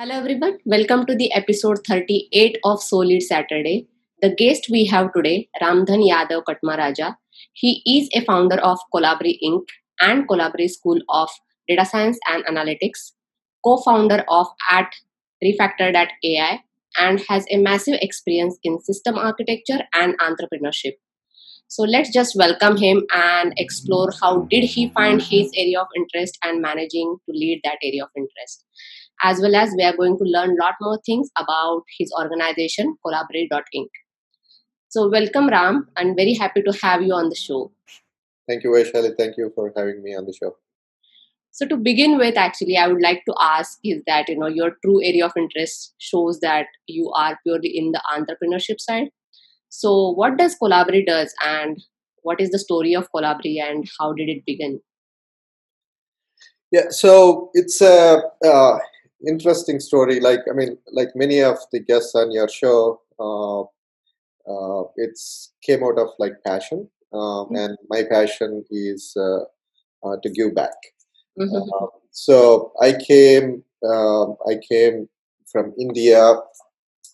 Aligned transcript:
Hello 0.00 0.14
everyone, 0.14 0.56
welcome 0.64 1.04
to 1.04 1.14
the 1.14 1.30
episode 1.34 1.86
38 1.86 2.56
of 2.64 2.82
Solid 2.82 3.22
Saturday. 3.22 3.86
The 4.22 4.34
guest 4.34 4.68
we 4.70 4.86
have 4.86 5.12
today, 5.12 5.50
Ramdhan 5.60 6.08
Yadav 6.10 6.44
Katmaraja. 6.44 7.16
He 7.52 7.82
is 7.84 8.08
a 8.14 8.24
founder 8.24 8.56
of 8.60 8.78
Colaberry 8.94 9.36
Inc. 9.44 9.64
and 10.00 10.26
Colaberry 10.26 10.70
School 10.70 11.00
of 11.10 11.28
Data 11.68 11.84
Science 11.84 12.18
and 12.30 12.42
Analytics, 12.46 13.12
co-founder 13.62 14.24
of 14.30 14.46
at 14.70 14.90
Refactor.ai, 15.44 16.60
and 16.96 17.20
has 17.28 17.44
a 17.50 17.58
massive 17.58 17.98
experience 18.00 18.58
in 18.64 18.80
system 18.80 19.18
architecture 19.18 19.80
and 19.92 20.18
entrepreneurship. 20.18 20.94
So 21.68 21.82
let's 21.82 22.10
just 22.10 22.34
welcome 22.36 22.78
him 22.78 23.04
and 23.14 23.52
explore 23.58 24.12
how 24.18 24.46
did 24.50 24.64
he 24.64 24.88
find 24.88 25.20
his 25.20 25.52
area 25.54 25.78
of 25.78 25.88
interest 25.94 26.38
and 26.42 26.62
managing 26.62 27.18
to 27.26 27.32
lead 27.36 27.60
that 27.64 27.76
area 27.82 28.04
of 28.04 28.10
interest 28.16 28.64
as 29.22 29.40
well 29.40 29.54
as 29.54 29.74
we 29.76 29.84
are 29.84 29.96
going 29.96 30.16
to 30.18 30.24
learn 30.24 30.50
a 30.50 30.62
lot 30.62 30.74
more 30.80 30.98
things 31.04 31.28
about 31.36 31.82
his 31.98 32.12
organization, 32.18 32.96
Colaberry.inc. 33.04 33.88
So, 34.88 35.08
welcome, 35.08 35.48
Ram, 35.48 35.88
and 35.96 36.16
very 36.16 36.34
happy 36.34 36.62
to 36.62 36.72
have 36.82 37.02
you 37.02 37.12
on 37.12 37.28
the 37.28 37.36
show. 37.36 37.72
Thank 38.48 38.64
you, 38.64 38.70
Vaishali. 38.70 39.16
Thank 39.16 39.36
you 39.36 39.52
for 39.54 39.72
having 39.76 40.02
me 40.02 40.16
on 40.16 40.26
the 40.26 40.32
show. 40.32 40.56
So, 41.52 41.66
to 41.66 41.76
begin 41.76 42.18
with, 42.18 42.36
actually, 42.36 42.76
I 42.76 42.88
would 42.88 43.02
like 43.02 43.24
to 43.26 43.34
ask 43.40 43.78
is 43.84 44.02
that 44.06 44.28
you 44.28 44.36
know 44.36 44.48
your 44.48 44.72
true 44.84 45.02
area 45.02 45.26
of 45.26 45.32
interest 45.36 45.94
shows 45.98 46.40
that 46.40 46.66
you 46.86 47.12
are 47.12 47.38
purely 47.44 47.68
in 47.68 47.92
the 47.92 48.02
entrepreneurship 48.12 48.80
side. 48.80 49.10
So, 49.68 50.10
what 50.10 50.36
does 50.36 50.56
Colaberry 50.60 51.06
does, 51.06 51.32
and 51.44 51.80
what 52.22 52.40
is 52.40 52.50
the 52.50 52.58
story 52.58 52.94
of 52.94 53.08
Colaberry, 53.14 53.60
and 53.62 53.88
how 53.98 54.12
did 54.12 54.28
it 54.28 54.44
begin? 54.44 54.80
Yeah, 56.72 56.90
so 56.90 57.50
it's 57.54 57.80
a 57.80 58.22
uh, 58.44 58.78
interesting 59.26 59.80
story. 59.80 60.20
Like 60.20 60.40
I 60.50 60.54
mean, 60.54 60.78
like 60.92 61.10
many 61.14 61.40
of 61.40 61.58
the 61.72 61.80
guests 61.80 62.14
on 62.14 62.30
your 62.30 62.48
show, 62.48 63.00
uh, 63.18 63.62
uh, 64.50 64.84
it's 64.96 65.52
came 65.62 65.82
out 65.82 65.98
of 65.98 66.08
like 66.18 66.34
passion, 66.46 66.88
um, 67.12 67.20
mm-hmm. 67.20 67.56
and 67.56 67.78
my 67.88 68.04
passion 68.04 68.64
is 68.70 69.14
uh, 69.16 69.40
uh 70.06 70.16
to 70.22 70.30
give 70.30 70.54
back. 70.54 70.76
Mm-hmm. 71.38 71.54
Um, 71.54 71.88
so 72.10 72.72
I 72.80 72.92
came, 72.92 73.62
um, 73.88 74.36
I 74.48 74.58
came 74.68 75.08
from 75.50 75.74
India 75.78 76.22
uh, 76.22 76.38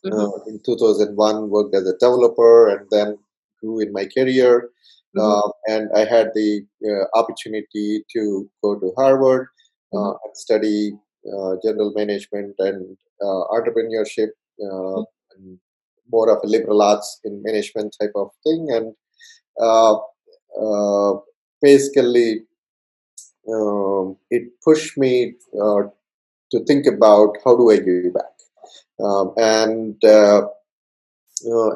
mm-hmm. 0.04 0.50
in 0.50 0.60
2001, 0.64 1.50
worked 1.50 1.74
as 1.74 1.86
a 1.86 1.96
developer, 1.98 2.68
and 2.68 2.86
then 2.90 3.18
grew 3.60 3.80
in 3.80 3.92
my 3.92 4.06
career. 4.06 4.70
Uh, 5.18 5.48
and 5.66 5.88
I 5.96 6.04
had 6.04 6.28
the 6.34 6.60
opportunity 7.14 8.04
to 8.12 8.50
go 8.62 8.78
to 8.78 8.92
Harvard 8.98 9.48
and 9.92 10.18
study 10.34 10.92
uh, 10.92 11.05
general 11.62 11.92
management 11.94 12.54
and 12.58 12.96
uh, 13.20 13.42
entrepreneurship, 13.50 14.28
uh, 14.62 15.02
and 15.36 15.58
more 16.12 16.30
of 16.30 16.38
a 16.44 16.46
liberal 16.46 16.82
arts 16.82 17.20
in 17.24 17.42
management 17.42 17.96
type 18.00 18.12
of 18.14 18.30
thing, 18.44 18.68
and 18.70 18.94
basically 21.62 22.42
um, 23.52 24.16
it 24.30 24.42
pushed 24.64 24.96
me 24.98 25.34
to 25.52 26.64
think 26.66 26.86
about 26.86 27.36
how 27.44 27.56
do 27.56 27.70
I 27.70 27.76
give 27.76 28.14
back, 28.14 28.36
um, 29.02 29.32
and 29.36 29.96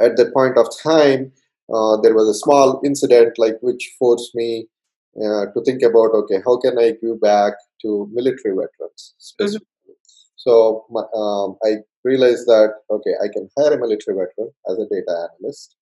at 0.06 0.16
that 0.16 0.30
point 0.34 0.56
of 0.56 0.66
time, 0.82 1.32
uh, 1.72 1.96
there 2.02 2.14
was 2.14 2.28
a 2.28 2.34
small 2.34 2.80
incident 2.84 3.38
like 3.38 3.58
which 3.60 3.94
forced 3.98 4.34
me 4.34 4.66
uh, 5.16 5.46
to 5.52 5.62
think 5.64 5.82
about 5.82 6.14
okay 6.14 6.38
how 6.44 6.56
can 6.58 6.78
i 6.78 6.92
give 7.02 7.20
back 7.20 7.54
to 7.80 8.08
military 8.12 8.54
veterans 8.54 9.14
specifically. 9.18 9.66
Mm-hmm. 9.66 10.36
So 10.36 10.86
my, 10.90 11.02
um, 11.14 11.56
I 11.64 11.82
realized 12.04 12.46
that 12.46 12.74
okay, 12.90 13.14
I 13.22 13.28
can 13.28 13.48
hire 13.56 13.74
a 13.74 13.80
military 13.80 14.16
veteran 14.16 14.52
as 14.68 14.78
a 14.78 14.86
data 14.88 15.28
analyst 15.28 15.76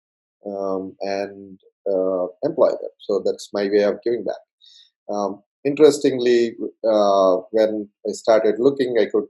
um, 0.46 0.96
and 1.00 1.60
uh, 1.88 2.26
employ 2.42 2.70
them. 2.70 2.94
So 2.98 3.22
that's 3.24 3.50
my 3.52 3.68
way 3.68 3.82
of 3.82 4.02
giving 4.02 4.24
back. 4.24 4.42
Um, 5.08 5.42
interestingly, 5.64 6.56
uh, 6.84 7.36
when 7.50 7.88
I 8.06 8.12
started 8.12 8.56
looking, 8.58 8.96
I 8.98 9.06
could 9.06 9.24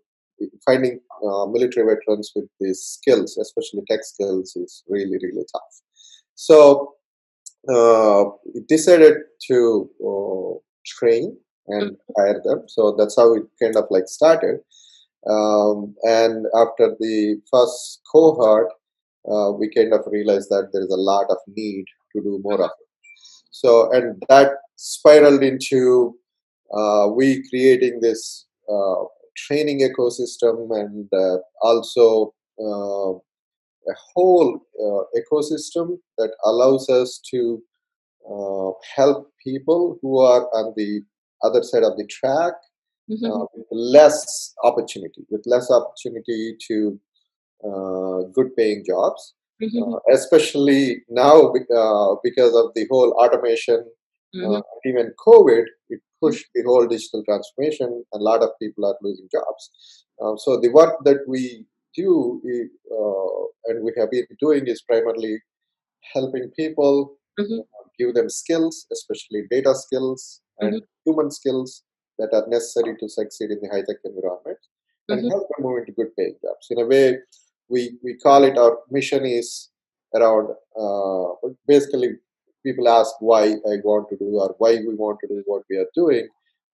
finding 0.65 1.01
uh, 1.25 1.47
military 1.47 1.85
veterans 1.85 2.33
with 2.35 2.49
these 2.61 2.81
skills, 2.81 3.37
especially 3.37 3.83
tech 3.91 4.01
skills, 4.03 4.57
is 4.57 4.83
really 4.89 5.19
really 5.23 5.45
tough. 5.53 5.83
So 6.35 6.95
decided 8.69 9.17
to 9.49 9.91
uh, 10.05 10.59
train 10.87 11.37
and 11.67 11.93
mm-hmm. 11.93 12.23
hire 12.23 12.41
them. 12.45 12.65
So 12.69 12.95
that's 12.99 13.17
how 13.17 13.35
it 13.35 13.45
kind 13.63 13.77
of 13.77 13.85
like 13.91 14.09
started. 14.09 14.61
Um, 15.29 15.95
and 16.05 16.47
after 16.55 16.97
the 16.99 17.41
first 17.51 18.01
cohort, 18.11 18.69
uh, 19.31 19.53
we 19.53 19.71
kind 19.75 19.93
of 19.93 20.01
realized 20.07 20.49
that 20.51 20.71
there 20.73 20.83
is 20.83 20.93
a 20.93 20.97
lot 20.97 21.27
of 21.29 21.39
need 21.49 21.85
to 22.15 22.23
do 22.23 22.41
more 22.43 22.63
of 22.63 22.71
it. 22.71 22.89
So, 23.51 23.91
and 23.93 24.23
that 24.29 24.53
spiraled 24.77 25.43
into 25.43 26.17
uh, 26.73 27.09
we 27.15 27.43
creating 27.49 28.01
this 28.01 28.47
uh, 28.73 29.05
training 29.37 29.81
ecosystem 29.81 30.69
and 30.71 31.09
uh, 31.13 31.39
also 31.63 32.35
uh, 32.61 33.19
a 33.89 33.95
whole 34.15 34.61
uh, 34.81 35.21
ecosystem 35.21 35.99
that 36.19 36.31
allows 36.45 36.89
us 36.89 37.21
to 37.31 37.63
help 38.95 39.31
people 39.43 39.99
who 40.03 40.19
are 40.19 40.43
on 40.55 40.75
the 40.77 41.01
other 41.43 41.63
side 41.63 41.83
of 41.83 41.97
the 41.97 42.07
track 42.07 42.53
mm-hmm. 43.11 43.25
uh, 43.25 43.47
with 43.55 43.67
less 43.71 44.55
opportunity, 44.65 45.23
with 45.31 45.43
less 45.47 45.71
opportunity 45.71 46.57
to 46.67 47.01
uh, 47.65 48.29
good 48.35 48.55
paying 48.57 48.85
jobs. 48.87 49.35
Mm-hmm. 49.63 49.95
Uh, 49.95 49.99
especially 50.13 51.03
now 51.09 51.51
uh, 51.51 52.15
because 52.23 52.55
of 52.55 52.71
the 52.77 52.87
whole 52.89 53.11
automation, 53.15 53.85
uh, 54.35 54.39
mm-hmm. 54.39 54.89
even 54.89 55.13
COVID, 55.27 55.65
it 55.89 56.01
pushed 56.23 56.47
the 56.55 56.63
whole 56.63 56.87
digital 56.87 57.25
transformation. 57.25 58.05
A 58.15 58.19
lot 58.19 58.43
of 58.43 58.51
people 58.63 58.85
are 58.87 58.95
losing 59.03 59.29
jobs. 59.33 60.05
Uh, 60.23 60.37
so 60.37 60.61
the 60.61 60.69
work 60.69 60.95
that 61.05 61.19
we 61.27 61.65
do 61.95 62.41
and 63.69 63.85
we 63.85 63.93
have 63.97 64.11
been 64.11 64.27
doing 64.41 64.67
is 64.67 64.83
primarily 64.83 65.41
helping 66.15 66.51
people, 66.57 67.17
mm-hmm. 67.39 67.61
give 67.99 68.15
them 68.15 68.29
skills, 68.29 68.87
especially 68.93 69.43
data 69.51 69.75
skills, 69.75 70.41
and 70.61 70.75
mm-hmm. 70.75 70.85
human 71.05 71.31
skills 71.31 71.85
that 72.19 72.31
are 72.33 72.47
necessary 72.49 72.97
to 72.99 73.09
succeed 73.09 73.51
in 73.51 73.59
the 73.63 73.69
high 73.69 73.83
tech 73.87 73.99
environment 74.05 74.59
and 75.09 75.21
mm-hmm. 75.21 75.29
help 75.29 75.49
them 75.49 75.65
move 75.65 75.79
into 75.79 75.93
good 75.93 76.15
paying 76.17 76.35
jobs. 76.43 76.67
In 76.71 76.81
a 76.81 76.87
way, 76.87 77.19
we, 77.69 77.99
we 78.03 78.17
call 78.17 78.45
it 78.45 78.59
our 78.59 78.79
mission 78.91 79.25
is 79.25 79.71
around 80.15 80.49
uh, 80.81 81.49
basically 81.67 82.11
people 82.65 82.89
ask 82.89 83.15
why 83.21 83.45
I 83.45 83.77
want 83.85 84.09
to 84.11 84.17
do 84.17 84.39
or 84.41 84.55
why 84.59 84.77
we 84.77 84.95
want 84.95 85.19
to 85.21 85.29
do 85.29 85.43
what 85.47 85.63
we 85.71 85.77
are 85.77 85.87
doing. 85.95 86.29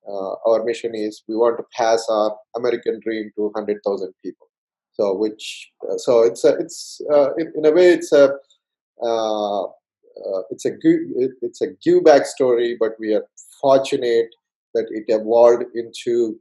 Uh, 0.09 0.35
our 0.47 0.65
mission 0.65 0.95
is 0.95 1.23
we 1.29 1.37
want 1.37 1.57
to 1.59 1.65
pass 1.77 2.07
our 2.11 2.37
American 2.57 3.01
dream 3.03 3.31
to 3.37 3.51
100,000 3.55 4.13
people. 4.23 4.47
So 4.95 5.15
which 5.15 5.71
uh, 5.89 5.99
so 5.99 6.23
it's 6.23 6.45
a 6.45 6.57
it's 6.57 7.01
uh, 7.13 7.35
in, 7.35 7.53
in, 7.57 7.67
a 7.67 7.73
way 7.73 7.93
it's 7.93 8.13
a 8.13 8.37
uh, 9.03 9.65
uh, 9.65 10.43
it's 10.51 10.65
a 10.65 10.71
good 10.71 11.01
it's 11.43 11.61
a 11.61 11.69
give 11.83 12.05
back 12.05 12.27
story, 12.27 12.77
but 12.79 12.93
we 13.01 13.15
are 13.15 13.27
fortunate 13.61 14.29
that 14.75 14.87
it 14.91 15.05
evolved 15.09 15.65
into 15.75 16.39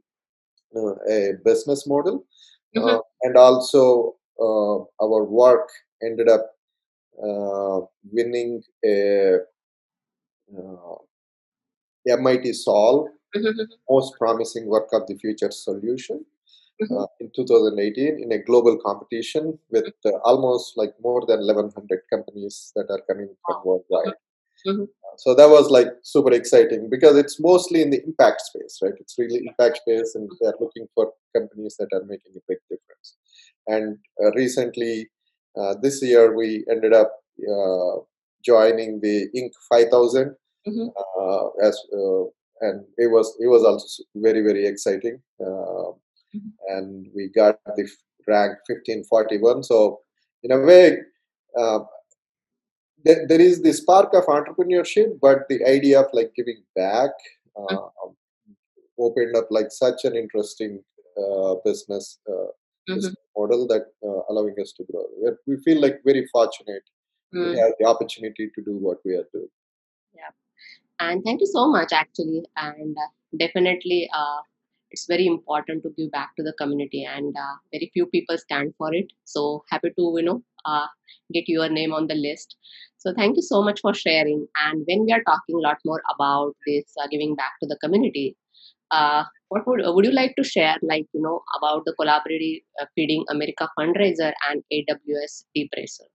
uh, 0.76 0.94
a 1.08 1.32
business 1.44 1.86
model, 1.86 2.24
mm-hmm. 2.76 2.86
uh, 2.86 2.98
and 3.22 3.36
also 3.36 4.14
uh, 4.40 4.78
our 5.02 5.24
work 5.24 5.68
ended 6.02 6.28
up 6.28 6.50
uh, 7.22 7.80
winning 8.12 8.62
a 8.84 9.38
MIT 12.06 12.52
Solve 12.52 13.08
mm-hmm. 13.34 13.62
most 13.88 14.14
promising 14.18 14.66
work 14.66 14.88
of 14.92 15.06
the 15.06 15.16
future 15.16 15.50
solution. 15.50 16.24
Mm-hmm. 16.82 16.96
Uh, 16.96 17.06
in 17.20 17.30
2018 17.36 18.20
in 18.20 18.32
a 18.32 18.42
global 18.42 18.76
competition 18.84 19.56
with 19.70 19.94
uh, 20.04 20.10
almost 20.24 20.76
like 20.76 20.92
more 21.00 21.24
than 21.24 21.38
1100 21.38 22.00
companies 22.12 22.72
that 22.74 22.86
are 22.90 23.00
coming 23.08 23.28
from 23.46 23.62
worldwide. 23.64 24.14
Mm-hmm. 24.66 24.82
Uh, 24.82 25.16
so 25.16 25.36
that 25.36 25.48
was 25.48 25.70
like 25.70 25.86
super 26.02 26.32
exciting 26.32 26.90
because 26.90 27.16
it's 27.16 27.38
mostly 27.38 27.80
in 27.80 27.90
the 27.90 28.02
impact 28.04 28.40
space, 28.40 28.80
right? 28.82 28.94
It's 28.98 29.14
really 29.18 29.46
impact 29.46 29.82
space, 29.82 30.16
and 30.16 30.28
they're 30.40 30.54
looking 30.58 30.88
for 30.96 31.12
companies 31.36 31.76
that 31.78 31.90
are 31.92 32.04
making 32.06 32.32
a 32.36 32.40
big 32.48 32.58
difference. 32.68 33.16
And 33.68 33.98
uh, 34.20 34.32
recently, 34.32 35.10
uh, 35.56 35.76
this 35.80 36.02
year, 36.02 36.36
we 36.36 36.64
ended 36.68 36.92
up 36.92 37.12
uh, 37.38 38.00
joining 38.44 39.00
the 39.00 39.28
Inc. 39.36 39.52
5000 39.70 40.34
mm-hmm. 40.66 41.64
as 41.64 41.80
and 42.60 42.84
it 42.96 43.10
was 43.10 43.36
it 43.40 43.46
was 43.46 43.64
also 43.64 44.02
very 44.16 44.40
very 44.42 44.66
exciting 44.66 45.20
mm-hmm. 45.40 45.98
And 46.68 47.06
we 47.14 47.28
got 47.34 47.56
the 47.76 47.88
rank 48.26 48.58
1541. 48.66 49.62
So 49.62 50.00
in 50.42 50.52
a 50.52 50.60
way, 50.60 50.98
uh, 51.58 51.80
there, 53.04 53.26
there 53.28 53.40
is 53.40 53.62
the 53.62 53.72
spark 53.72 54.14
of 54.14 54.24
entrepreneurship, 54.26 55.20
but 55.20 55.40
the 55.48 55.64
idea 55.64 56.00
of 56.00 56.06
like 56.12 56.32
giving 56.34 56.62
back 56.74 57.10
uh, 57.56 57.74
mm-hmm. 57.74 58.12
opened 58.98 59.36
up 59.36 59.48
like 59.50 59.70
such 59.70 60.04
an 60.04 60.16
interesting 60.16 60.82
uh, 61.16 61.54
business 61.64 62.18
uh, 62.28 62.48
business 62.86 63.14
model 63.36 63.66
that 63.66 63.86
uh, 64.06 64.20
allowing 64.28 64.54
us 64.60 64.72
to 64.72 64.84
grow. 64.90 65.04
We're, 65.16 65.38
we 65.46 65.56
feel 65.62 65.80
like 65.80 66.00
very 66.04 66.26
fortunate 66.32 66.82
to 67.32 67.38
Mm. 67.40 67.58
have 67.58 67.72
the 67.80 67.86
opportunity 67.86 68.50
to 68.54 68.62
do 68.62 68.76
what 68.78 68.98
we 69.04 69.14
are 69.14 69.26
doing. 69.32 69.48
Yeah, 70.14 70.30
and 71.00 71.24
thank 71.24 71.40
you 71.40 71.48
so 71.48 71.68
much 71.68 71.92
actually 71.92 72.44
and 72.56 72.96
uh, 72.96 73.08
definitely 73.36 74.08
uh, 74.14 74.40
it's 74.94 75.06
very 75.12 75.26
important 75.26 75.82
to 75.84 75.90
give 75.98 76.10
back 76.16 76.34
to 76.36 76.44
the 76.48 76.54
community 76.60 77.02
and 77.04 77.36
uh, 77.44 77.54
very 77.72 77.90
few 77.92 78.06
people 78.14 78.38
stand 78.38 78.72
for 78.78 78.92
it. 79.00 79.12
So 79.24 79.64
happy 79.70 79.90
to 79.98 80.06
you 80.18 80.24
know 80.28 80.38
uh, 80.64 80.86
get 81.32 81.48
your 81.48 81.68
name 81.68 81.92
on 81.92 82.06
the 82.06 82.14
list. 82.14 82.56
So 82.98 83.12
thank 83.16 83.36
you 83.36 83.42
so 83.42 83.62
much 83.68 83.80
for 83.80 83.92
sharing. 83.92 84.46
And 84.64 84.84
when 84.86 85.04
we 85.04 85.12
are 85.12 85.24
talking 85.30 85.56
a 85.56 85.66
lot 85.68 85.78
more 85.84 86.02
about 86.14 86.54
this 86.66 86.84
uh, 87.02 87.08
giving 87.10 87.34
back 87.34 87.60
to 87.62 87.68
the 87.74 87.78
community 87.84 88.36
uh, 88.90 89.24
what 89.48 89.66
would 89.66 89.80
would 89.84 90.04
you 90.04 90.12
like 90.12 90.34
to 90.36 90.44
share 90.44 90.76
like 90.82 91.06
you 91.14 91.22
know 91.26 91.40
about 91.58 91.84
the 91.86 91.94
collaborative 92.00 92.62
uh, 92.80 92.86
feeding 92.94 93.24
america 93.30 93.68
fundraiser 93.78 94.32
and 94.48 94.62
aws 94.78 95.44
DeepRacer 95.56 96.08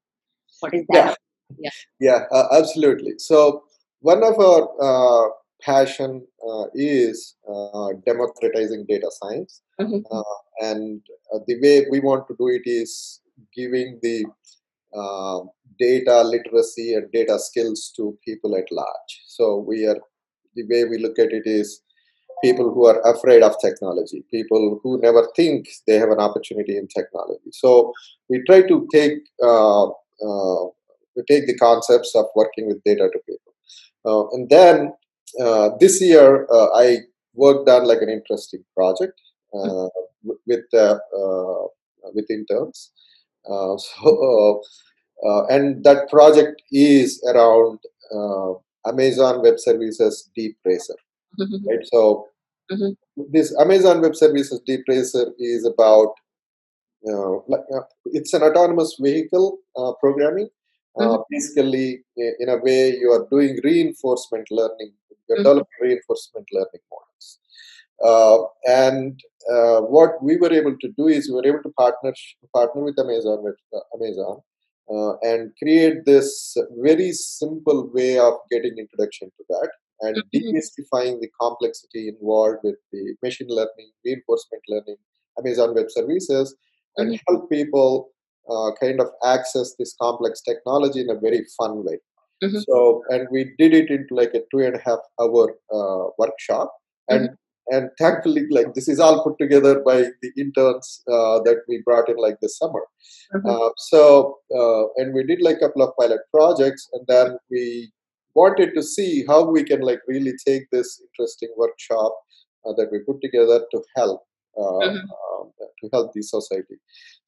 what 0.60 0.74
is 0.74 0.86
that? 0.90 1.18
Yeah, 1.58 1.70
yeah, 2.00 2.20
uh, 2.32 2.48
absolutely. 2.52 3.14
So 3.18 3.64
one 4.02 4.24
of 4.24 4.40
our 4.40 4.70
uh, 4.82 5.30
passion 5.62 6.26
uh, 6.48 6.66
is 6.74 7.36
uh, 7.48 7.90
democratizing 8.06 8.86
data 8.88 9.10
science, 9.12 9.62
Mhm. 9.80 10.04
uh, 10.12 10.38
and 10.62 11.02
uh, 11.34 11.40
the 11.48 11.60
way 11.62 11.86
we 11.92 12.00
want 12.00 12.28
to 12.28 12.36
do 12.38 12.48
it 12.48 12.64
is 12.66 13.22
giving 13.56 14.00
the 14.02 14.26
data 15.80 16.24
literacy 16.24 16.94
and 16.94 17.12
data 17.12 17.40
skills 17.40 17.92
to 17.96 18.18
people 18.26 18.56
at 18.56 18.70
large. 18.72 19.12
So 19.28 19.58
we 19.58 19.86
are 19.88 20.00
the 20.56 20.66
way 20.72 20.84
we 20.86 20.98
look 20.98 21.18
at 21.20 21.32
it 21.32 21.46
is 21.46 21.82
people 22.44 22.74
who 22.74 22.86
are 22.86 23.00
afraid 23.14 23.44
of 23.44 23.56
technology, 23.62 24.24
people 24.32 24.80
who 24.82 25.00
never 25.02 25.28
think 25.36 25.68
they 25.88 25.96
have 25.96 26.10
an 26.10 26.20
opportunity 26.20 26.78
in 26.78 26.88
technology. 26.88 27.52
So 27.52 27.94
we 28.30 28.44
try 28.46 28.62
to 28.64 28.88
take 28.94 29.20
uh, 29.42 29.88
uh, 29.88 30.66
we 31.16 31.24
take 31.28 31.48
the 31.48 31.58
concepts 31.58 32.16
of 32.16 32.26
working 32.36 32.68
with 32.68 32.84
data 32.84 33.10
to 33.12 33.20
people. 33.30 33.54
Uh, 34.06 34.28
and 34.34 34.50
then 34.50 34.94
uh, 35.40 35.72
this 35.80 36.02
year, 36.02 36.48
uh, 36.52 36.68
I 36.76 37.00
worked 37.34 37.70
on 37.70 37.86
like 37.88 38.02
an 38.02 38.10
interesting 38.10 38.64
project 38.76 39.20
uh, 39.54 39.88
w- 40.24 40.40
with 40.48 40.66
uh, 40.74 40.98
with 42.14 42.30
interns. 42.30 42.92
Uh, 43.50 43.78
so, 43.88 44.62
uh, 45.26 45.46
and 45.48 45.84
that 45.84 46.10
project 46.10 46.62
is 46.72 47.22
around 47.28 47.80
uh, 48.14 48.54
Amazon 48.88 49.42
Web 49.42 49.60
Services 49.60 50.30
DeepRacer, 50.38 50.98
right? 51.70 51.86
So 51.94 52.28
Mhm. 52.72 52.96
this 53.34 53.56
Amazon 53.60 54.02
Web 54.02 54.16
Services 54.16 54.62
DeepRacer 54.68 55.34
is 55.40 55.66
about 55.66 56.14
like, 57.48 57.62
uh, 57.76 57.82
it's 58.06 58.34
an 58.34 58.44
autonomous 58.44 58.96
vehicle 59.00 59.60
uh, 59.78 59.94
programming. 60.00 60.50
Uh, 60.98 61.18
Mhm. 61.18 61.24
basically, 61.30 62.04
in 62.18 62.50
a 62.50 62.58
way, 62.58 62.96
you 62.98 63.12
are 63.12 63.28
doing 63.32 63.60
reinforcement 63.64 64.48
learning. 64.52 64.94
You're 65.30 65.38
Mhm. 65.38 65.44
developing 65.44 65.80
reinforcement 65.82 66.48
learning 66.52 66.84
models. 66.92 67.40
Uh, 68.04 68.40
and 68.68 69.20
uh, 69.54 69.82
what 69.82 70.22
we 70.24 70.38
were 70.38 70.52
able 70.54 70.76
to 70.80 70.90
do 70.98 71.08
is 71.08 71.30
we 71.30 71.36
were 71.36 71.48
able 71.48 71.64
to 71.64 71.72
partner 71.78 72.14
partner 72.54 72.84
with 72.84 72.98
Amazon 73.00 73.44
with 73.44 73.58
uh, 73.74 73.80
Amazon 73.98 74.38
uh, 74.94 75.14
and 75.30 75.52
create 75.62 76.06
this 76.06 76.56
very 76.88 77.12
simple 77.12 77.90
way 77.94 78.18
of 78.20 78.34
getting 78.52 78.78
introduction 78.78 79.30
to 79.38 79.44
that 79.50 79.70
and 80.02 80.16
Mhm. 80.18 80.30
demystifying 80.36 81.20
the 81.22 81.30
complexity 81.42 82.08
involved 82.10 82.60
with 82.64 82.78
the 82.94 83.04
machine 83.24 83.50
learning, 83.50 83.92
reinforcement 84.06 84.64
learning, 84.70 84.98
Amazon 85.40 85.76
Web 85.76 85.90
Services, 85.92 86.56
and 86.98 87.20
help 87.28 87.50
people 87.50 88.12
uh, 88.52 88.72
kind 88.82 89.00
of 89.02 89.10
access 89.24 89.76
this 89.80 89.96
complex 90.02 90.42
technology 90.42 91.02
in 91.02 91.10
a 91.10 91.20
very 91.28 91.44
fun 91.58 91.84
way. 91.86 91.98
Mhm. 92.44 92.62
So, 92.68 93.04
and 93.10 93.28
we 93.32 93.42
did 93.62 93.74
it 93.74 93.90
into 93.90 94.16
like 94.22 94.34
a 94.34 94.42
two 94.52 94.60
and 94.68 94.76
a 94.76 94.82
half 94.88 95.00
hour 95.22 95.46
uh, 95.78 96.04
workshop, 96.18 96.74
and 97.10 97.30
and 97.76 97.90
thankfully, 98.02 98.44
like 98.58 98.74
this 98.76 98.88
is 98.94 99.00
all 99.06 99.18
put 99.24 99.38
together 99.44 99.74
by 99.90 99.98
the 100.24 100.32
interns 100.44 100.88
uh, 101.16 101.38
that 101.48 101.60
we 101.68 101.82
brought 101.88 102.10
in 102.14 102.18
like 102.26 102.38
this 102.42 102.58
summer. 102.62 102.84
Mhm. 103.36 103.50
Uh, 103.54 103.70
so, 103.90 104.02
uh, 104.60 104.84
and 104.98 105.14
we 105.18 105.24
did 105.32 105.42
like 105.48 105.58
a 105.58 105.68
couple 105.68 105.84
of 105.88 105.96
pilot 106.00 106.22
projects, 106.36 106.88
and 106.94 107.06
then 107.14 107.38
we 107.52 107.92
wanted 108.36 108.74
to 108.78 108.84
see 108.96 109.12
how 109.28 109.40
we 109.58 109.64
can 109.72 109.82
like 109.90 110.02
really 110.14 110.34
take 110.48 110.66
this 110.72 110.90
interesting 111.06 111.52
workshop 111.58 112.12
uh, 112.66 112.74
that 112.78 112.90
we 112.92 113.00
put 113.10 113.20
together 113.28 113.60
to 113.74 113.84
help 113.98 114.22
uh, 114.62 114.80
Mhm. 114.88 115.04
um, 115.20 115.46
to 115.82 115.90
help 115.94 116.08
the 116.14 116.22
society. 116.24 116.78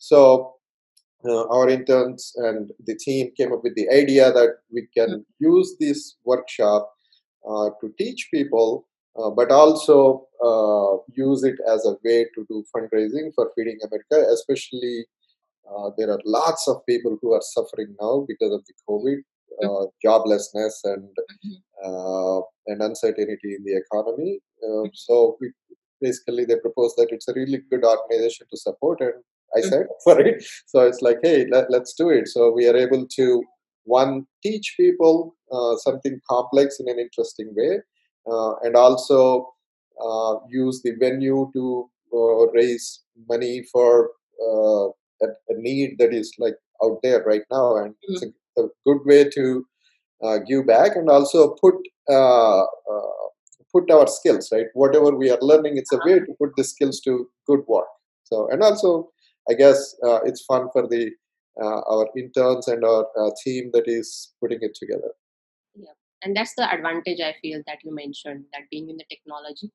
So 0.10 0.20
uh, 1.26 1.48
our 1.48 1.70
interns 1.70 2.34
and 2.38 2.72
the 2.86 2.96
team 2.96 3.32
came 3.38 3.52
up 3.54 3.64
with 3.64 3.76
the 3.76 3.90
idea 3.90 4.32
that 4.32 4.58
we 4.72 4.88
can 4.98 5.26
use 5.40 5.76
this 5.80 6.16
workshop 6.26 6.92
uh, 7.50 7.70
to 7.80 7.94
teach 7.98 8.30
people, 8.34 8.88
uh, 9.20 9.30
but 9.30 9.52
also 9.52 10.28
uh, 10.44 10.98
use 11.14 11.44
it 11.44 11.56
as 11.68 11.86
a 11.86 11.96
way 12.04 12.26
to 12.36 12.46
do 12.50 12.64
fundraising 12.76 13.34
for 13.36 13.52
Feeding 13.56 13.80
America. 13.86 14.30
Especially, 14.32 15.06
uh, 15.70 15.90
there 15.98 16.12
are 16.12 16.20
lots 16.26 16.68
of 16.68 16.86
people 16.86 17.18
who 17.22 17.34
are 17.34 17.42
suffering 17.42 17.96
now 18.02 18.26
because 18.28 18.54
of 18.54 18.64
the 18.66 18.74
COVID, 18.90 19.20
uh, 19.64 19.86
joblessness, 20.06 20.76
and 20.84 21.10
Mhm. 21.46 21.58
uh, 21.88 22.42
and 22.68 22.82
uncertainty 22.82 23.56
in 23.58 23.64
the 23.64 23.76
economy. 23.84 24.40
Uh, 24.66 24.86
so 24.94 25.38
we 25.40 25.52
basically 26.00 26.46
they 26.46 26.58
propose 26.58 26.94
that 26.96 27.12
it's 27.12 27.28
a 27.28 27.34
really 27.34 27.60
good 27.72 27.84
organization 27.84 28.48
to 28.52 28.58
support, 28.58 29.02
and 29.02 29.14
I 29.58 29.62
said 29.62 29.88
for 30.04 30.20
it. 30.20 30.44
So 30.68 30.82
it's 30.82 31.02
like, 31.02 31.20
hey, 31.24 31.46
let, 31.52 31.70
let's 31.70 31.94
do 31.94 32.10
it. 32.10 32.28
So 32.28 32.52
we 32.52 32.68
are 32.68 32.76
able 32.76 33.08
to 33.08 33.44
one 33.84 34.26
teach 34.44 34.76
people 34.78 35.36
uh, 35.52 35.76
something 35.78 36.20
complex 36.30 36.80
in 36.80 36.88
an 36.90 37.00
interesting 37.00 37.54
way, 37.56 37.80
uh, 38.32 38.56
and 38.64 38.76
also 38.76 39.52
uh, 40.04 40.36
use 40.50 40.82
the 40.84 40.94
venue 41.00 41.50
to 41.54 41.90
uh, 42.14 42.48
raise 42.54 43.02
money 43.30 43.64
for 43.72 44.12
uh, 44.42 44.88
a, 45.26 45.28
a 45.50 45.56
need 45.56 45.98
that 46.00 46.14
is 46.14 46.32
like 46.40 46.56
out 46.84 47.00
there 47.04 47.24
right 47.24 47.44
now, 47.52 47.76
and 47.78 47.96
it's 48.04 48.24
a, 48.24 48.62
a 48.62 48.68
good 48.86 49.00
way 49.06 49.24
to 49.30 49.66
uh, 50.24 50.38
give 50.48 50.68
back 50.68 50.96
and 50.96 51.10
also 51.10 51.56
put 51.62 51.76
uh, 52.10 52.62
uh, 52.62 53.24
put 53.72 53.90
our 53.92 54.08
skills 54.08 54.50
right? 54.52 54.68
Whatever 54.74 55.12
we 55.16 55.30
are 55.30 55.40
learning 55.42 55.78
it's 55.78 55.94
a 55.94 56.00
way 56.06 56.20
to 56.20 56.34
put 56.40 56.52
the 56.58 56.64
skills 56.64 57.00
to 57.02 57.30
good 57.48 57.62
work. 57.68 57.88
So 58.24 58.50
and 58.52 58.62
also 58.62 59.12
i 59.52 59.54
guess 59.62 59.80
uh, 60.08 60.20
it's 60.30 60.44
fun 60.52 60.68
for 60.74 60.84
the 60.94 61.04
uh, 61.64 61.82
our 61.94 62.06
interns 62.22 62.68
and 62.74 62.84
our 62.92 63.04
uh, 63.22 63.30
team 63.44 63.70
that 63.74 63.88
is 63.98 64.34
putting 64.42 64.62
it 64.70 64.76
together 64.84 65.12
Yeah. 65.76 65.96
And 66.26 66.36
that's 66.38 66.54
the 66.58 66.66
advantage 66.76 67.20
I 67.28 67.34
feel 67.42 67.62
that 67.68 67.80
you 67.86 67.92
mentioned 67.98 68.42
that 68.54 68.70
being 68.74 68.90
in 68.92 68.98
the 69.02 69.06
technology, 69.14 69.68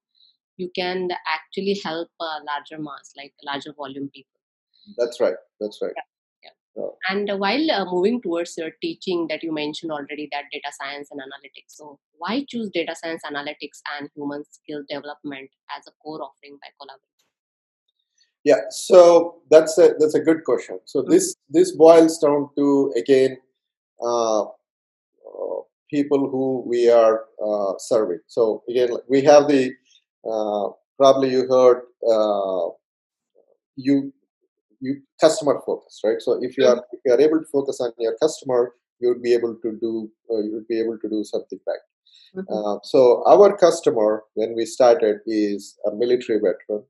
you 0.63 0.69
can 0.79 1.09
actually 1.37 1.75
help 1.85 2.09
a 2.21 2.31
larger 2.51 2.79
mass, 2.83 3.13
like 3.21 3.33
larger 3.49 3.73
volume 3.81 4.09
people. 4.19 4.41
that's 5.01 5.21
right 5.25 5.41
that's 5.61 5.81
right 5.85 5.97
Yeah. 6.47 6.53
So, 6.77 6.85
And 7.11 7.31
while 7.43 7.71
uh, 7.77 7.85
moving 7.93 8.21
towards 8.27 8.53
your 8.61 8.71
teaching 8.83 9.27
that 9.31 9.43
you 9.43 9.53
mentioned 9.59 9.93
already, 9.99 10.29
that 10.33 10.45
data 10.53 10.71
science 10.79 11.09
and 11.11 11.21
analytics. 11.27 11.71
So, 11.81 11.99
why 12.23 12.45
choose 12.53 12.71
data 12.79 12.95
science, 13.03 13.23
analytics, 13.33 13.81
and 13.97 14.11
human 14.15 14.45
skill 14.57 14.83
development 14.95 15.51
as 15.77 15.87
a 15.89 15.95
core 16.03 16.23
offering 16.29 16.59
by 16.63 16.69
Colaberry? 16.81 17.16
Yeah 18.49 18.63
so 18.71 19.01
that's 19.51 19.79
a 19.79 19.87
that's 20.01 20.15
a 20.15 20.21
good 20.29 20.41
question 20.49 20.79
so 20.93 21.03
Mhm. 21.03 21.11
this 21.13 21.27
this 21.57 21.71
boils 21.85 22.15
down 22.25 22.43
to 22.59 22.67
again 23.03 23.33
uh, 24.11 24.43
uh, 25.07 25.61
people 25.97 26.23
who 26.33 26.47
we 26.67 26.91
are 26.91 27.17
uh, 27.47 27.75
serving. 27.79 28.21
So 28.29 28.63
again, 28.71 28.91
we 29.09 29.23
have 29.23 29.49
the 29.49 29.65
uh, 30.31 30.67
probably 30.99 31.31
you 31.31 31.43
heard 31.49 31.79
uh, 32.15 32.67
you 33.77 34.13
you 34.81 35.03
customer 35.21 35.61
focus, 35.67 36.01
right? 36.05 36.21
So 36.21 36.39
if 36.43 36.59
you 36.59 36.67
are 36.67 36.85
if 36.93 37.01
you 37.05 37.13
are 37.13 37.21
able 37.21 37.41
to 37.41 37.47
focus 37.53 37.81
on 37.81 37.93
your 37.99 38.17
customer, 38.23 38.75
you 39.01 39.09
would 39.09 39.23
be 39.23 39.35
able 39.35 39.57
to 39.63 39.79
do 39.81 40.11
uh, 40.31 40.41
you 40.43 40.53
would 40.55 40.69
be 40.69 40.81
able 40.81 40.99
to 40.99 41.09
do 41.09 41.25
something 41.25 41.61
right. 41.67 41.85
Mhm. 42.37 42.47
Uh, 42.51 42.79
so 42.85 43.23
our 43.27 43.57
customer 43.57 44.25
when 44.35 44.55
we 44.57 44.67
started 44.67 45.19
is 45.27 45.79
a 45.87 45.93
military 45.95 46.41
veteran, 46.41 46.85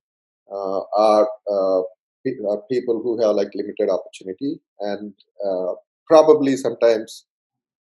are, 0.52 1.28
uh, 1.50 1.82
pe- 2.24 2.38
are 2.48 2.62
people 2.70 3.02
who 3.02 3.20
have 3.20 3.36
like 3.36 3.50
limited 3.54 3.88
opportunity 3.90 4.60
and 4.80 5.12
uh, 5.44 5.74
probably 6.06 6.56
sometimes 6.56 7.26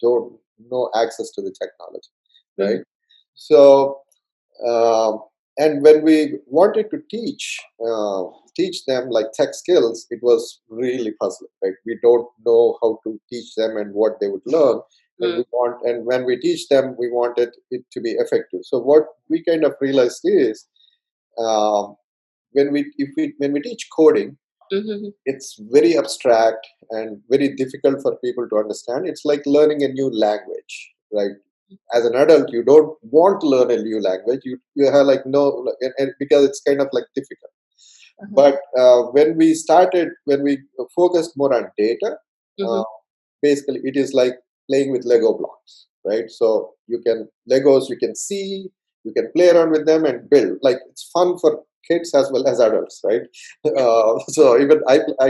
don't 0.01 0.39
no 0.71 0.91
access 0.97 1.31
to 1.33 1.43
the 1.43 1.53
technology, 1.63 2.11
Mhm. 2.59 2.67
right? 2.69 2.85
So, 3.35 4.03
um, 4.67 5.23
and 5.59 5.83
when 5.83 6.03
we 6.03 6.39
wanted 6.47 6.91
to 6.91 6.99
teach 7.11 7.61
uh, 7.85 8.25
teach 8.57 8.85
them 8.87 9.09
like 9.11 9.33
tech 9.33 9.55
skills, 9.55 10.07
it 10.11 10.21
was 10.23 10.61
really 10.69 11.13
puzzling. 11.21 11.51
Right? 11.63 11.75
We 11.87 11.99
don't 12.03 12.29
know 12.47 12.79
how 12.83 12.99
to 13.05 13.21
teach 13.31 13.55
them 13.57 13.77
and 13.77 13.93
what 13.95 14.21
they 14.21 14.29
would 14.29 14.47
learn. 14.47 14.81
And 15.21 15.33
Mm. 15.33 15.37
we 15.39 15.45
want, 15.53 15.87
and 15.89 16.07
when 16.07 16.25
we 16.25 16.37
teach 16.39 16.69
them, 16.69 16.97
we 16.99 17.11
wanted 17.11 17.51
it 17.71 17.85
to 17.93 18.01
be 18.01 18.13
effective. 18.13 18.61
So 18.65 18.79
what 18.81 19.05
we 19.29 19.43
kind 19.45 19.65
of 19.65 19.75
realized 19.81 20.21
is, 20.25 20.67
um, 21.39 21.97
when 22.55 22.73
we 22.73 22.81
if 22.99 23.11
we 23.19 23.35
when 23.39 23.53
we 23.53 23.61
teach 23.69 23.85
coding, 23.97 24.31
Mhm. 24.75 25.13
it's 25.33 25.49
very 25.77 25.93
abstract 26.03 26.67
and 26.99 27.21
very 27.35 27.49
difficult 27.63 28.03
for 28.03 28.13
people 28.27 28.49
to 28.51 28.59
understand. 28.65 29.07
It's 29.13 29.25
like 29.33 29.45
learning 29.57 29.83
a 29.85 29.89
new 29.99 30.09
language, 30.27 30.75
right? 31.21 31.37
As 31.99 32.05
an 32.07 32.15
adult, 32.23 32.51
you 32.57 32.63
don't 32.65 32.91
want 33.19 33.41
to 33.43 33.49
learn 33.55 33.71
a 33.71 33.83
new 33.83 34.01
language. 34.09 34.43
You 34.51 34.59
you 34.81 34.91
have 34.97 35.07
like 35.13 35.27
no 35.27 35.45
and, 35.99 36.13
because 36.25 36.45
it's 36.49 36.63
kind 36.69 36.81
of 36.87 36.89
like 36.99 37.07
difficult. 37.21 37.53
Uh-huh. 38.23 38.33
But 38.41 38.57
uh, 38.83 39.03
when 39.19 39.37
we 39.37 39.55
started, 39.55 40.09
when 40.25 40.43
we 40.43 40.59
focused 41.01 41.37
more 41.43 41.53
on 41.59 41.65
data, 41.79 42.11
Mhm. 42.61 42.69
uh, 42.81 42.85
basically 43.43 43.81
it 43.93 43.97
is 44.05 44.15
like 44.23 44.37
playing 44.71 44.93
with 44.93 45.05
Lego 45.13 45.33
blocks, 45.39 45.87
right? 46.11 46.31
So 46.41 46.75
you 46.87 47.01
can 47.07 47.29
Legos, 47.51 47.89
you 47.91 47.99
can 48.05 48.15
see, 48.15 48.71
you 49.05 49.13
can 49.19 49.31
play 49.37 49.51
around 49.51 49.71
with 49.73 49.87
them 49.87 50.05
and 50.05 50.29
build. 50.31 50.59
Like 50.63 50.79
it's 50.91 51.05
fun 51.17 51.39
for 51.39 51.53
kids 51.89 52.15
as 52.15 52.31
well 52.33 52.47
as 52.47 52.61
adults, 52.61 53.01
right? 53.05 53.23
Uh, 53.85 54.19
so 54.37 54.59
even 54.61 54.81
I, 54.89 55.01
I 55.21 55.29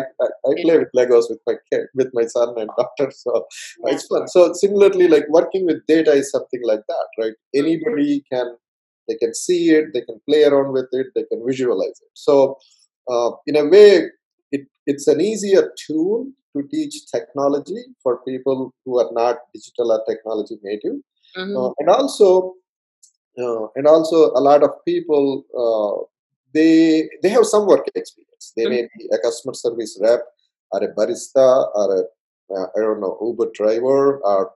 I 0.49 0.53
play 0.63 0.77
with 0.79 0.93
Legos 0.99 1.27
with 1.31 1.41
my 1.47 1.55
kid, 1.71 1.87
with 1.95 2.11
my 2.13 2.25
son 2.27 2.55
and 2.59 2.71
daughter. 2.79 3.11
So 3.23 3.33
Yeah. 3.85 3.93
it's 3.95 4.07
fun. 4.07 4.29
So 4.29 4.53
similarly, 4.53 5.09
like 5.09 5.27
working 5.29 5.67
with 5.67 5.81
data 5.87 6.13
is 6.13 6.31
something 6.31 6.63
like 6.73 6.85
that, 6.89 7.07
right? 7.23 7.35
Anybody 7.55 8.25
can 8.33 8.47
they 9.09 9.17
can 9.17 9.35
see 9.35 9.71
it, 9.71 9.87
they 9.95 10.01
can 10.03 10.21
play 10.29 10.45
around 10.45 10.73
with 10.73 10.89
it, 10.93 11.09
they 11.15 11.25
can 11.25 11.41
visualize 11.47 11.99
it. 12.07 12.13
So 12.15 12.57
uh, 13.11 13.31
in 13.47 13.57
a 13.57 13.65
way, 13.67 14.09
it, 14.53 14.63
it's 14.87 15.07
an 15.09 15.21
easier 15.21 15.73
tool 15.87 16.27
to 16.57 16.63
teach 16.71 16.95
technology 17.11 17.83
for 18.03 18.21
people 18.25 18.73
who 18.85 18.99
are 19.01 19.11
not 19.13 19.37
digital 19.55 19.93
or 19.93 20.01
technology 20.11 20.57
native, 20.63 20.97
Mhm. 21.37 21.55
uh, 21.59 21.71
and 21.79 21.89
also 21.91 22.55
uh, 23.39 23.67
and 23.77 23.87
also 23.87 24.31
a 24.33 24.41
lot 24.41 24.63
of 24.63 24.71
people 24.87 25.27
uh, 25.63 25.97
they 26.55 27.09
they 27.23 27.29
have 27.31 27.47
some 27.47 27.67
work 27.67 27.87
experience. 27.95 28.53
They 28.57 28.67
may 28.67 28.83
be 28.97 29.09
a 29.13 29.19
customer 29.19 29.55
service 29.55 29.99
rep 30.01 30.23
or 30.73 30.83
a 30.85 30.95
barista 30.95 31.49
or 31.75 31.87
a 31.99 32.03
uh, 32.55 32.67
I 32.77 32.81
don't 32.81 33.01
know 33.01 33.19
Uber 33.23 33.51
driver 33.55 34.19
or 34.19 34.53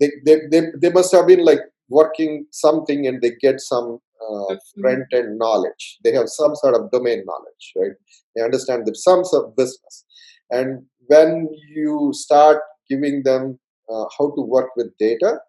they, 0.00 0.10
they, 0.24 0.36
they, 0.50 0.62
they 0.80 0.90
must 0.90 1.12
have 1.12 1.26
been 1.26 1.44
like 1.44 1.60
working 1.88 2.46
something 2.50 3.06
and 3.06 3.20
they 3.20 3.32
get 3.40 3.60
some 3.60 3.98
uh, 4.26 4.54
Mhm. 4.54 4.58
front 4.80 5.04
end 5.12 5.38
knowledge. 5.38 5.98
They 6.04 6.12
have 6.12 6.28
some 6.28 6.54
sort 6.56 6.74
of 6.76 6.90
domain 6.90 7.24
knowledge, 7.26 7.64
right? 7.76 7.92
They 8.34 8.42
understand 8.42 8.86
the 8.86 8.94
some 8.94 9.24
sort 9.24 9.46
of 9.48 9.56
business. 9.56 10.04
And 10.50 10.86
when 11.08 11.48
you 11.76 12.12
start 12.14 12.62
giving 12.88 13.22
them 13.24 13.58
uh, 13.90 14.04
how 14.16 14.30
to 14.36 14.42
work 14.42 14.70
with 14.76 14.96
data, 14.98 15.40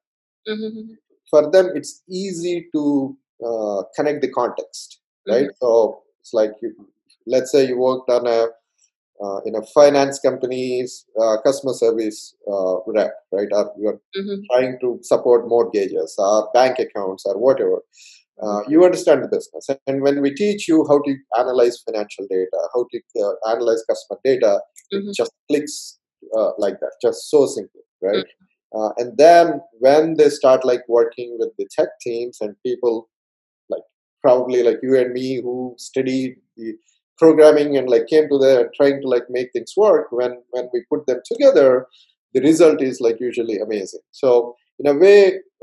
Mhm. 0.48 0.98
for 1.30 1.50
them 1.52 1.72
it's 1.76 2.02
easy 2.10 2.68
to 2.76 3.18
uh, 3.48 3.84
connect 3.96 4.22
the 4.22 4.32
context, 4.32 5.00
right? 5.30 5.48
So 5.62 6.04
it's 6.22 6.34
like 6.34 6.52
you, 6.62 6.74
let's 7.28 7.52
say 7.52 7.68
you 7.68 7.78
worked 7.80 8.10
on 8.10 8.28
a 8.28 8.48
uh, 9.24 9.40
in 9.46 9.56
a 9.56 9.62
finance 9.74 10.20
company's 10.20 11.06
uh, 11.22 11.38
customer 11.46 11.74
service 11.74 12.36
uh, 12.52 12.78
rep, 12.88 13.14
right? 13.32 13.48
Or 13.52 13.72
you're 13.80 14.00
Mhm. 14.18 14.44
trying 14.52 14.80
to 14.82 15.00
support 15.04 15.48
mortgages 15.48 16.16
or 16.18 16.50
bank 16.54 16.80
accounts 16.80 17.24
or 17.26 17.38
whatever. 17.38 17.82
Uh, 18.42 18.62
you 18.68 18.84
understand 18.84 19.24
the 19.24 19.28
business, 19.30 19.70
and 19.88 20.02
when 20.02 20.22
we 20.22 20.34
teach 20.34 20.68
you 20.68 20.86
how 20.90 21.00
to 21.04 21.16
analyze 21.40 21.78
financial 21.86 22.26
data, 22.30 22.60
how 22.74 22.86
to 22.92 23.02
uh, 23.24 23.52
analyze 23.52 23.84
customer 23.88 24.20
data, 24.26 24.60
Mhm. 24.94 25.10
it 25.10 25.16
just 25.16 25.32
clicks 25.50 26.00
uh, 26.38 26.52
like 26.58 26.80
that, 26.80 26.94
just 27.02 27.30
so 27.30 27.46
simple, 27.46 27.82
right? 28.02 28.26
Uh, 28.76 28.90
and 28.98 29.18
then 29.18 29.62
when 29.80 30.16
they 30.16 30.30
start 30.30 30.66
like 30.66 30.82
working 30.90 31.38
with 31.40 31.52
the 31.58 31.68
tech 31.78 31.90
teams 32.02 32.40
and 32.42 32.56
people 32.66 33.08
probably 34.24 34.64
like 34.64 34.80
you 34.84 34.98
and 35.00 35.14
me 35.14 35.42
who 35.42 35.76
studied 35.78 36.36
the 36.58 36.74
programming 37.18 37.78
and 37.78 37.90
like 37.90 38.08
came 38.08 38.28
to 38.30 38.38
the 38.46 38.54
trying 38.78 39.02
to 39.02 39.08
like 39.08 39.26
make 39.30 39.50
things 39.54 39.74
work 39.78 40.08
when 40.12 40.34
when 40.52 40.70
we 40.74 40.84
put 40.92 41.06
them 41.08 41.22
together 41.32 41.88
the 42.34 42.42
result 42.42 42.82
is 42.82 43.00
like 43.08 43.20
usually 43.20 43.58
amazing 43.60 44.02
so 44.12 44.56
in 44.80 44.88
a 44.88 44.96
way 45.06 45.20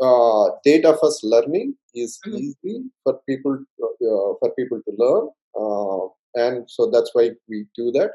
uh, 0.07 0.45
data 0.65 0.97
first 1.03 1.25
learning 1.35 1.69
is 2.05 2.13
Mhm. 2.27 2.39
easy 2.45 2.77
for 3.05 3.15
people 3.31 3.57
uh, 3.87 4.31
for 4.41 4.49
people 4.59 4.81
to 4.87 4.93
learn 5.03 5.25
uh, 5.63 6.03
and 6.45 6.71
so 6.75 6.83
that's 6.95 7.13
why 7.17 7.27
we 7.51 7.59
do 7.81 7.87
that 7.99 8.13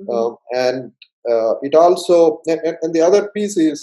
Mhm. 0.00 0.08
um, 0.14 0.36
and 0.66 0.92
uh, 1.32 1.54
it 1.68 1.74
also 1.84 2.18
and, 2.52 2.60
and- 2.68 2.78
and 2.82 2.92
the 2.96 3.04
other 3.08 3.22
piece 3.36 3.56
is 3.70 3.80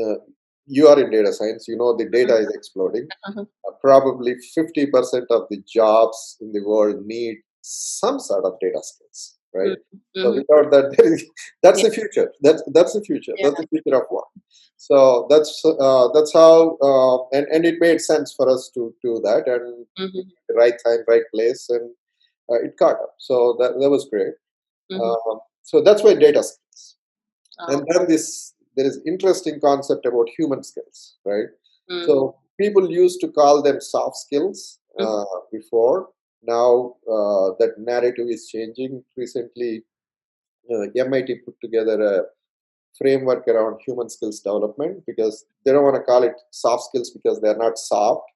uh, 0.00 0.16
you 0.66 0.88
are 0.88 0.98
in 1.00 1.10
data 1.10 1.32
science 1.32 1.66
you 1.68 1.76
know 1.76 1.96
the 1.96 2.08
data 2.18 2.36
is 2.44 2.50
exploding 2.54 3.06
Uh-huh. 3.28 3.44
uh, 3.68 3.72
probably 3.86 4.34
50% 4.56 5.26
of 5.30 5.42
the 5.50 5.58
jobs 5.78 6.36
in 6.40 6.52
the 6.52 6.62
world 6.64 7.04
need 7.06 7.36
some 7.62 8.18
sort 8.20 8.44
of 8.44 8.54
data 8.60 8.80
skills 8.90 9.20
right 9.54 9.78
so 10.20 10.28
Mhm. 10.30 10.36
without 10.38 10.70
that 10.74 10.86
there 10.96 11.12
is, 11.14 11.24
that's 11.62 11.82
Yeah. 11.82 11.88
the 11.88 11.94
future 11.98 12.28
that's 12.46 12.62
that's 12.76 12.92
the 12.98 13.02
future 13.10 13.34
Yeah. 13.36 13.44
that's 13.50 13.60
the 13.62 13.68
future 13.72 13.96
of 14.00 14.06
work 14.10 14.30
so 14.76 14.98
that's 15.30 15.52
uh, 15.86 16.06
that's 16.14 16.32
how 16.40 16.76
uh, 16.88 17.18
and 17.36 17.46
and 17.54 17.64
it 17.70 17.76
made 17.86 18.00
sense 18.00 18.32
for 18.38 18.48
us 18.54 18.70
to 18.76 18.82
do 19.06 19.12
that 19.28 19.44
and 19.54 19.86
Mhm. 20.04 20.22
the 20.48 20.54
right 20.62 20.78
time 20.86 21.02
right 21.12 21.26
place 21.34 21.62
and 21.76 21.84
uh, 22.50 22.58
it 22.66 22.72
caught 22.78 22.98
up 23.06 23.14
so 23.18 23.56
that, 23.60 23.72
that 23.80 23.90
was 23.96 24.06
great 24.14 24.34
Mhm. 24.92 25.00
um, 25.02 25.40
so 25.62 25.82
that's 25.82 26.02
why 26.04 26.14
data 26.26 26.42
skills 26.50 26.96
Oh. 27.60 27.72
and 27.72 27.86
then 27.90 28.06
this 28.08 28.51
there 28.76 28.86
is 28.86 29.00
interesting 29.12 29.60
concept 29.60 30.06
about 30.06 30.28
human 30.38 30.62
skills 30.70 30.98
right 31.32 31.50
Mm. 31.90 32.04
so 32.06 32.14
people 32.62 32.84
used 32.90 33.20
to 33.22 33.28
call 33.38 33.56
them 33.66 33.78
soft 33.80 34.16
skills 34.24 34.58
Mhm. 34.98 35.06
uh, 35.06 35.36
before 35.56 35.96
now 36.54 36.68
uh, 37.14 37.46
that 37.60 37.72
narrative 37.90 38.28
is 38.36 38.42
changing 38.54 38.92
recently 39.22 39.72
uh, 40.72 40.86
mit 41.12 41.30
put 41.44 41.56
together 41.64 41.96
a 42.12 42.14
framework 42.98 43.44
around 43.52 43.76
human 43.86 44.08
skills 44.14 44.38
development 44.48 44.96
because 45.10 45.36
they 45.64 45.72
don't 45.72 45.86
want 45.88 45.98
to 46.00 46.06
call 46.10 46.22
it 46.30 46.36
soft 46.64 46.84
skills 46.88 47.10
because 47.16 47.38
they're 47.40 47.62
not 47.66 47.78
soft 47.92 48.26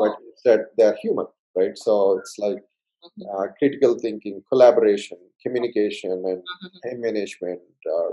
but 0.00 0.12
Oh. 0.14 0.24
instead 0.30 0.60
they're 0.78 0.98
human 1.04 1.28
right 1.60 1.76
so 1.86 1.94
it's 2.18 2.34
like 2.44 2.60
Mhm. 3.06 3.26
uh, 3.32 3.46
critical 3.58 3.92
thinking 4.04 4.36
collaboration 4.52 5.18
communication 5.44 6.12
and 6.30 6.40
Mhm. 6.54 6.80
time 6.84 7.00
management 7.08 7.62
or 7.96 8.06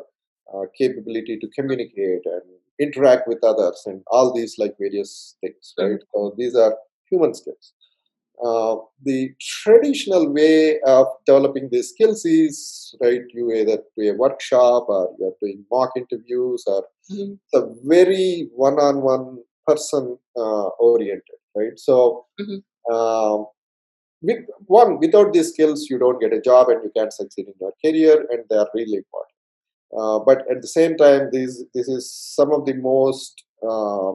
uh, 0.54 0.66
capability 0.78 1.38
to 1.40 1.48
communicate 1.58 2.22
and 2.26 2.42
interact 2.80 3.28
with 3.28 3.44
others 3.44 3.82
and 3.86 4.02
all 4.08 4.34
these 4.34 4.56
like 4.58 4.76
various 4.80 5.36
things 5.42 5.74
right. 5.80 6.00
so 6.14 6.34
these 6.38 6.56
are 6.56 6.76
human 7.10 7.34
skills. 7.34 7.74
Uh, 8.44 8.76
the 9.06 9.32
traditional 9.40 10.28
way 10.34 10.80
of 10.82 11.06
developing 11.26 11.70
these 11.72 11.90
skills 11.90 12.26
is 12.26 12.96
right 13.02 13.22
you 13.32 13.52
either 13.54 13.78
do 13.98 14.12
a 14.12 14.16
workshop 14.16 14.86
or 14.90 15.16
you're 15.20 15.36
doing 15.42 15.64
mock 15.72 15.92
interviews 16.02 16.64
or 16.68 16.82
Mhm. 17.12 17.38
a 17.54 17.62
very 17.94 18.50
one-on-one 18.56 19.26
person 19.68 20.18
uh, 20.36 20.68
oriented 20.90 21.40
right? 21.56 21.78
So 21.88 22.26
Mhm. 22.42 22.60
um, 22.94 23.46
with 24.22 24.44
one 24.68 25.00
without 25.00 25.34
these 25.34 25.50
skills 25.54 25.88
you 25.90 25.98
don't 26.04 26.20
get 26.26 26.34
a 26.34 26.42
job 26.50 26.70
and 26.70 26.84
you 26.86 26.92
can't 26.98 27.14
succeed 27.22 27.48
in 27.48 27.56
your 27.62 27.74
career 27.86 28.16
and 28.32 28.44
they 28.50 28.58
are 28.64 28.70
really 28.80 28.98
important 29.04 29.33
uh, 30.00 30.20
but 30.20 30.40
at 30.52 30.62
the 30.62 30.68
same 30.68 30.96
time 30.98 31.30
this 31.32 31.64
this 31.74 31.88
is 31.88 32.12
some 32.14 32.52
of 32.52 32.66
the 32.66 32.74
most 32.76 33.44
uh, 33.70 34.12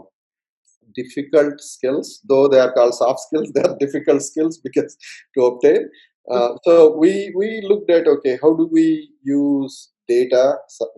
difficult 0.94 1.60
skills 1.60 2.20
though 2.28 2.48
they 2.48 2.58
are 2.58 2.72
called 2.72 2.94
soft 2.94 3.20
skills 3.20 3.50
they 3.54 3.62
are 3.62 3.76
difficult 3.78 4.22
skills 4.22 4.58
because 4.58 4.96
to 5.34 5.44
obtain 5.44 5.88
uh, 6.32 6.50
so 6.64 6.96
we 6.96 7.32
we 7.36 7.62
looked 7.68 7.90
at 7.90 8.06
okay 8.06 8.38
how 8.42 8.54
do 8.54 8.68
we 8.72 9.10
use 9.22 9.90
data 10.08 10.54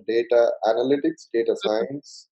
data 0.07 0.41
analytics 0.67 1.29
data 1.33 1.55
science 1.65 2.29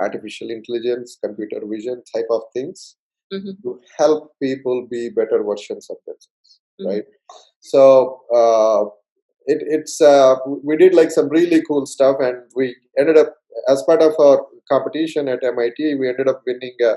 artificial 0.00 0.50
intelligence 0.50 1.18
computer 1.24 1.60
vision 1.74 2.02
type 2.14 2.30
of 2.30 2.42
things 2.54 2.96
Mhm. 3.36 3.52
to 3.64 3.70
help 3.98 4.24
people 4.44 4.78
be 4.94 5.02
better 5.18 5.38
versions 5.50 5.86
of 5.92 5.98
themselves 6.06 6.50
Mhm. 6.80 6.86
right 6.88 7.06
so 7.72 7.82
uh, 8.40 8.82
it, 9.46 9.62
it's 9.66 10.00
uh, 10.00 10.36
we 10.64 10.76
did 10.76 10.94
like 10.94 11.10
some 11.10 11.28
really 11.28 11.62
cool 11.66 11.86
stuff 11.86 12.16
and 12.20 12.36
we 12.54 12.76
ended 12.98 13.16
up 13.16 13.34
as 13.68 13.82
part 13.84 14.02
of 14.02 14.12
our 14.18 14.46
competition 14.70 15.28
at 15.28 15.40
mit 15.42 15.74
we 15.78 16.08
ended 16.08 16.28
up 16.28 16.42
winning 16.46 16.74
a 16.82 16.94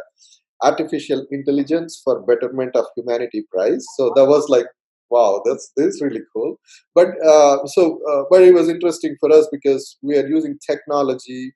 artificial 0.64 1.26
intelligence 1.32 2.02
for 2.04 2.22
betterment 2.22 2.76
of 2.76 2.86
humanity 2.96 3.46
prize. 3.52 3.86
So 3.98 4.12
that 4.16 4.26
was 4.26 4.48
like 4.50 4.66
wow 5.10 5.42
that's 5.46 5.72
this 5.78 5.96
is 5.96 6.02
really 6.02 6.22
cool. 6.34 6.60
But 6.96 7.10
uh, 7.26 7.66
so 7.68 8.00
uh, 8.12 8.24
but 8.30 8.42
it 8.44 8.54
was 8.54 8.70
interesting 8.70 9.18
for 9.20 9.32
us 9.32 9.48
because 9.52 9.98
we 10.02 10.18
are 10.18 10.28
using 10.28 10.58
technology 10.66 11.54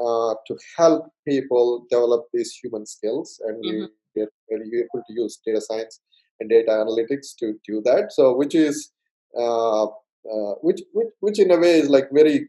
uh, 0.00 0.34
to 0.46 0.58
help 0.78 1.08
people 1.28 1.86
develop 1.90 2.24
these 2.32 2.52
human 2.62 2.86
skills 2.86 3.40
and 3.46 3.58
we 3.64 3.72
Mhm. 3.82 3.88
get 4.16 4.28
very 4.50 4.68
able 4.82 5.02
to 5.06 5.12
use 5.22 5.40
data 5.46 5.60
science 5.60 6.00
and 6.40 6.50
data 6.50 6.70
analytics 6.70 7.28
to 7.40 7.54
do 7.68 7.80
that. 7.82 8.12
So 8.12 8.34
which 8.36 8.54
is 8.54 8.90
uh, 9.38 9.86
uh, 10.26 10.54
which, 10.62 10.80
which 10.92 11.08
which 11.20 11.38
in 11.40 11.50
a 11.50 11.58
way 11.58 11.78
is 11.78 11.88
like 11.88 12.08
very 12.12 12.48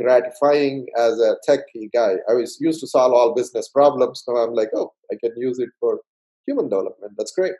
gratifying 0.00 0.86
as 0.96 1.20
a 1.20 1.36
techie 1.48 1.90
guy. 1.92 2.14
I 2.28 2.34
was 2.34 2.58
used 2.60 2.80
to 2.80 2.86
solve 2.86 3.12
all 3.12 3.34
business 3.34 3.68
problems. 3.68 4.24
Now 4.26 4.36
i'm 4.36 4.54
like 4.54 4.70
oh 4.74 4.92
i 5.12 5.16
can 5.22 5.32
use 5.36 5.58
it 5.58 5.70
for 5.80 6.00
human 6.46 6.68
development. 6.68 7.12
That's 7.16 7.32
great. 7.32 7.54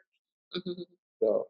Mhm. 0.57 0.85
so 1.21 1.47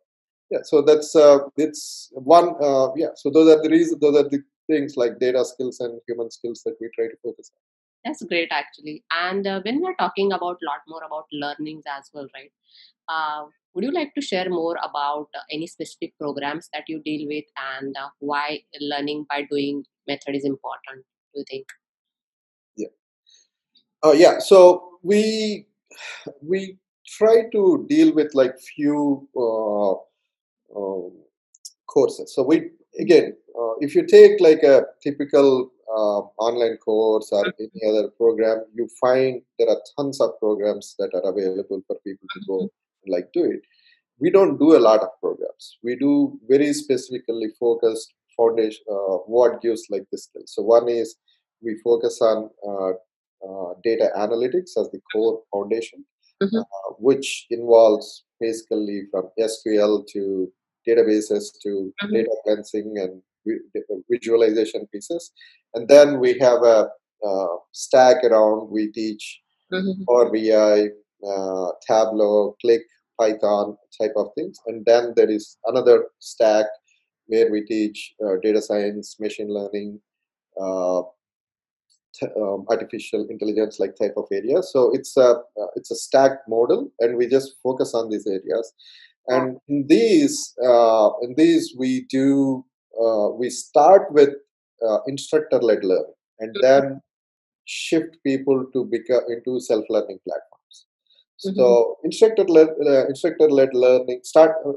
yeah 0.50 0.62
so 0.62 0.82
that's 0.82 1.14
uh, 1.16 1.38
it's 1.56 2.10
one 2.12 2.48
uh, 2.60 2.88
yeah 2.96 3.12
so 3.16 3.30
those 3.30 3.48
are 3.54 3.62
the 3.62 3.70
reasons 3.70 4.00
those 4.00 4.16
are 4.16 4.28
the 4.28 4.42
things 4.70 4.96
like 4.96 5.18
data 5.18 5.44
skills 5.44 5.80
and 5.80 6.00
human 6.08 6.30
skills 6.30 6.62
that 6.64 6.74
we 6.80 6.88
try 6.94 7.06
to 7.06 7.16
focus 7.22 7.50
on. 7.54 7.60
That's 8.04 8.22
great 8.24 8.48
actually. 8.50 9.02
And 9.10 9.46
uh, 9.46 9.60
when 9.64 9.80
we're 9.82 9.94
talking 9.96 10.32
about 10.32 10.58
a 10.62 10.66
lot 10.70 10.80
more 10.88 11.02
about 11.04 11.26
learnings 11.32 11.84
as 11.86 12.10
well 12.14 12.28
right? 12.34 12.52
Uh, 13.08 13.46
would 13.74 13.84
you 13.84 13.90
like 13.90 14.14
to 14.14 14.20
share 14.20 14.48
more 14.48 14.76
about 14.82 15.28
uh, 15.34 15.42
any 15.50 15.66
specific 15.66 16.16
programs 16.18 16.68
that 16.72 16.84
you 16.88 17.02
deal 17.02 17.26
with 17.28 17.44
and 17.76 17.96
uh, 17.96 18.08
why 18.20 18.60
learning 18.80 19.26
by 19.28 19.42
doing 19.50 19.84
method 20.06 20.34
is 20.34 20.44
important 20.44 21.04
do 21.34 21.40
you 21.40 21.44
think? 21.50 21.66
Yeah. 22.76 22.88
Oh 24.02 24.12
yeah 24.12 24.38
so 24.38 24.98
we 25.02 25.66
we 26.42 26.78
try 27.06 27.44
to 27.52 27.86
deal 27.88 28.14
with 28.14 28.34
like 28.34 28.58
few 28.58 29.28
uh, 29.36 29.92
um, 30.78 31.12
courses. 31.86 32.34
So 32.34 32.42
we 32.42 32.70
again 32.98 33.36
uh, 33.58 33.74
if 33.80 33.94
you 33.94 34.06
take 34.06 34.40
like 34.40 34.62
a 34.62 34.84
typical 35.02 35.70
uh, 35.88 36.20
online 36.38 36.76
course 36.78 37.28
or 37.32 37.44
any 37.58 37.82
other 37.88 38.08
program 38.16 38.64
you 38.74 38.88
find 39.00 39.42
there 39.58 39.68
are 39.68 39.80
tons 39.96 40.20
of 40.20 40.38
programs 40.38 40.94
that 40.98 41.10
are 41.14 41.30
available 41.30 41.82
for 41.86 41.96
people 42.04 42.26
to 42.34 42.40
go 42.48 42.70
like 43.08 43.28
do 43.32 43.44
it 43.44 43.61
we 44.20 44.30
don't 44.30 44.58
do 44.58 44.76
a 44.76 44.82
lot 44.88 45.00
of 45.00 45.08
programs 45.20 45.78
we 45.82 45.96
do 45.96 46.38
very 46.49 46.73
specifically 46.73 47.49
focused 47.58 48.14
foundation 48.37 48.84
uh, 48.90 49.16
what 49.37 49.61
gives 49.62 49.84
like 49.90 50.04
the 50.12 50.18
skill 50.18 50.42
so 50.46 50.62
one 50.62 50.88
is 50.88 51.16
we 51.62 51.76
focus 51.84 52.20
on 52.20 52.50
uh, 52.68 52.92
uh, 53.46 53.75
data 53.84 54.11
analytics 54.16 54.73
as 54.80 54.88
the 54.92 55.00
core 55.12 55.42
foundation 55.52 56.04
Mhm. 56.42 56.61
uh, 56.61 56.90
which 57.08 57.46
involves 57.50 58.25
basically 58.40 58.99
from 59.11 59.25
sql 59.50 59.94
to 60.14 60.23
databases 60.88 61.44
to 61.62 61.70
Mhm. 62.02 62.12
data 62.16 62.34
cleansing 62.44 62.90
and 63.04 63.23
visualization 64.11 64.87
pieces 64.92 65.32
and 65.75 65.88
then 65.88 66.18
we 66.20 66.38
have 66.38 66.62
a 66.62 66.88
uh, 67.26 67.56
stack 67.73 68.23
around 68.25 68.70
we 68.70 68.90
teach 68.92 69.40
Mhm. 69.73 70.04
Power 70.06 70.30
BI, 70.30 70.88
uh, 71.26 71.70
Tableau, 71.86 72.56
Qlik, 72.64 72.80
Python 73.18 73.76
type 74.00 74.12
of 74.16 74.28
things. 74.34 74.58
And 74.66 74.84
then 74.84 75.12
there 75.16 75.30
is 75.30 75.56
another 75.66 76.06
stack 76.18 76.66
where 77.26 77.50
we 77.50 77.64
teach 77.64 78.14
uh, 78.24 78.34
data 78.42 78.60
science, 78.60 79.16
machine 79.18 79.48
learning, 79.48 80.00
uh, 80.60 81.02
t- 82.14 82.26
um, 82.36 82.66
artificial 82.68 83.26
intelligence 83.30 83.78
like 83.78 83.96
type 83.96 84.14
of 84.16 84.26
areas. 84.32 84.70
So 84.72 84.90
it's 84.92 85.16
a 85.16 85.30
uh, 85.60 85.70
it's 85.76 85.90
a 85.90 85.96
stacked 85.96 86.48
model, 86.48 86.92
and 87.00 87.16
we 87.16 87.26
just 87.26 87.54
focus 87.62 87.94
on 87.94 88.10
these 88.10 88.26
areas. 88.26 88.72
And 89.28 89.56
in 89.68 89.86
these 89.88 90.54
uh, 90.62 91.10
in 91.22 91.34
these 91.36 91.74
we 91.78 92.06
do 92.10 92.64
uh, 93.00 93.28
we 93.30 93.50
start 93.50 94.12
with 94.12 94.30
instructor 95.06 95.58
led 95.60 95.82
learning, 95.82 96.12
and 96.40 96.54
then 96.60 97.00
shift 97.64 98.18
people 98.22 98.66
to 98.74 98.84
become 98.84 99.22
into 99.28 99.60
self 99.60 99.84
learning 99.88 100.18
platforms. 100.24 100.53
So 101.56 101.98
instructor 102.04 102.44
led 102.44 102.68
uh, 102.86 103.06
instructor 103.06 103.48
led 103.50 103.70
learning 103.74 104.20
start. 104.22 104.52
Uh, 104.66 104.72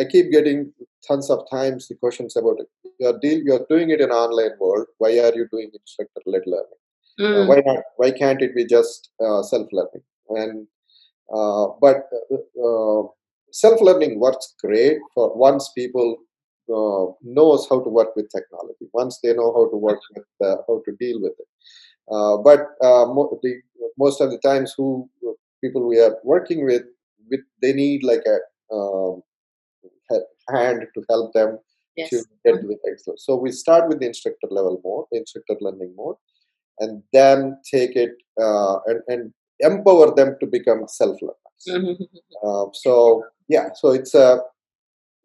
I 0.00 0.04
keep 0.04 0.30
getting 0.30 0.72
tons 1.06 1.30
of 1.30 1.40
times 1.50 1.88
the 1.88 1.94
questions 1.94 2.36
about 2.36 2.58
it. 2.60 2.68
You're 2.98 3.18
deal, 3.18 3.40
you're 3.44 3.66
doing 3.68 3.90
it 3.90 4.00
in 4.00 4.10
online 4.10 4.52
world. 4.58 4.86
Why 4.98 5.10
are 5.18 5.34
you 5.34 5.46
doing 5.50 5.70
instructor 5.72 6.22
led 6.26 6.42
learning? 6.46 6.80
Uh, 7.18 7.44
Mm. 7.44 7.48
why 7.48 7.62
not? 7.66 7.84
Why 7.96 8.10
can't 8.10 8.40
it 8.42 8.54
be 8.54 8.64
just 8.66 9.10
uh, 9.24 9.42
self 9.42 9.68
learning? 9.72 10.02
And 10.30 10.66
uh, 11.32 11.66
but 11.80 12.08
uh, 12.66 13.02
self 13.50 13.80
learning 13.80 14.18
works 14.18 14.54
great 14.60 14.98
for 15.14 15.34
once 15.36 15.70
people 15.76 16.16
uh, 16.76 17.04
knows 17.22 17.66
how 17.68 17.80
to 17.80 17.90
work 17.90 18.16
with 18.16 18.30
technology. 18.30 18.86
Once 18.92 19.18
they 19.22 19.34
know 19.34 19.52
how 19.52 19.68
to 19.70 19.76
work 19.76 20.00
with 20.14 20.24
uh, 20.48 20.56
how 20.66 20.82
to 20.86 20.92
deal 20.98 21.20
with 21.20 21.32
it. 21.38 21.48
Uh, 22.10 22.36
but 22.38 22.60
uh, 22.82 23.06
mo- 23.06 23.38
the, 23.42 23.60
most 23.98 24.20
of 24.20 24.30
the 24.30 24.38
times, 24.38 24.74
who 24.76 25.08
people 25.62 25.86
we 25.86 26.00
are 26.00 26.16
working 26.24 26.64
with, 26.64 26.82
with 27.30 27.40
they 27.60 27.72
need 27.72 28.02
like 28.02 28.24
a 28.26 28.74
um, 28.74 29.22
hand 30.48 30.86
to 30.94 31.04
help 31.08 31.32
them 31.32 31.58
yes 31.96 32.10
to 32.10 32.24
get 32.44 32.60
to 32.60 32.66
the 32.66 32.78
next 32.84 33.06
level. 33.06 33.18
So 33.18 33.36
we 33.36 33.52
start 33.52 33.88
with 33.88 34.00
the 34.00 34.06
instructor 34.06 34.48
level 34.50 34.80
mode, 34.84 35.06
instructor 35.12 35.56
learning 35.60 35.94
mode, 35.96 36.16
and 36.78 37.02
then 37.12 37.58
take 37.70 37.96
it 37.96 38.14
uh, 38.40 38.78
and, 38.86 39.00
and 39.08 39.34
empower 39.60 40.14
them 40.14 40.36
to 40.40 40.46
become 40.46 40.86
self 40.88 41.16
learners. 41.22 41.38
Mhm. 41.68 41.96
Uh, 42.44 42.66
so 42.72 43.24
yeah, 43.48 43.68
so 43.74 43.90
it's 43.90 44.14
a 44.14 44.40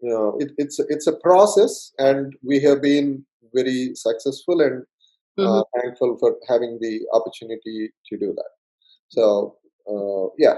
you 0.02 0.10
know 0.10 0.38
it, 0.40 0.52
it's 0.58 0.80
it's 0.80 1.08
a 1.08 1.18
process, 1.28 1.94
and 1.98 2.36
we 2.44 2.60
have 2.60 2.82
been 2.82 3.26
very 3.54 3.96
successful 3.96 4.62
and 4.62 4.84
uh, 5.40 5.64
thankful 5.76 6.18
for 6.20 6.36
having 6.48 6.78
the 6.82 7.02
opportunity 7.14 7.90
to 8.08 8.18
do 8.18 8.34
that. 8.36 8.52
So 9.10 9.58
uh, 9.90 10.30
yeah, 10.38 10.56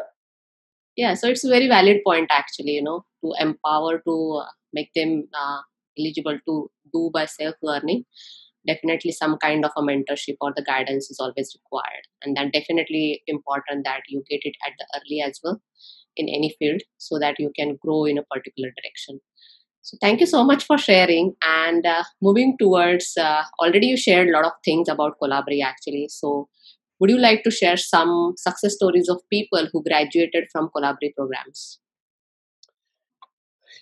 yeah 0.96 1.13
so 1.13 1.28
it's 1.28 1.44
a 1.44 1.50
very 1.50 1.68
valid 1.68 1.98
point 2.06 2.28
actually 2.32 2.72
you 2.72 2.84
know 2.84 3.04
to 3.24 3.34
empower 3.39 4.00
to 4.00 4.42
uh, 4.44 4.50
make 4.74 4.92
them 4.96 5.28
uh, 5.34 5.62
eligible 5.98 6.38
to 6.48 6.70
do 6.94 7.10
by 7.13 7.26
self 7.26 7.56
learning 7.62 8.06
definitely 8.68 9.12
some 9.12 9.38
kind 9.38 9.65
of 9.65 9.72
a 9.78 9.82
mentorship 9.82 10.36
or 10.42 10.54
the 10.56 10.63
guidance 10.63 11.10
is 11.10 11.20
always 11.20 11.56
required. 11.58 12.06
And 12.24 12.36
then 12.36 12.52
definitely 12.52 13.24
important 13.28 13.86
that 13.86 14.02
you 14.08 14.24
get 14.30 14.42
it 14.44 14.56
at 14.65 14.74
the 14.78 14.86
early 14.98 15.22
as 15.22 15.39
well 15.44 15.62
in 16.15 16.28
any 16.28 16.56
field 16.60 16.82
so 16.98 17.20
that 17.20 17.39
you 17.39 17.52
can 17.56 17.78
grow 17.84 18.06
in 18.06 18.18
a 18.18 18.24
particular 18.24 18.70
direction. 18.82 19.20
So 19.82 19.98
thank 20.02 20.20
you 20.20 20.26
so 20.26 20.44
much 20.44 20.65
for 20.65 20.78
sharing 20.78 21.36
and 21.42 21.86
uh, 21.86 22.04
moving 22.22 22.58
towards 22.60 23.13
uh, 23.18 23.44
already 23.62 23.88
you 23.88 23.98
shared 23.98 24.28
a 24.28 24.32
lot 24.32 24.46
of 24.46 24.52
things 24.63 24.89
about 24.89 25.18
Colaberry 25.22 25.63
actually. 25.63 26.08
So 26.10 26.50
would 27.00 27.10
you 27.10 27.18
like 27.18 27.44
to 27.44 27.52
share 27.52 27.78
some 27.78 28.34
success 28.38 28.76
stories 28.76 29.10
of 29.10 29.22
people 29.30 29.68
who 29.72 29.84
graduated 29.84 30.46
from 30.52 30.70
Colaberry 30.76 31.14
programs 31.16 31.80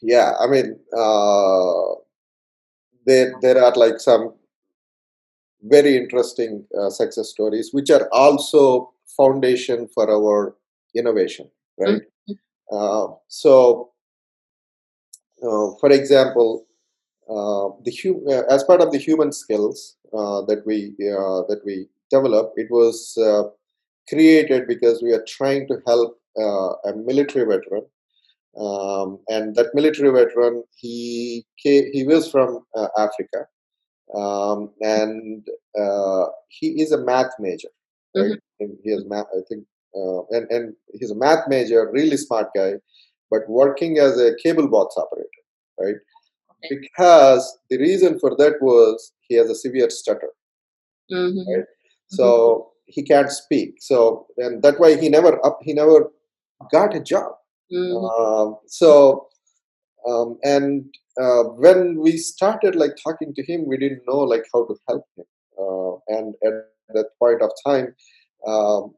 yeah. 0.01 0.34
I 0.39 0.47
mean, 0.47 0.80
uh, 0.95 1.95
there 3.06 3.34
there 3.41 3.63
are 3.63 3.73
like 3.75 3.99
some 3.99 4.34
very 5.62 5.97
interesting 5.97 6.65
uh, 6.80 6.89
success 6.89 7.30
stories, 7.30 7.73
which 7.73 7.89
are 7.89 8.08
also 8.12 8.93
foundation 9.06 9.88
for 9.88 10.10
our 10.10 10.56
innovation, 10.95 11.49
right? 11.80 12.01
Uh, 12.71 13.08
so, 13.27 13.91
uh, 15.41 15.71
for 15.80 15.91
example, 15.91 16.65
uh, 17.30 17.69
the 17.84 17.91
hu- 18.03 18.30
uh, 18.30 18.43
as 18.49 18.63
part 18.63 18.82
of 18.82 18.91
the 18.91 18.97
human 18.97 19.32
skills 19.32 19.97
uh, 20.13 20.41
that 20.43 20.63
we 20.65 20.93
uh, 21.01 21.41
that 21.47 21.62
we 21.65 21.88
developed, 22.11 22.53
it 22.57 22.67
was 22.71 23.17
uh, 23.17 23.43
created 24.09 24.67
because 24.67 25.01
we 25.03 25.11
are 25.13 25.23
trying 25.27 25.67
to 25.67 25.77
help 25.85 26.17
uh, 26.39 26.71
a 26.89 26.95
military 26.95 27.45
veteran, 27.45 27.85
um, 28.59 29.19
and 29.29 29.55
that 29.55 29.73
military 29.73 30.11
veteran 30.11 30.63
he 30.75 31.45
ca- 31.61 31.89
he 31.91 32.03
was 32.05 32.29
from 32.31 32.65
uh, 32.75 32.87
Africa, 32.97 33.45
um, 34.15 34.71
and 34.81 35.47
uh, 35.79 36.25
he 36.49 36.81
is 36.81 36.91
a 36.91 37.03
math 37.03 37.31
major, 37.39 37.69
right? 38.15 38.31
Mhm. 38.31 38.39
And 38.61 38.77
he 38.83 38.91
has 38.91 39.05
math, 39.05 39.27
I 39.37 39.41
think, 39.49 39.65
uh, 39.95 40.21
and 40.35 40.49
and 40.51 40.75
he's 40.93 41.11
a 41.11 41.15
math 41.15 41.47
major, 41.47 41.89
really 41.91 42.17
smart 42.17 42.49
guy, 42.55 42.73
but 43.31 43.47
working 43.49 43.99
as 43.99 44.19
a 44.19 44.35
cable 44.43 44.67
box 44.67 44.95
operator, 44.97 45.43
right? 45.79 45.95
Okay. 46.65 46.75
Because 46.81 47.43
the 47.69 47.77
reason 47.77 48.19
for 48.19 48.31
that 48.37 48.55
was 48.61 49.13
he 49.27 49.35
has 49.35 49.49
a 49.49 49.55
severe 49.55 49.89
stutter, 49.89 50.31
Mhm. 51.11 51.45
right? 51.51 51.65
So 52.09 52.71
he 52.85 53.03
can't 53.03 53.31
speak. 53.31 53.75
So 53.79 54.27
and 54.37 54.61
that's 54.61 54.79
why 54.79 54.95
he 54.97 55.09
never 55.09 55.45
up 55.45 55.59
he 55.61 55.73
never 55.73 56.11
got 56.71 56.95
a 56.95 57.01
job. 57.01 57.33
Mhm. 57.71 58.03
Um, 58.11 58.57
so 58.67 59.27
um, 60.07 60.37
and 60.43 60.85
uh, 61.21 61.43
when 61.63 61.99
we 61.99 62.17
started 62.17 62.75
like 62.75 62.91
talking 63.03 63.33
to 63.35 63.43
him, 63.43 63.65
we 63.67 63.77
didn't 63.77 64.03
know 64.07 64.19
like 64.19 64.45
how 64.53 64.65
to 64.65 64.75
help 64.87 65.05
him. 65.17 65.25
Uh, 65.59 65.95
and 66.15 66.35
at 66.45 66.53
that 66.93 67.09
point 67.19 67.41
of 67.41 67.51
time, 67.65 67.95
um, 68.47 68.93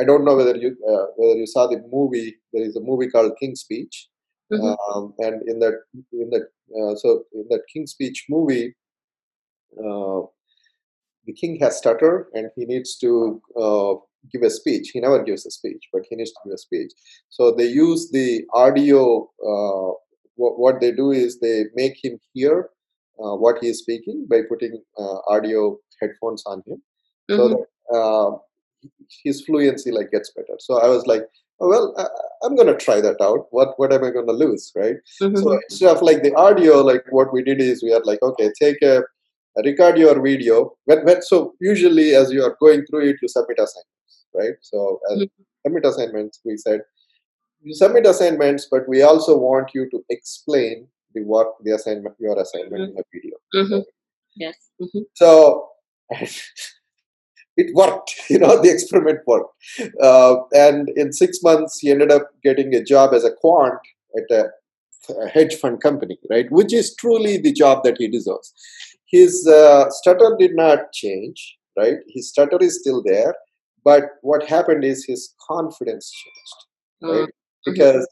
I 0.00 0.04
don't 0.04 0.24
know 0.24 0.36
whether 0.36 0.56
you 0.56 0.70
uh, 0.88 1.06
whether 1.16 1.38
you 1.38 1.46
saw 1.46 1.66
the 1.66 1.82
movie. 1.92 2.36
There 2.52 2.64
is 2.64 2.76
a 2.76 2.80
movie 2.80 3.08
called 3.10 3.32
King's 3.40 3.60
Speech, 3.60 4.08
Mhm. 4.52 4.76
um, 4.94 5.14
and 5.18 5.42
in 5.48 5.58
that 5.60 5.76
in 6.12 6.30
that 6.30 6.46
uh, 6.78 6.94
so 6.96 7.24
in 7.32 7.46
that 7.50 7.62
King's 7.72 7.92
Speech 7.92 8.26
movie, 8.28 8.74
uh, 9.78 10.22
the 11.26 11.32
king 11.32 11.58
has 11.60 11.76
stutter 11.78 12.28
and 12.34 12.50
he 12.56 12.64
needs 12.64 12.96
to 12.98 13.40
uh, 13.60 13.94
give 14.32 14.42
a 14.42 14.50
speech. 14.50 14.90
He 14.92 15.00
never 15.00 15.22
gives 15.22 15.46
a 15.46 15.50
speech, 15.50 15.88
but 15.92 16.02
he 16.08 16.16
needs 16.16 16.32
to 16.32 16.40
give 16.44 16.54
a 16.54 16.58
speech. 16.58 16.92
So 17.28 17.52
they 17.52 17.66
use 17.66 18.10
the 18.10 18.44
audio. 18.52 19.24
Uh, 19.44 19.94
what, 20.36 20.58
what 20.58 20.80
they 20.80 20.92
do 20.92 21.10
is 21.12 21.38
they 21.40 21.64
make 21.74 22.02
him 22.04 22.18
hear 22.32 22.70
uh, 23.22 23.36
what 23.36 23.58
he 23.60 23.68
is 23.68 23.78
speaking 23.78 24.26
by 24.28 24.40
putting 24.48 24.82
uh, 24.98 25.18
audio 25.28 25.78
headphones 26.00 26.42
on 26.46 26.62
him, 26.66 26.82
so 27.30 27.48
Mhm. 27.48 27.50
that 27.52 27.96
uh, 27.96 28.30
his 29.22 29.44
fluency 29.44 29.90
like 29.92 30.10
gets 30.10 30.30
better. 30.32 30.56
So 30.58 30.80
I 30.80 30.88
was 30.88 31.06
like, 31.06 31.22
oh, 31.60 31.68
well, 31.68 31.94
I, 31.96 32.06
I'm 32.44 32.56
going 32.56 32.66
to 32.66 32.76
try 32.76 33.00
that 33.00 33.20
out. 33.20 33.46
What 33.50 33.78
what 33.78 33.92
am 33.92 34.04
I 34.04 34.10
going 34.10 34.26
to 34.26 34.32
lose, 34.32 34.72
right? 34.74 34.96
Mhm. 35.22 35.38
So 35.42 35.58
instead 35.70 35.96
of 35.96 36.02
like 36.02 36.22
the 36.22 36.34
audio, 36.34 36.80
like 36.80 37.04
what 37.10 37.32
we 37.32 37.42
did 37.42 37.60
is 37.60 37.82
we 37.82 37.92
are 37.92 38.02
like, 38.04 38.20
okay, 38.22 38.50
take 38.60 38.82
a 38.82 39.04
record 39.64 39.98
your 39.98 40.20
video. 40.22 40.76
When, 40.84 41.04
when 41.04 41.22
so 41.22 41.54
usually 41.60 42.14
as 42.14 42.32
you 42.32 42.42
are 42.42 42.56
going 42.60 42.84
through 42.86 43.08
it, 43.10 43.16
you 43.22 43.28
submit 43.28 43.58
assignments, 43.58 44.26
right? 44.34 44.54
So 44.60 45.00
as 45.12 45.18
Mhm. 45.18 45.30
submit 45.66 45.84
assignments, 45.86 46.40
we 46.44 46.56
said 46.56 46.80
you 47.62 47.74
submit 47.74 48.06
assignments, 48.06 48.68
but 48.70 48.88
we 48.88 49.02
also 49.02 49.38
want 49.38 49.70
you 49.74 49.88
to 49.90 50.04
explain 50.10 50.88
the 51.14 51.22
work, 51.24 51.48
the 51.64 51.72
assignment, 51.74 52.16
your 52.20 52.38
assignment 52.40 52.82
in 52.90 52.98
a 52.98 53.04
video. 53.12 53.36
Mhm. 53.54 53.84
Yes. 54.36 54.56
Mhm. 54.80 55.06
So 55.14 55.70
it 57.56 57.74
worked, 57.74 58.14
you 58.30 58.38
know, 58.38 58.60
the 58.60 58.70
experiment 58.70 59.20
worked. 59.26 59.54
Uh, 60.00 60.36
and 60.52 60.88
in 60.96 61.12
six 61.12 61.38
months, 61.42 61.78
he 61.80 61.90
ended 61.90 62.10
up 62.10 62.30
getting 62.42 62.74
a 62.74 62.82
job 62.82 63.14
as 63.14 63.24
a 63.24 63.32
quant 63.32 63.78
at 64.16 64.36
a, 64.36 64.50
a 65.22 65.28
hedge 65.28 65.54
fund 65.56 65.80
company, 65.82 66.18
right? 66.30 66.50
Which 66.50 66.72
is 66.72 66.94
truly 66.96 67.38
the 67.38 67.52
job 67.52 67.84
that 67.84 67.96
he 67.98 68.08
deserves. 68.08 68.52
His 69.10 69.46
uh, 69.46 69.90
stutter 69.90 70.36
did 70.38 70.54
not 70.54 70.92
change, 70.92 71.56
right? 71.76 71.98
His 72.08 72.30
stutter 72.30 72.58
is 72.60 72.80
still 72.80 73.02
there, 73.02 73.34
but 73.84 74.04
what 74.22 74.48
happened 74.48 74.84
is 74.84 75.04
his 75.04 75.34
confidence 75.46 76.10
changed, 76.10 77.12
right? 77.12 77.28
Mm. 77.28 77.32
Because 77.66 78.08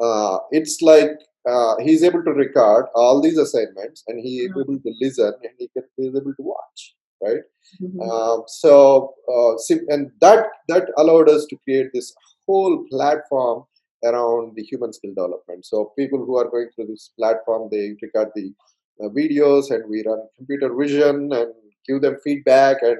uh, 0.00 0.38
it's 0.50 0.82
like 0.82 1.10
uh, 1.48 1.76
he's 1.80 2.02
able 2.02 2.22
to 2.24 2.32
record 2.32 2.86
all 2.94 3.20
these 3.20 3.38
assignments 3.38 4.02
and 4.08 4.20
he 4.20 4.40
is 4.40 4.50
Mhm. 4.50 4.60
able 4.62 4.78
to 4.80 4.92
listen 5.00 5.32
and 5.42 5.52
he 5.58 5.68
can, 5.68 5.84
he 5.96 6.08
is 6.08 6.16
able 6.16 6.34
to 6.34 6.42
watch, 6.42 6.96
right? 7.22 7.42
Mhm. 7.82 8.00
Um, 8.10 8.42
so, 8.46 9.14
uh, 9.28 9.54
and 9.94 10.10
that 10.20 10.48
that 10.68 10.90
allowed 10.96 11.28
us 11.28 11.46
to 11.46 11.56
create 11.64 11.90
this 11.92 12.12
whole 12.46 12.84
platform 12.90 13.64
around 14.04 14.54
the 14.56 14.62
human 14.62 14.92
skill 14.92 15.14
development. 15.14 15.64
So, 15.64 15.92
people 15.98 16.24
who 16.24 16.36
are 16.36 16.48
going 16.48 16.68
through 16.74 16.88
this 16.88 17.10
platform, 17.18 17.68
they 17.70 17.96
record 18.02 18.30
the 18.34 18.46
uh, 18.48 18.75
videos, 19.02 19.70
and 19.70 19.88
we 19.88 20.02
run 20.06 20.20
computer 20.36 20.74
vision 20.74 21.32
and 21.32 21.52
give 21.86 22.00
them 22.02 22.16
feedback, 22.24 22.78
and 22.82 22.98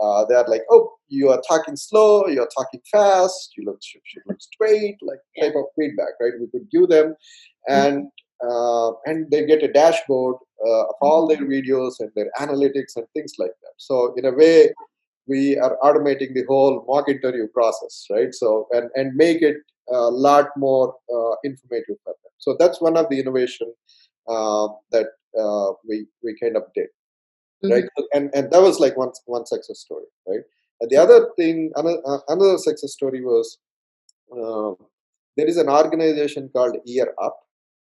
uh, 0.00 0.24
they 0.26 0.34
are 0.34 0.48
like, 0.48 0.62
"Oh, 0.70 0.92
you 1.08 1.30
are 1.30 1.40
talking 1.48 1.76
slow, 1.76 2.26
you 2.26 2.40
are 2.42 2.48
talking 2.56 2.80
fast, 2.90 3.52
you 3.56 3.64
look 3.64 3.78
should, 3.82 4.02
should 4.04 4.22
look 4.26 4.40
straight," 4.40 4.96
like 5.02 5.18
type 5.40 5.54
of 5.56 5.64
feedback, 5.78 6.14
right? 6.20 6.32
We 6.40 6.46
could 6.48 6.70
give 6.70 6.88
them, 6.88 7.14
and 7.68 8.08
uh, 8.42 8.92
and 9.06 9.30
they 9.30 9.46
get 9.46 9.62
a 9.62 9.72
dashboard 9.72 10.36
uh, 10.66 10.82
of 10.82 10.94
all 11.00 11.26
their 11.26 11.38
videos 11.38 11.94
and 12.00 12.10
their 12.14 12.30
analytics 12.40 12.96
and 12.96 13.06
things 13.14 13.34
like 13.38 13.52
that. 13.62 13.74
So 13.76 14.14
in 14.16 14.24
a 14.24 14.32
way, 14.32 14.72
we 15.26 15.56
are 15.58 15.76
automating 15.82 16.34
the 16.34 16.44
whole 16.48 16.84
mock 16.88 17.08
interview 17.08 17.46
process, 17.48 18.06
right? 18.10 18.34
So 18.34 18.66
and 18.72 18.90
and 18.94 19.14
make 19.14 19.42
it 19.42 19.56
a 19.90 20.10
lot 20.10 20.48
more 20.56 20.94
uh, 21.12 21.34
informative 21.44 21.96
for 22.04 22.14
them. 22.22 22.32
So 22.38 22.56
that's 22.58 22.80
one 22.80 22.96
of 22.96 23.08
the 23.08 23.18
innovation 23.18 23.72
that 24.92 25.06
uh, 25.38 25.72
we 25.88 26.06
we 26.22 26.36
kind 26.40 26.56
of 26.56 26.64
did, 26.74 26.88
right? 27.72 27.84
And 28.14 28.30
and 28.34 28.50
that 28.52 28.62
was 28.62 28.80
like 28.80 28.96
one 28.96 29.12
one 29.26 29.46
success 29.46 29.80
story, 29.80 30.06
right? 30.26 30.42
And 30.80 30.90
the 30.90 30.96
other 30.96 31.30
thing, 31.36 31.72
another 31.76 32.00
uh, 32.06 32.18
another 32.28 32.58
success 32.58 32.92
story 32.92 33.24
was 33.24 33.58
uh, 34.32 34.74
there 35.36 35.46
is 35.46 35.56
an 35.56 35.68
organization 35.68 36.50
called 36.54 36.76
Year 36.84 37.14
Up 37.22 37.38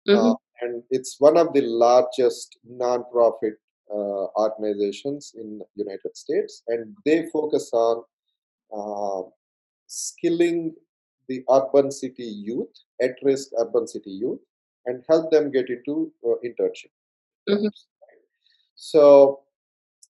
Mhm. 0.07 0.31
uh, 0.31 0.35
and 0.61 0.83
it's 0.91 1.19
one 1.19 1.37
of 1.37 1.53
the 1.53 1.61
largest 1.61 2.57
non-profit 2.65 3.55
uh, 3.91 4.25
organizations 4.45 5.33
in 5.35 5.61
United 5.75 6.15
States, 6.15 6.63
and 6.67 6.95
they 7.05 7.27
focus 7.33 7.69
on 7.73 8.03
uh, 8.77 9.23
skilling 9.87 10.75
the 11.27 11.43
urban 11.49 11.91
city 11.91 12.23
youth, 12.23 12.73
at-risk 13.01 13.49
urban 13.59 13.87
city 13.87 14.11
youth, 14.11 14.39
and 14.85 15.03
help 15.09 15.31
them 15.31 15.51
get 15.51 15.69
into 15.69 16.11
uh, 16.25 16.35
internship. 16.45 16.91
Mhm. 17.49 17.71
So 18.75 19.41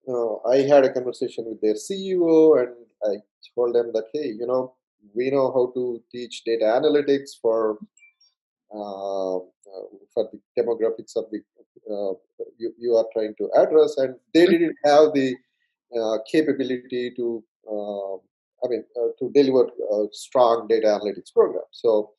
uh, 0.09 0.37
I 0.49 0.59
had 0.63 0.85
a 0.85 0.93
conversation 0.93 1.45
with 1.47 1.61
their 1.61 1.75
CEO, 1.75 2.57
and 2.61 2.75
I 3.05 3.17
told 3.55 3.75
them 3.75 3.93
that, 3.93 4.07
hey, 4.13 4.29
you 4.29 4.47
know, 4.47 4.75
we 5.15 5.31
know 5.31 5.53
how 5.53 5.73
to 5.75 6.03
teach 6.13 6.45
data 6.45 6.65
analytics 6.65 7.31
for 7.41 7.79
uh, 8.75 9.37
uh, 9.37 9.41
for 10.15 10.31
the 10.33 10.41
demographics 10.59 11.17
of 11.17 11.27
the 11.31 11.41
uh, 11.91 12.15
you, 12.59 12.73
you 12.79 12.97
are 12.97 13.07
trying 13.13 13.35
to 13.37 13.51
address, 13.57 13.97
and 13.99 14.15
they 14.33 14.47
didn't 14.47 14.77
have 14.85 15.13
the 15.13 15.35
uh, 15.99 16.19
capability 16.31 17.13
to, 17.17 17.43
I 18.65 18.69
mean, 18.69 18.85
uh, 18.97 19.09
to 19.19 19.31
deliver 19.33 19.65
a 19.91 20.07
strong 20.13 20.69
data 20.69 20.87
analytics 20.87 21.33
program. 21.35 21.65
So 21.73 22.13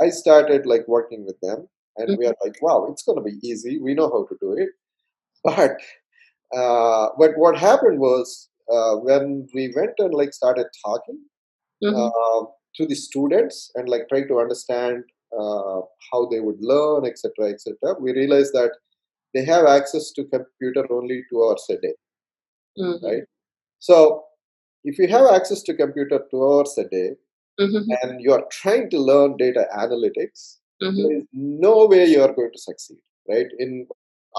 I 0.00 0.10
started 0.10 0.66
like 0.66 0.86
working 0.88 1.24
with 1.24 1.38
them, 1.40 1.68
and 1.98 2.18
we 2.18 2.26
are 2.26 2.34
like, 2.44 2.60
wow, 2.62 2.86
it's 2.90 3.02
going 3.04 3.18
to 3.18 3.24
be 3.24 3.38
easy. 3.48 3.78
We 3.80 3.94
know 3.94 4.08
how 4.10 4.26
to 4.26 4.36
do 4.40 4.52
it. 4.54 4.70
But 5.44 5.78
uh, 6.56 7.08
but 7.18 7.32
what 7.36 7.58
happened 7.58 8.00
was 8.00 8.48
uh, 8.72 8.96
when 8.96 9.48
we 9.54 9.72
went 9.76 9.94
and 9.98 10.14
like 10.14 10.32
started 10.34 10.66
talking 10.84 11.20
Mhm. 11.84 11.94
uh, 12.10 12.46
to 12.76 12.86
the 12.86 12.94
students 12.96 13.70
and 13.76 13.88
like 13.88 14.08
try 14.08 14.22
to 14.28 14.40
understand 14.40 15.04
uh, 15.38 15.80
how 16.12 16.26
they 16.30 16.40
would 16.40 16.60
learn, 16.60 17.06
etc., 17.06 17.50
etc., 17.52 17.94
we 18.00 18.12
realized 18.12 18.52
that 18.54 18.72
they 19.34 19.44
have 19.44 19.66
access 19.66 20.12
to 20.12 20.24
computer 20.26 20.84
only 20.92 21.24
two 21.30 21.42
hours 21.44 21.64
a 21.70 21.78
day, 21.86 21.94
Mhm. 22.78 23.02
right? 23.02 23.24
So 23.80 24.24
if 24.84 24.98
you 24.98 25.08
have 25.08 25.26
access 25.32 25.62
to 25.64 25.74
computer 25.74 26.20
two 26.30 26.42
hours 26.44 26.76
a 26.78 26.88
day 26.88 27.16
Mhm. 27.60 27.86
and 28.02 28.20
you 28.22 28.32
are 28.32 28.46
trying 28.50 28.90
to 28.90 28.98
learn 29.00 29.36
data 29.38 29.66
analytics, 29.76 30.57
Mhm. 30.82 30.96
there 30.96 31.16
is 31.18 31.24
no 31.32 31.86
way 31.86 32.04
you 32.06 32.22
are 32.22 32.32
going 32.32 32.52
to 32.52 32.58
succeed, 32.58 32.98
right? 33.28 33.48
In 33.58 33.86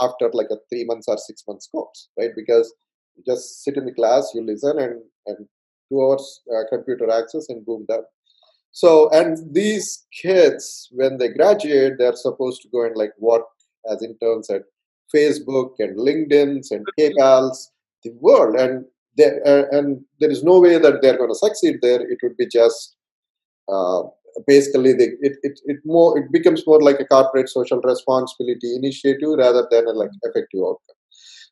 after 0.01 0.29
like 0.33 0.47
a 0.51 0.57
three 0.69 0.85
months 0.85 1.07
or 1.07 1.17
six 1.17 1.43
months 1.47 1.67
course, 1.67 2.09
right? 2.17 2.31
Because 2.35 2.73
you 3.15 3.23
just 3.25 3.63
sit 3.63 3.77
in 3.77 3.85
the 3.85 3.93
class, 3.93 4.31
you 4.33 4.43
listen, 4.43 4.79
and 4.79 5.01
and 5.27 5.47
two 5.89 6.01
hours 6.01 6.41
uh, 6.55 6.63
computer 6.69 7.09
access, 7.11 7.49
and 7.49 7.65
boom, 7.65 7.85
done. 7.89 8.03
So, 8.71 9.09
and 9.11 9.37
these 9.53 10.05
kids, 10.21 10.89
when 10.91 11.17
they 11.17 11.29
graduate, 11.29 11.93
they're 11.97 12.15
supposed 12.15 12.61
to 12.63 12.69
go 12.69 12.85
and 12.85 12.95
like 12.95 13.13
work 13.19 13.45
as 13.91 14.03
interns 14.03 14.49
at 14.49 14.63
Facebook 15.15 15.71
and 15.79 15.97
LinkedIn's 15.97 16.71
and 16.71 16.85
PayPal's, 16.99 17.71
the 18.03 18.11
world, 18.21 18.55
and 18.55 18.85
there 19.17 19.41
uh, 19.45 19.65
and 19.77 20.03
there 20.19 20.31
is 20.31 20.43
no 20.43 20.59
way 20.61 20.77
that 20.77 21.01
they're 21.01 21.17
going 21.17 21.29
to 21.31 21.35
succeed 21.35 21.77
there. 21.81 22.01
It 22.01 22.19
would 22.23 22.37
be 22.37 22.47
just 22.47 22.95
uh, 23.69 24.03
basically 24.47 24.93
the, 24.93 25.15
it, 25.21 25.37
it 25.43 25.59
it 25.65 25.77
more 25.85 26.17
it 26.17 26.31
becomes 26.31 26.65
more 26.65 26.81
like 26.81 26.99
a 26.99 27.05
corporate 27.05 27.49
social 27.49 27.81
responsibility 27.81 28.75
initiative 28.75 29.29
rather 29.37 29.67
than 29.71 29.87
a 29.87 29.91
like 29.91 30.09
effective 30.23 30.61
outcome. 30.61 30.95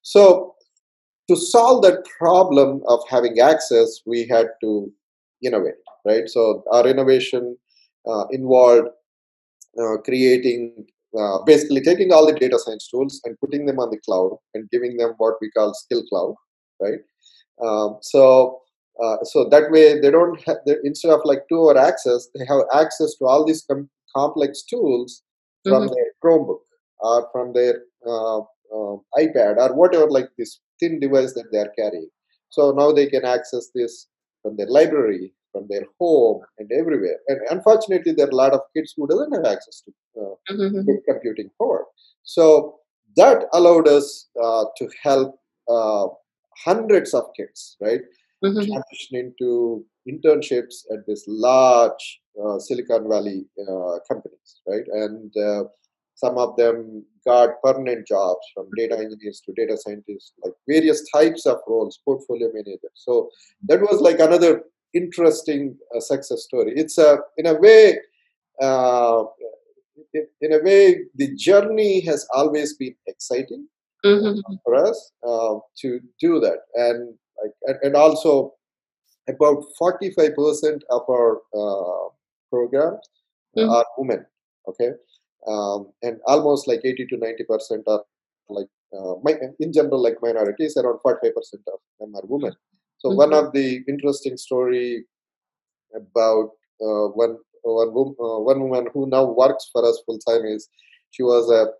So 0.01 0.55
to 1.29 1.35
solve 1.35 1.83
that 1.83 2.05
problem 2.17 2.81
of 2.87 2.99
having 3.09 3.39
access, 3.39 4.01
we 4.05 4.27
had 4.27 4.47
to 4.61 4.91
innovate, 5.43 5.73
right? 6.05 6.29
So 6.29 6.63
our 6.71 6.87
innovation 6.87 7.57
uh, 8.09 8.25
involved 8.31 8.87
uh, 9.79 9.97
creating, 10.05 10.85
uh, 11.17 11.39
basically 11.45 11.81
taking 11.81 12.11
all 12.11 12.25
the 12.25 12.33
data 12.33 12.57
science 12.57 12.87
tools 12.89 13.21
and 13.25 13.37
putting 13.39 13.65
them 13.65 13.79
on 13.79 13.91
the 13.91 13.99
cloud 14.05 14.37
and 14.53 14.69
giving 14.71 14.97
them 14.97 15.13
what 15.17 15.35
we 15.41 15.51
call 15.51 15.73
skill 15.73 16.03
cloud, 16.09 16.35
right? 16.81 16.99
Um, 17.61 17.97
so 18.01 18.61
uh, 19.03 19.17
so 19.23 19.47
that 19.49 19.71
way 19.71 19.99
they 19.99 20.11
don't 20.11 20.39
have 20.45 20.57
instead 20.83 21.11
of 21.11 21.21
like 21.25 21.43
two 21.49 21.59
hour 21.61 21.77
access, 21.77 22.29
they 22.35 22.45
have 22.45 22.61
access 22.73 23.15
to 23.15 23.25
all 23.25 23.45
these 23.45 23.63
com- 23.69 23.89
complex 24.15 24.63
tools 24.63 25.23
from 25.63 25.83
Mhm. 25.83 25.93
their 25.93 26.09
Chromebook 26.23 26.61
or 26.99 27.29
from 27.31 27.53
their 27.53 27.83
uh, 28.05 28.39
uh, 28.39 28.95
iPad 29.17 29.57
or 29.57 29.73
whatever 29.75 30.09
like 30.09 30.29
this 30.37 30.59
thin 30.79 30.99
device 30.99 31.33
that 31.33 31.51
they 31.51 31.59
are 31.59 31.73
carrying. 31.77 32.09
So 32.49 32.71
now 32.71 32.91
they 32.91 33.07
can 33.07 33.25
access 33.25 33.69
this 33.75 34.07
from 34.41 34.55
their 34.57 34.67
library, 34.67 35.33
from 35.51 35.67
their 35.69 35.85
home, 35.99 36.41
and 36.57 36.71
everywhere. 36.71 37.19
And 37.27 37.39
unfortunately, 37.49 38.13
there 38.13 38.27
are 38.27 38.31
a 38.31 38.35
lot 38.43 38.53
of 38.53 38.61
kids 38.75 38.93
who 38.95 39.07
doesn't 39.07 39.33
have 39.33 39.45
access 39.45 39.81
to 39.85 39.91
uh, 40.21 40.35
Mhm. 40.53 41.03
computing 41.05 41.49
power. 41.59 41.85
So 42.23 42.79
that 43.15 43.45
allowed 43.53 43.87
us 43.87 44.27
uh, 44.41 44.65
to 44.77 44.89
help 45.03 45.39
uh, 45.67 46.07
hundreds 46.65 47.13
of 47.13 47.25
kids, 47.35 47.77
right, 47.81 48.01
Mhm. 48.43 48.67
transition 48.67 49.15
into 49.17 49.85
internships 50.07 50.85
at 50.93 51.05
this 51.07 51.23
large 51.27 52.21
uh, 52.41 52.59
Silicon 52.59 53.09
Valley 53.09 53.45
uh, 53.59 53.99
companies, 54.09 54.61
right, 54.67 54.85
and 54.93 55.35
uh, 55.37 55.63
some 56.15 56.37
of 56.37 56.55
them 56.55 57.03
got 57.25 57.61
permanent 57.63 58.07
jobs 58.07 58.45
from 58.53 58.67
data 58.77 58.95
engineers 58.97 59.41
to 59.45 59.53
data 59.53 59.75
scientists, 59.77 60.33
like 60.43 60.53
various 60.67 61.03
types 61.11 61.45
of 61.45 61.57
roles, 61.67 61.99
portfolio 62.05 62.47
managers. 62.53 62.91
So 62.93 63.29
that 63.67 63.81
was 63.81 64.01
like 64.01 64.19
another 64.19 64.63
interesting 64.93 65.77
uh, 65.95 65.99
success 65.99 66.43
story. 66.43 66.73
It's 66.75 66.97
a 66.97 67.19
in 67.37 67.45
a 67.47 67.55
way. 67.55 67.99
Uh, 68.61 69.23
in, 70.41 70.53
a 70.53 70.63
way, 70.63 70.99
the 71.15 71.35
journey 71.35 72.01
has 72.01 72.25
always 72.33 72.75
been 72.77 72.95
exciting 73.07 73.67
Mhm. 74.05 74.41
for 74.63 74.75
us 74.75 75.11
uh, 75.23 75.59
to 75.81 75.99
do 76.19 76.39
that, 76.39 76.59
and 76.75 77.17
like, 77.47 77.55
and, 77.67 77.77
and 77.83 77.95
also 77.95 78.53
about 79.27 79.63
forty-five 79.79 80.35
percent 80.35 80.83
of 80.89 81.03
our 81.09 81.41
uh, 81.55 82.09
programs 82.51 82.99
Mhm. 83.57 83.69
are 83.69 83.85
women. 83.97 84.25
Okay, 84.67 84.91
um, 85.47 85.91
and 86.03 86.19
almost 86.27 86.67
like 86.67 86.81
80 86.83 87.07
to 87.07 87.17
90 87.17 87.43
percent 87.43 87.83
are 87.87 88.03
like 88.49 88.67
uh, 88.93 89.15
in 89.59 89.73
general 89.73 90.01
like 90.01 90.21
minorities. 90.21 90.77
Around 90.77 90.99
45 91.01 91.35
percent 91.35 91.63
of 91.73 91.79
them 91.99 92.15
are 92.15 92.25
women. 92.25 92.53
So 92.99 93.09
one 93.09 93.31
Mhm. 93.31 93.39
of 93.47 93.53
the 93.53 93.83
interesting 93.87 94.37
story 94.37 95.05
about 95.95 96.51
uh, 96.81 97.07
one 97.23 97.37
one, 97.63 98.15
uh, 98.19 98.39
one 98.39 98.59
woman 98.61 98.87
who 98.93 99.07
now 99.07 99.25
works 99.25 99.69
for 99.73 99.83
us 99.85 100.01
full 100.05 100.19
time 100.19 100.45
is 100.45 100.69
she 101.11 101.23
was 101.23 101.49
a 101.51 101.73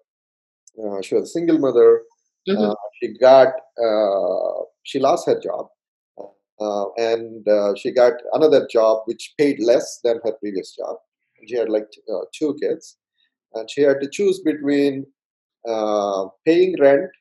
uh, 0.82 1.01
she 1.01 1.15
was 1.15 1.25
a 1.30 1.34
single 1.38 1.58
mother. 1.60 2.03
Mhm. 2.49 2.71
Uh, 2.71 2.75
she 2.99 3.17
got 3.17 3.49
uh, 3.88 4.63
she 4.88 5.00
lost 5.00 5.28
her 5.28 5.39
job, 5.39 5.67
uh, 6.62 6.86
and 6.97 7.47
uh, 7.47 7.73
she 7.76 7.91
got 7.91 8.13
another 8.34 8.67
job 8.71 9.02
which 9.06 9.34
paid 9.38 9.62
less 9.62 10.00
than 10.04 10.19
her 10.26 10.34
previous 10.41 10.76
job. 10.76 10.95
She 11.47 11.56
had 11.56 11.69
like 11.69 11.88
uh, 12.13 12.23
two 12.38 12.58
kids, 12.62 12.97
and 13.54 13.69
she 13.69 13.82
had 13.82 14.02
to 14.02 14.10
choose 14.10 14.39
between 14.52 15.06
uh, 15.67 16.26
paying 16.45 16.76
rent 16.80 17.12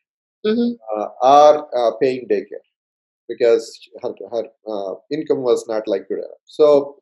Mhm. 0.46 0.76
uh, 0.96 1.08
or 1.22 1.52
uh, 1.80 1.92
paying 2.00 2.28
daycare 2.30 2.66
because 3.28 3.64
her, 4.02 4.12
her 4.32 4.44
uh, 4.74 4.94
income 5.16 5.42
was 5.42 5.66
not 5.68 5.88
like 5.88 6.08
good 6.08 6.18
enough. 6.18 6.42
So 6.46 6.98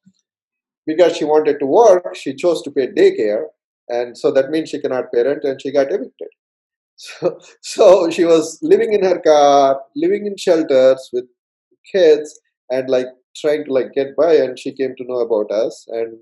because 0.87 1.17
she 1.17 1.25
wanted 1.25 1.59
to 1.61 1.67
work, 1.67 2.15
she 2.17 2.35
chose 2.35 2.63
to 2.63 2.71
pay 2.71 2.89
daycare, 2.89 3.45
and 3.89 4.17
so 4.19 4.33
that 4.33 4.51
means 4.51 4.71
she 4.71 4.81
cannot 4.81 5.13
pay 5.13 5.25
rent, 5.25 5.45
and 5.45 5.61
she 5.63 5.73
got 5.73 5.93
evicted. 5.93 6.29
So, 6.97 7.39
so 7.63 8.11
she 8.11 8.25
was 8.25 8.59
living 8.63 8.93
in 8.93 9.03
her 9.05 9.21
car, 9.21 9.83
living 9.97 10.27
in 10.27 10.37
shelters 10.37 11.11
with 11.13 11.27
kids, 11.93 12.41
and 12.71 12.89
like 12.89 13.09
trying 13.37 13.65
to 13.67 13.73
like 13.73 13.93
get 13.95 14.17
by. 14.17 14.35
And 14.35 14.59
she 14.59 14.73
came 14.73 14.95
to 14.97 15.05
know 15.05 15.21
about 15.21 15.51
us, 15.51 15.87
and 15.89 16.19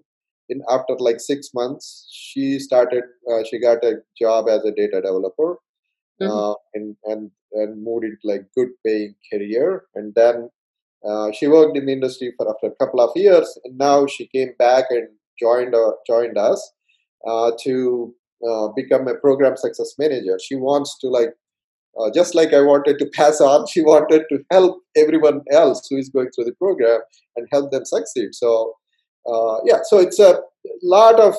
in 0.48 0.62
after 0.70 0.96
like 0.98 1.20
six 1.20 1.50
months, 1.54 2.08
she 2.12 2.58
started. 2.58 3.04
Uh, 3.30 3.44
she 3.44 3.58
got 3.58 3.84
a 3.84 3.96
job 4.18 4.48
as 4.48 4.64
a 4.64 4.72
data 4.72 5.00
developer, 5.02 5.58
Mhm. 6.20 6.28
uh, 6.30 6.54
and 6.74 6.96
and 7.04 7.30
and 7.52 7.82
moved 7.82 8.04
into 8.04 8.18
like 8.24 8.44
good 8.56 8.70
paying 8.84 9.14
career, 9.30 9.84
and 9.94 10.14
then 10.14 10.50
uh, 11.04 11.32
she 11.32 11.48
worked 11.48 11.76
in 11.76 11.86
the 11.86 11.92
industry 11.92 12.32
for 12.36 12.48
after 12.50 12.68
a 12.68 12.76
couple 12.76 13.00
of 13.00 13.16
years, 13.16 13.58
and 13.64 13.76
now 13.78 14.06
she 14.06 14.26
came 14.28 14.54
back 14.58 14.86
and 14.90 15.08
joined 15.38 15.74
uh, 15.74 15.92
joined 16.06 16.38
us 16.38 16.60
uh, 17.26 17.52
to 17.64 18.14
uh, 18.48 18.68
become 18.74 19.08
a 19.08 19.14
program 19.16 19.56
success 19.56 19.94
manager. 19.98 20.38
She 20.42 20.56
wants 20.56 20.98
to 21.00 21.08
like 21.08 21.30
uh, 22.00 22.10
just 22.14 22.34
like 22.34 22.54
I 22.54 22.60
wanted 22.60 22.98
to 22.98 23.06
pass 23.14 23.40
on, 23.40 23.66
she 23.66 23.82
wanted 23.82 24.24
to 24.30 24.38
help 24.50 24.80
everyone 24.96 25.42
else 25.50 25.86
who 25.90 25.96
is 25.98 26.08
going 26.08 26.30
through 26.34 26.44
the 26.46 26.54
program 26.54 27.00
and 27.36 27.46
help 27.52 27.70
them 27.70 27.84
succeed. 27.84 28.30
So 28.34 28.74
uh, 29.30 29.58
yeah, 29.64 29.78
so 29.84 29.98
it's 29.98 30.18
a 30.18 30.40
lot 30.82 31.20
of 31.20 31.34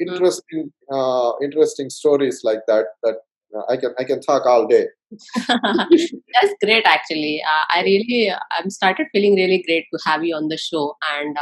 Mm. 0.00 0.08
interesting 0.08 0.72
uh, 0.92 1.32
interesting 1.42 1.88
stories 1.90 2.40
like 2.42 2.60
that 2.66 2.86
that 3.02 3.16
uh, 3.56 3.62
I 3.70 3.76
can 3.76 3.94
I 3.98 4.04
can 4.04 4.20
talk 4.20 4.44
all 4.44 4.66
day. 4.66 4.86
That's 5.48 6.54
great, 6.62 6.84
actually. 6.84 7.40
Uh, 7.46 7.64
I 7.70 7.82
really, 7.82 8.32
I'm 8.58 8.70
started 8.70 9.06
feeling 9.12 9.36
really 9.36 9.62
great 9.66 9.86
to 9.92 9.98
have 10.04 10.24
you 10.24 10.34
on 10.34 10.48
the 10.48 10.56
show, 10.56 10.96
and 11.16 11.36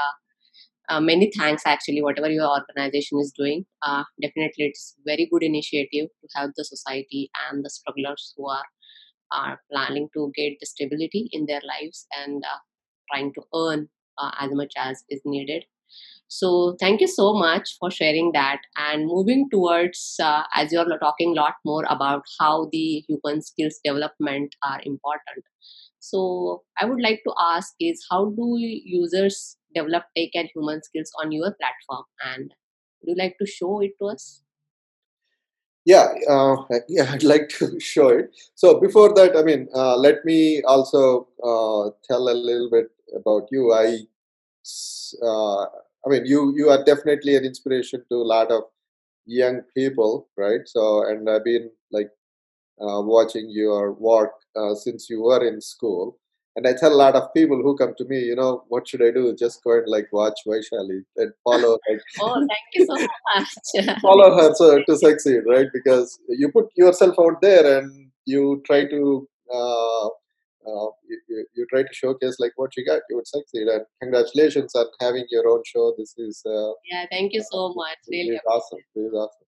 uh, 0.89 1.01
many 1.01 1.31
thanks, 1.37 1.63
actually, 1.67 2.03
whatever 2.03 2.31
your 2.31 2.49
organization 2.49 3.19
is 3.21 3.33
doing. 3.37 3.65
Uh, 3.83 4.05
definitely, 4.21 4.67
it's 4.67 4.95
very 5.07 5.29
good 5.31 5.43
initiative 5.43 6.09
to 6.21 6.29
help 6.35 6.53
the 6.57 6.65
society 6.65 7.31
and 7.51 7.65
the 7.65 7.71
strugglers 7.71 8.35
who 8.37 8.49
are 8.49 8.65
are 9.33 9.61
planning 9.73 10.09
to 10.15 10.31
get 10.37 10.53
the 10.61 10.67
stability 10.67 11.29
in 11.33 11.47
their 11.47 11.63
lives 11.67 12.07
and 12.23 12.43
uh, 12.45 12.59
trying 13.11 13.33
to 13.35 13.43
earn 13.55 13.89
uh, 14.19 14.31
as 14.39 14.51
much 14.53 14.73
as 14.77 15.03
is 15.09 15.23
needed. 15.25 15.65
So 16.29 16.77
thank 16.81 17.01
you 17.01 17.09
so 17.09 17.35
much 17.35 17.77
for 17.79 17.91
sharing 17.91 18.33
that. 18.33 18.61
And 18.77 19.07
moving 19.07 19.49
towards, 19.51 20.17
uh, 20.23 20.43
as 20.55 20.73
you're 20.73 20.99
talking 20.99 21.33
a 21.37 21.41
lot 21.41 21.55
more 21.65 21.85
about 21.89 22.23
how 22.41 22.69
the 22.73 23.05
human 23.09 23.43
skills 23.43 23.79
development 23.85 24.55
are 24.65 24.81
important. 24.85 25.45
So 25.99 26.63
I 26.81 26.87
would 26.87 27.01
like 27.01 27.21
to 27.27 27.35
ask 27.39 27.75
is 27.81 28.05
how 28.11 28.31
do 28.31 28.57
users 28.59 29.57
develop 29.75 30.05
tech 30.17 30.31
and 30.35 30.49
human 30.55 30.83
skills 30.83 31.11
on 31.23 31.33
your 31.33 31.55
platform? 31.55 32.05
And 32.25 32.55
would 33.01 33.11
you 33.11 33.15
like 33.17 33.37
to 33.39 33.47
show 33.47 33.81
it 33.81 33.93
to 34.01 34.09
us? 34.09 34.43
Yeah, 35.85 36.09
uh, 36.29 36.57
yeah, 36.89 37.11
I'd 37.13 37.23
like 37.23 37.49
to 37.59 37.79
show 37.93 38.09
it. 38.09 38.35
So 38.55 38.81
before 38.81 39.15
that, 39.15 39.37
I 39.37 39.43
mean, 39.43 39.69
uh, 39.75 39.97
let 39.97 40.25
me 40.25 40.63
also 40.63 41.29
uh, 41.43 41.91
tell 42.09 42.29
a 42.29 42.35
little 42.35 42.71
bit 42.71 42.89
about 43.15 43.49
you. 43.51 43.73
I, 43.73 43.99
uh, 45.23 45.63
I 46.05 46.09
mean, 46.09 46.27
you 46.27 46.55
you 46.57 46.71
are 46.71 46.85
definitely 46.85 47.37
an 47.37 47.45
inspiration 47.45 48.05
to 48.09 48.17
a 48.17 48.29
lot 48.35 48.51
of 48.51 48.65
young 49.27 49.63
people, 49.77 50.29
right? 50.37 50.61
So, 50.67 51.07
and 51.07 51.29
I've 51.29 51.45
been 51.45 51.71
like 51.91 52.11
uh, 52.81 53.01
watching 53.03 53.49
your 53.51 53.93
work 53.93 54.33
uh, 54.57 54.75
since 54.75 55.09
you 55.11 55.23
were 55.23 55.47
in 55.47 55.61
school. 55.61 56.19
And 56.55 56.67
I 56.67 56.75
tell 56.75 56.93
a 56.93 56.95
lot 56.95 57.15
of 57.15 57.33
people 57.33 57.63
who 57.63 57.77
come 57.77 57.95
to 57.97 58.05
me, 58.05 58.19
you 58.21 58.37
know, 58.37 58.65
what 58.69 58.87
should 58.87 59.03
I 59.03 59.11
do? 59.11 59.35
Just 59.35 59.65
go 59.65 59.73
and 59.73 59.89
like 59.89 60.09
watch 60.13 60.39
Vaishali 60.47 61.03
and 61.17 61.33
follow 61.45 61.79
like 61.89 62.01
Oh, 62.21 62.35
thank 62.35 62.67
you 62.75 62.87
so 62.87 63.07
much. 63.35 64.01
follow 64.03 64.37
her 64.37 64.55
so 64.55 64.83
to 64.83 64.97
succeed, 64.97 65.41
right? 65.47 65.69
Because 65.73 66.19
you 66.29 66.51
put 66.51 66.67
yourself 66.77 67.15
out 67.19 67.41
there 67.41 67.79
and 67.79 68.11
you 68.27 68.63
try 68.67 68.85
to 68.85 69.29
uh, 69.53 70.07
uh, 70.07 70.91
you, 71.09 71.21
you, 71.29 71.47
you 71.55 71.67
try 71.71 71.83
to 71.83 71.93
showcase 71.93 72.37
like 72.39 72.53
what 72.57 72.77
you 72.77 72.85
got, 72.85 73.01
you 73.09 73.17
would 73.17 73.27
succeed. 73.27 73.67
And 73.67 73.85
congratulations 74.01 74.75
on 74.75 74.87
having 75.01 75.25
your 75.31 75.49
own 75.49 75.63
show. 75.67 75.95
This 75.97 76.15
is 76.19 76.43
uh, 76.47 76.73
yeah, 76.91 77.07
thank 77.11 77.33
you 77.33 77.43
so 77.51 77.73
much. 77.75 77.97
Really 78.11 78.39
awesome. 78.47 78.79
Is 78.95 79.13
awesome. 79.13 79.47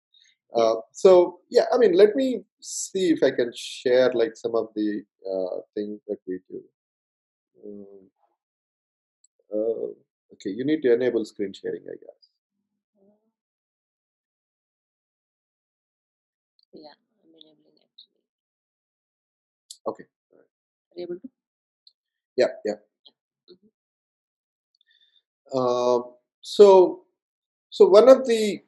Uh, 0.56 0.82
so 0.92 1.39
yeah, 1.50 1.66
I 1.74 1.78
mean, 1.78 1.94
let 1.94 2.16
me 2.16 2.44
see 2.62 3.12
if 3.12 3.24
I 3.24 3.32
can 3.32 3.52
share 3.56 4.12
like 4.13 4.36
some 4.36 4.56
of 4.56 4.68
the 4.76 5.04
uh, 5.30 5.60
things 5.76 6.00
that 6.08 6.18
we 6.28 6.39
do. 6.50 6.62
Um, 7.65 8.10
uh, 9.54 9.88
okay, 10.34 10.49
you 10.49 10.65
need 10.65 10.82
to 10.82 10.93
enable 10.93 11.23
screen 11.26 11.54
sharing, 11.54 11.84
I 11.84 11.95
guess. 12.04 12.30
Yeah, 16.73 16.89
I'm 17.23 17.30
enabling 17.36 17.80
actually. 17.80 18.19
Okay. 19.88 20.04
Are 20.34 20.97
you 20.97 21.04
able 21.06 21.19
to? 21.19 21.30
Yeah, 22.36 22.47
yeah. 22.65 22.76
Mhm. 23.49 23.69
Um, 25.54 26.13
so, 26.41 27.04
so 27.69 27.88
one 27.88 28.10
of 28.10 28.28
the 28.28 28.62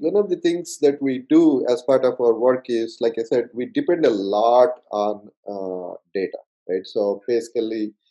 one 0.00 0.16
of 0.16 0.30
the 0.30 0.36
things 0.36 0.78
that 0.80 1.02
we 1.02 1.20
do 1.30 1.66
as 1.68 1.82
part 1.82 2.04
of 2.04 2.20
our 2.20 2.34
work 2.34 2.66
is, 2.68 2.98
like 3.00 3.14
I 3.18 3.24
said, 3.24 3.50
we 3.54 3.66
depend 3.66 4.06
a 4.06 4.10
lot 4.10 4.70
on 4.92 5.30
uh, 5.48 5.96
data, 6.14 6.38
right? 6.68 6.86
So 6.86 7.22
basically, 7.26 7.86
uh, 7.86 8.05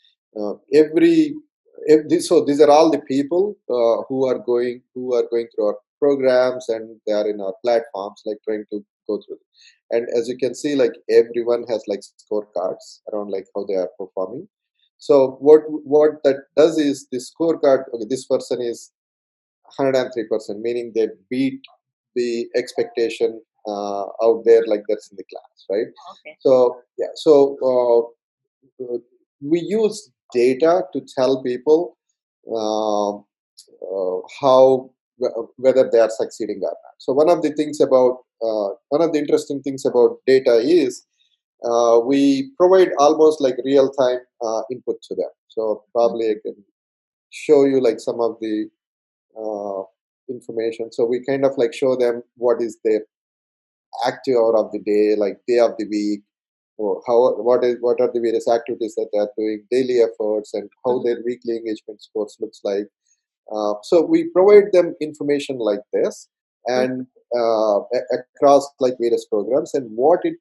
every, 0.73 1.35
every 1.89 2.19
so 2.19 2.43
these 2.45 2.61
are 2.61 2.69
all 2.69 2.89
the 2.91 3.01
people 3.01 3.55
uh, 3.69 4.03
who 4.07 4.25
are 4.27 4.39
going 4.39 4.81
who 4.93 5.13
are 5.13 5.25
going 5.29 5.47
through 5.53 5.67
our 5.67 5.77
programs 5.99 6.67
and 6.69 6.99
they 7.05 7.13
are 7.13 7.29
in 7.29 7.41
our 7.41 7.53
platforms, 7.63 8.21
like 8.25 8.37
trying 8.43 8.65
to 8.71 8.83
go 9.07 9.21
through. 9.25 9.37
And 9.91 10.07
as 10.17 10.27
you 10.27 10.37
can 10.37 10.55
see, 10.55 10.75
like 10.75 10.93
everyone 11.09 11.63
has 11.69 11.83
like 11.87 12.01
scorecards 12.01 13.01
around 13.11 13.31
like 13.31 13.45
how 13.55 13.65
they 13.65 13.75
are 13.75 13.89
performing. 13.97 14.47
So 14.97 15.37
what 15.39 15.61
what 15.67 16.23
that 16.23 16.37
does 16.57 16.77
is 16.77 17.07
the 17.11 17.19
scorecard. 17.19 17.83
Okay, 17.93 18.05
this 18.09 18.25
person 18.25 18.61
is 18.61 18.91
103%, 19.79 20.59
meaning 20.61 20.91
they 20.95 21.09
beat 21.29 21.61
the 22.15 22.47
expectation 22.55 23.41
uh, 23.67 24.05
out 24.23 24.43
there 24.45 24.63
like 24.67 24.83
that's 24.87 25.11
in 25.11 25.17
the 25.17 25.23
class, 25.31 25.65
right? 25.69 25.87
Okay. 26.11 26.37
So 26.39 26.81
yeah, 26.97 27.13
so 27.15 27.57
uh, 27.71 28.83
uh, 28.83 28.97
we 29.41 29.59
use 29.59 30.11
data 30.33 30.83
to 30.93 31.01
tell 31.15 31.41
people 31.43 31.97
uh, 32.51 33.15
uh, 33.15 34.21
how 34.41 34.91
whether 35.57 35.89
they 35.89 35.99
are 35.99 36.09
succeeding 36.09 36.57
or 36.57 36.71
not. 36.71 36.95
So 36.97 37.13
one 37.13 37.29
of 37.29 37.41
the 37.41 37.51
things 37.53 37.79
about 37.79 38.19
uh, 38.41 38.75
one 38.89 39.01
of 39.01 39.13
the 39.13 39.19
interesting 39.19 39.61
things 39.61 39.85
about 39.85 40.17
data 40.27 40.57
is 40.57 41.05
uh, 41.63 41.99
we 42.03 42.51
provide 42.57 42.89
almost 42.99 43.39
like 43.39 43.55
real 43.63 43.89
time 43.91 44.19
uh, 44.41 44.61
input 44.71 45.01
to 45.03 45.15
them. 45.15 45.29
So 45.47 45.83
probably 45.93 46.31
I 46.31 46.35
can 46.43 46.55
show 47.29 47.63
you 47.63 47.79
like 47.79 47.99
some 47.99 48.19
of 48.19 48.37
the 48.41 48.69
information. 50.29 50.91
So 50.91 51.05
we 51.05 51.23
kind 51.23 51.45
of 51.45 51.51
like 51.57 51.73
show 51.73 51.95
them 51.95 52.23
what 52.35 52.61
is 52.61 52.77
their 52.83 53.01
active 54.05 54.35
hour 54.35 54.57
of 54.57 54.71
the 54.71 54.79
day, 54.79 55.15
like 55.15 55.37
day 55.47 55.59
of 55.59 55.71
the 55.77 55.87
week, 55.87 56.21
how 57.07 57.17
what 57.47 57.63
is 57.63 57.77
what 57.81 57.99
are 58.01 58.11
the 58.13 58.19
various 58.19 58.47
activities 58.47 58.95
that 58.95 59.09
they 59.13 59.19
are 59.19 59.31
doing, 59.37 59.65
daily 59.71 59.99
efforts, 60.01 60.53
and 60.53 60.69
how 60.85 60.93
Mhm. 60.99 61.03
their 61.05 61.19
weekly 61.25 61.57
engagement 61.57 62.01
scores 62.01 62.37
looks 62.39 62.61
like. 62.63 62.87
Uh, 63.51 63.75
so 63.83 64.01
we 64.05 64.29
provide 64.37 64.71
them 64.73 64.95
information 65.01 65.57
like 65.59 65.83
this, 65.93 66.27
and 66.67 67.07
uh, 67.35 67.77
a- 67.97 68.07
across 68.19 68.67
like 68.79 68.95
various 68.99 69.25
programs. 69.25 69.73
And 69.73 69.89
what 69.95 70.21
it 70.23 70.35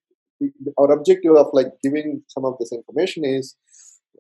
our 0.79 0.91
objective 0.93 1.37
of 1.37 1.49
like 1.53 1.71
giving 1.83 2.23
some 2.29 2.45
of 2.45 2.55
this 2.59 2.73
information 2.73 3.25
is 3.25 3.57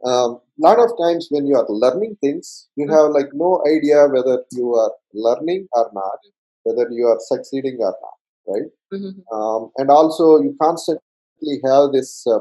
um, 0.04 0.38
lot 0.58 0.78
of 0.78 0.90
times 1.00 1.28
when 1.30 1.46
you 1.46 1.56
are 1.56 1.66
learning 1.68 2.16
things, 2.20 2.68
you 2.76 2.88
have 2.88 3.10
like 3.10 3.30
no 3.32 3.62
idea 3.66 4.06
whether 4.08 4.44
you 4.52 4.74
are 4.74 4.92
learning 5.14 5.66
or 5.72 5.90
not, 5.94 6.18
whether 6.64 6.88
you 6.90 7.06
are 7.06 7.18
succeeding 7.20 7.76
or 7.80 7.94
not, 8.04 8.18
right? 8.54 8.70
Mm-hmm. 8.92 9.36
Um, 9.36 9.70
and 9.78 9.90
also 9.90 10.40
you 10.42 10.56
constantly 10.60 11.02
have 11.64 11.92
this 11.92 12.26
uh, 12.26 12.40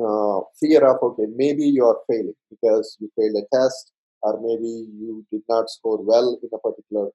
uh, 0.00 0.40
fear 0.58 0.84
of 0.84 1.02
okay, 1.02 1.26
maybe 1.36 1.64
you 1.64 1.84
are 1.84 1.98
failing 2.08 2.34
because 2.50 2.96
you 3.00 3.10
failed 3.16 3.36
a 3.42 3.56
test, 3.56 3.92
or 4.22 4.40
maybe 4.40 4.88
you 5.00 5.24
did 5.30 5.42
not 5.48 5.70
score 5.70 6.02
well 6.02 6.38
in 6.42 6.48
a 6.52 6.58
particular 6.58 7.08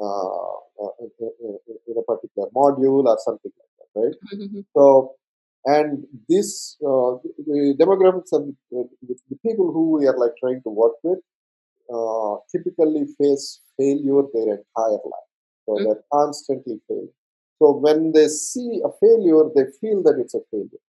uh, 0.00 0.54
uh, 0.82 0.92
in, 1.00 1.96
a 1.96 2.02
particular 2.02 2.48
module 2.54 3.04
or 3.04 3.18
something 3.24 3.52
like 3.60 3.72
that, 3.78 4.00
right? 4.00 4.14
Mm-hmm. 4.34 4.60
So, 4.76 5.14
and 5.66 6.04
this 6.28 6.76
uh, 6.82 7.22
the 7.38 7.76
demographics 7.78 8.32
of 8.32 8.48
the, 8.70 8.88
the, 9.02 9.36
people 9.46 9.72
who 9.72 9.98
we 9.98 10.06
are 10.06 10.18
like 10.18 10.32
trying 10.40 10.62
to 10.62 10.70
work 10.70 10.94
with 11.02 11.20
uh, 11.94 12.36
typically 12.50 13.06
face 13.18 13.60
failure 13.76 14.22
their 14.32 14.58
entire 14.58 15.02
life. 15.14 15.30
So 15.66 15.72
Mm. 15.72 15.84
they're 15.84 16.04
constantly 16.12 16.80
failing. 16.88 17.14
So 17.58 17.72
when 17.72 18.12
they 18.12 18.28
see 18.28 18.80
a 18.84 18.88
failure, 19.00 19.44
they 19.54 19.64
feel 19.80 20.02
that 20.02 20.18
it's 20.18 20.34
a 20.34 20.40
failure, 20.50 20.82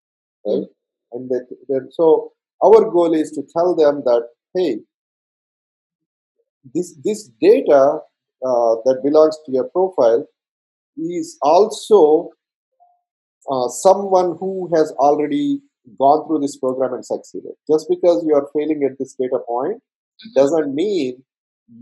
right? 0.45 0.67
And 1.11 1.29
they, 1.29 1.39
they, 1.69 1.79
so 1.91 2.33
our 2.63 2.89
goal 2.89 3.13
is 3.13 3.31
to 3.31 3.43
tell 3.55 3.75
them 3.75 4.01
that 4.05 4.27
hey, 4.53 4.79
this 6.73 6.97
this 7.03 7.29
data 7.41 7.99
uh, 8.45 8.75
that 8.85 9.01
belongs 9.03 9.37
to 9.45 9.51
your 9.51 9.69
profile 9.69 10.25
is 10.97 11.37
also 11.41 12.29
uh, 13.51 13.67
someone 13.67 14.37
who 14.39 14.69
has 14.73 14.91
already 14.93 15.59
gone 15.99 16.27
through 16.27 16.39
this 16.39 16.57
program 16.57 16.93
and 16.93 17.05
succeeded. 17.05 17.51
Just 17.69 17.87
because 17.89 18.23
you 18.25 18.33
are 18.35 18.49
failing 18.53 18.83
at 18.83 18.97
this 18.97 19.15
data 19.19 19.39
point 19.47 19.81
doesn't 20.35 20.73
mean 20.73 21.23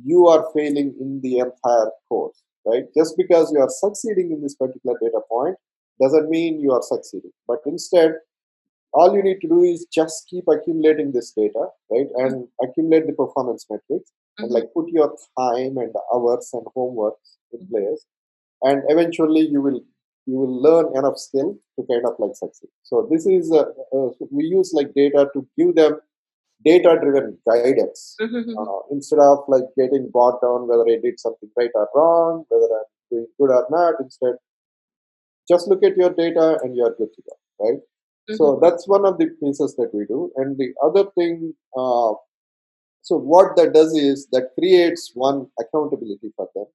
you 0.04 0.28
are 0.28 0.46
failing 0.56 0.96
in 1.00 1.22
the 1.22 1.40
entire 1.40 1.92
course, 2.10 2.42
right? 2.66 2.84
Just 2.98 3.16
because 3.18 3.52
you 3.52 3.60
are 3.62 3.70
succeeding 3.70 4.32
in 4.32 4.42
this 4.42 4.56
particular 4.56 4.98
data 5.02 5.22
point 5.30 5.56
doesn't 6.02 6.30
mean 6.30 6.60
you 6.60 6.72
are 6.72 6.82
succeeding. 6.82 7.32
But 7.48 7.60
instead, 7.66 8.16
all 8.94 9.16
you 9.16 9.24
need 9.24 9.40
to 9.42 9.48
do 9.48 9.62
is 9.64 9.86
just 9.94 10.28
keep 10.30 10.44
accumulating 10.48 11.12
this 11.12 11.32
data, 11.36 11.68
right? 11.92 12.08
And 12.16 12.48
accumulate 12.64 13.08
the 13.08 13.14
performance 13.14 13.66
metrics 13.70 14.12
and 14.40 14.50
Mhm. 14.50 14.54
like 14.54 14.74
put 14.74 14.88
your 14.90 15.10
time 15.40 15.78
and 15.84 15.96
hours 16.14 16.50
and 16.54 16.66
homework 16.76 17.16
in 17.52 17.68
place. 17.68 18.06
And 18.64 18.84
eventually 18.90 19.48
you 19.56 19.62
will 19.62 19.82
you 20.26 20.38
will 20.40 20.56
learn 20.68 20.96
enough 20.98 21.18
skill 21.18 21.50
to 21.78 21.86
kind 21.88 22.06
of 22.06 22.16
like 22.20 22.36
succeed. 22.36 22.70
So 22.84 23.08
this 23.12 23.26
is 23.28 23.52
uh, 23.52 23.66
uh, 23.98 24.10
we 24.32 24.46
use 24.46 24.74
like 24.74 24.94
data 24.94 25.30
to 25.34 25.48
give 25.58 25.76
them 25.76 26.00
data 26.66 26.92
driven 27.02 27.38
guidance 27.50 28.16
Mhm. 28.22 28.56
uh, 28.60 28.80
instead 28.92 29.20
of 29.20 29.40
like 29.48 29.66
getting 29.78 30.10
bogged 30.10 30.42
down 30.42 30.68
whether 30.68 30.88
I 30.96 30.98
did 31.06 31.20
something 31.20 31.50
right 31.58 31.72
or 31.76 31.90
wrong, 31.96 32.46
whether 32.50 32.70
I'm 32.80 32.86
doing 33.12 33.28
good 33.40 33.52
or 33.52 33.66
not. 33.70 33.96
Instead, 34.00 34.36
just 35.48 35.68
look 35.68 35.84
at 35.84 35.98
your 35.98 36.10
data 36.12 36.60
and 36.64 36.76
you're 36.76 36.96
good 36.96 37.14
to 37.14 37.22
go, 37.30 37.36
right? 37.66 37.80
So 38.38 38.60
that's 38.62 38.88
one 38.88 39.06
of 39.06 39.18
the 39.18 39.28
pieces 39.42 39.76
that 39.76 39.94
we 39.94 40.06
do. 40.06 40.32
And 40.38 40.58
the 40.58 40.74
other 40.82 41.06
thing, 41.18 41.54
uh, 41.76 42.14
so 43.02 43.18
what 43.18 43.56
that 43.58 43.74
does 43.74 43.94
is 43.96 44.28
that 44.32 44.52
creates 44.58 45.12
one 45.14 45.48
accountability 45.60 46.32
for 46.38 46.50
them, 46.56 46.66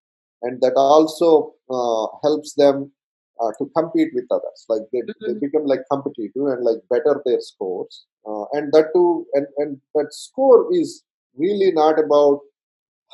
and 0.42 0.61
that 0.61 0.74
also 0.77 1.55
uh, 1.70 2.07
helps 2.22 2.53
them 2.55 2.92
uh, 3.40 3.53
to 3.59 3.70
compete 3.77 4.11
with 4.14 4.27
others. 4.31 4.64
Like 4.68 4.83
they, 4.92 5.03
they 5.27 5.35
Mhm. 5.35 5.40
become 5.40 5.64
like 5.66 5.85
competitive 5.90 6.46
and 6.55 6.64
like 6.64 6.81
better 6.90 7.22
their 7.24 7.40
scores. 7.40 8.07
Uh, 8.27 8.44
and 8.53 8.72
that 8.72 8.90
too, 8.94 9.27
and, 9.35 9.46
and 9.59 9.81
that 9.94 10.12
score 10.12 10.72
is 10.74 11.03
really 11.37 11.70
not 11.72 11.98
about 11.98 12.40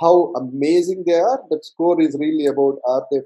how 0.00 0.32
amazing 0.34 1.04
they 1.06 1.20
are. 1.20 1.42
That 1.50 1.64
score 1.64 2.00
is 2.00 2.16
really 2.18 2.46
about 2.46 2.78
are 2.87 3.06
they 3.10 3.20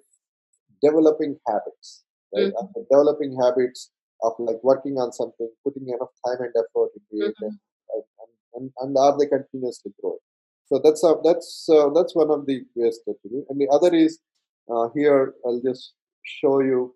developing 0.83 1.39
habits, 1.47 2.05
right? 2.35 2.53
Are 2.59 2.69
they 2.75 2.83
developing 2.91 3.37
habits 3.41 3.91
of 4.23 4.33
like 4.39 4.63
working 4.63 4.99
on 4.99 5.13
something, 5.13 5.49
putting 5.65 5.89
enough 5.89 6.11
time 6.27 6.41
and 6.41 6.55
effort 6.57 6.91
into 6.99 7.27
it, 7.27 7.35
and, 7.41 7.59
and, 7.95 8.31
and, 8.55 8.71
and 8.81 8.97
are 8.99 9.17
they 9.19 9.27
continuously 9.27 9.93
growing? 10.01 10.19
So 10.67 10.81
that's 10.83 11.03
a, 11.05 11.15
that's 11.25 11.67
uh, 11.73 11.89
that's 11.91 12.15
one 12.15 12.31
of 12.31 12.47
the 12.47 12.63
ways 12.75 13.01
that 13.07 13.17
we 13.25 13.31
do. 13.31 13.47
And 13.49 13.61
the 13.61 13.69
other 13.69 13.95
is 13.95 14.19
uh, 14.71 14.89
here. 14.95 15.35
I'll 15.47 15.61
just 15.65 15.95
show 16.29 16.61
you. 16.61 16.95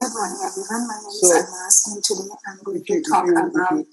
Good 0.00 0.10
morning, 0.12 0.38
everyone. 0.44 0.88
My 0.88 0.94
name 1.00 1.08
is 1.08 1.20
So 1.20 1.94
and 1.94 2.04
today 2.04 2.34
I'm 2.46 2.58
going 2.64 2.80
if 2.80 2.88
you 2.88 3.02
to 3.02 3.10
talk 3.10 3.26
you 3.26 3.32
about 3.32 3.72
you 3.72 3.86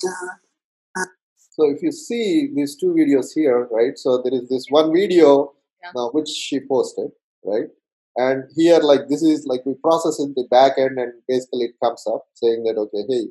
uh, 0.97 1.05
so 1.51 1.69
if 1.69 1.81
you 1.81 1.91
see 1.91 2.49
these 2.53 2.75
two 2.75 2.93
videos 2.93 3.27
here, 3.33 3.67
right? 3.71 3.97
So 3.97 4.21
there 4.23 4.33
is 4.33 4.49
this 4.49 4.65
one 4.69 4.93
video 4.93 5.53
Yeah. 5.83 5.91
uh, 5.95 6.07
which 6.09 6.27
she 6.27 6.59
posted, 6.59 7.11
right? 7.43 7.69
And 8.15 8.43
here, 8.55 8.79
like 8.79 9.07
this 9.07 9.21
is 9.23 9.45
like 9.45 9.65
we 9.65 9.75
process 9.75 10.19
in 10.19 10.33
the 10.35 10.45
back 10.51 10.73
end, 10.77 10.97
and 10.99 11.13
basically 11.27 11.65
it 11.65 11.75
comes 11.83 12.05
up 12.07 12.25
saying 12.33 12.63
that 12.63 12.77
okay, 12.77 13.03
hey, 13.07 13.23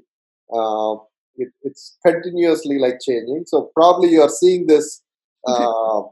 uh, 0.53 0.95
it, 1.37 1.49
it's 1.63 1.99
continuously 2.07 2.79
like 2.79 2.99
changing. 3.01 3.45
So 3.47 3.71
probably 3.75 4.11
you 4.11 4.23
are 4.23 4.31
seeing 4.31 4.67
this 4.67 5.03
uh, 5.47 6.03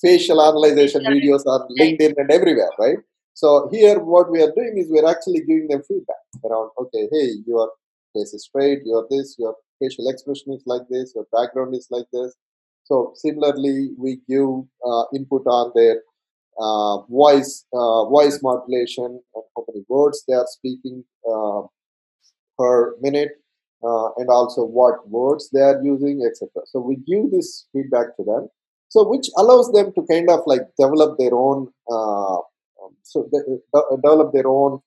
facial 0.00 0.40
analyzation 0.40 1.02
Correct. 1.02 1.24
videos 1.24 1.46
on. 1.46 1.68
LinkedIn 1.78 2.14
and 2.16 2.30
everywhere, 2.30 2.70
right? 2.78 2.98
So 3.34 3.68
here, 3.70 4.00
what 4.00 4.30
we 4.30 4.42
are 4.42 4.52
doing 4.52 4.74
is 4.76 4.88
we're 4.90 5.08
actually 5.08 5.40
giving 5.40 5.68
them 5.68 5.82
feedback 5.86 6.16
around, 6.44 6.70
okay, 6.78 7.08
hey, 7.12 7.34
your 7.46 7.70
face 8.12 8.34
is 8.34 8.44
straight, 8.44 8.80
your 8.84 9.06
this, 9.10 9.36
your 9.38 9.54
facial 9.80 10.08
expression 10.08 10.52
is 10.52 10.62
like 10.66 10.82
this, 10.90 11.12
your 11.14 11.26
background 11.32 11.74
is 11.74 11.86
like 11.90 12.06
this. 12.12 12.34
So 12.84 13.12
similarly, 13.14 13.90
we 13.96 14.20
give 14.28 14.48
uh, 14.84 15.04
input 15.14 15.46
on 15.46 15.72
their 15.74 16.02
uh, 16.58 17.02
voice, 17.02 17.64
uh, 17.72 18.06
voice 18.06 18.40
modulation, 18.42 19.04
and 19.34 19.44
how 19.56 19.64
many 19.68 19.84
words 19.88 20.24
they 20.26 20.34
are 20.34 20.46
speaking 20.48 21.04
uh, 21.30 21.62
per 22.58 22.96
minute, 23.00 23.32
uh, 23.84 24.08
and 24.16 24.28
also 24.28 24.64
what 24.64 25.08
words 25.08 25.50
they 25.52 25.60
are 25.60 25.80
using, 25.82 26.26
etc. 26.26 26.48
So 26.66 26.80
we 26.80 26.96
give 26.96 27.30
this 27.30 27.68
feedback 27.72 28.16
to 28.16 28.24
them, 28.24 28.48
so 28.88 29.06
which 29.08 29.28
allows 29.36 29.70
them 29.72 29.92
to 29.94 30.02
kind 30.10 30.28
of 30.30 30.40
like 30.46 30.62
develop 30.78 31.18
their 31.18 31.34
own, 31.34 31.68
uh, 31.90 32.36
um, 32.38 32.92
so 33.02 33.28
they, 33.32 33.38
de- 33.38 33.96
develop 33.96 34.32
their 34.32 34.48
own 34.48 34.80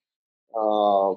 uh, 0.57 1.15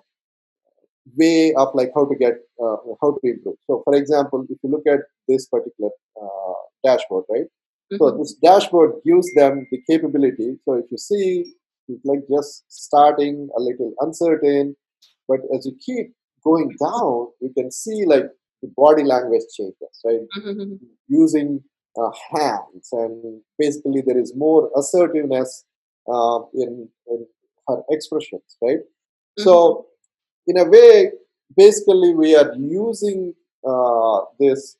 way 1.16 1.52
of 1.56 1.68
like 1.74 1.90
how 1.94 2.04
to 2.06 2.14
get 2.16 2.34
uh, 2.62 2.76
how 3.00 3.12
to 3.12 3.20
improve. 3.24 3.56
So, 3.66 3.82
for 3.84 3.94
example, 3.94 4.46
if 4.48 4.58
you 4.62 4.70
look 4.70 4.86
at 4.86 5.00
this 5.28 5.46
particular 5.46 5.90
uh, 6.20 6.54
dashboard, 6.84 7.24
right? 7.30 7.46
So 7.98 8.10
Mhm. 8.10 8.18
this 8.18 8.34
dashboard 8.42 8.92
gives 9.04 9.28
them 9.34 9.66
the 9.70 9.80
capability. 9.88 10.58
So 10.64 10.74
if 10.74 10.86
you 10.90 10.98
see, 10.98 11.54
it's 11.88 12.04
like 12.04 12.22
just 12.28 12.64
starting 12.68 13.48
a 13.56 13.60
little 13.60 13.92
uncertain, 14.00 14.74
but 15.28 15.40
as 15.54 15.66
you 15.66 15.74
keep 15.86 16.12
going 16.42 16.70
down, 16.82 17.28
you 17.40 17.50
can 17.56 17.70
see 17.70 18.04
like 18.06 18.26
the 18.62 18.68
body 18.76 19.04
language 19.04 19.44
changes, 19.56 19.94
right? 20.04 20.26
Mhm. 20.38 20.80
Using 21.08 21.62
uh, 22.00 22.10
hands, 22.32 22.88
and 22.92 23.40
basically 23.58 24.02
there 24.06 24.18
is 24.18 24.34
more 24.36 24.70
assertiveness 24.76 25.64
uh, 26.12 26.40
in, 26.54 26.88
in 27.08 27.26
her 27.68 27.82
expressions, 27.90 28.56
right? 28.62 28.78
So 29.38 29.86
in 30.46 30.58
a 30.58 30.64
way, 30.64 31.12
basically 31.56 32.14
we 32.14 32.36
are 32.36 32.54
using 32.56 33.34
uh, 33.66 34.20
this 34.40 34.76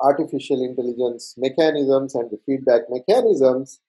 artificial 0.00 0.64
intelligence 0.64 1.34
mechanisms 1.38 2.14
and 2.14 2.30
the 2.30 2.38
feedback 2.46 2.82
mechanisms 2.90 3.80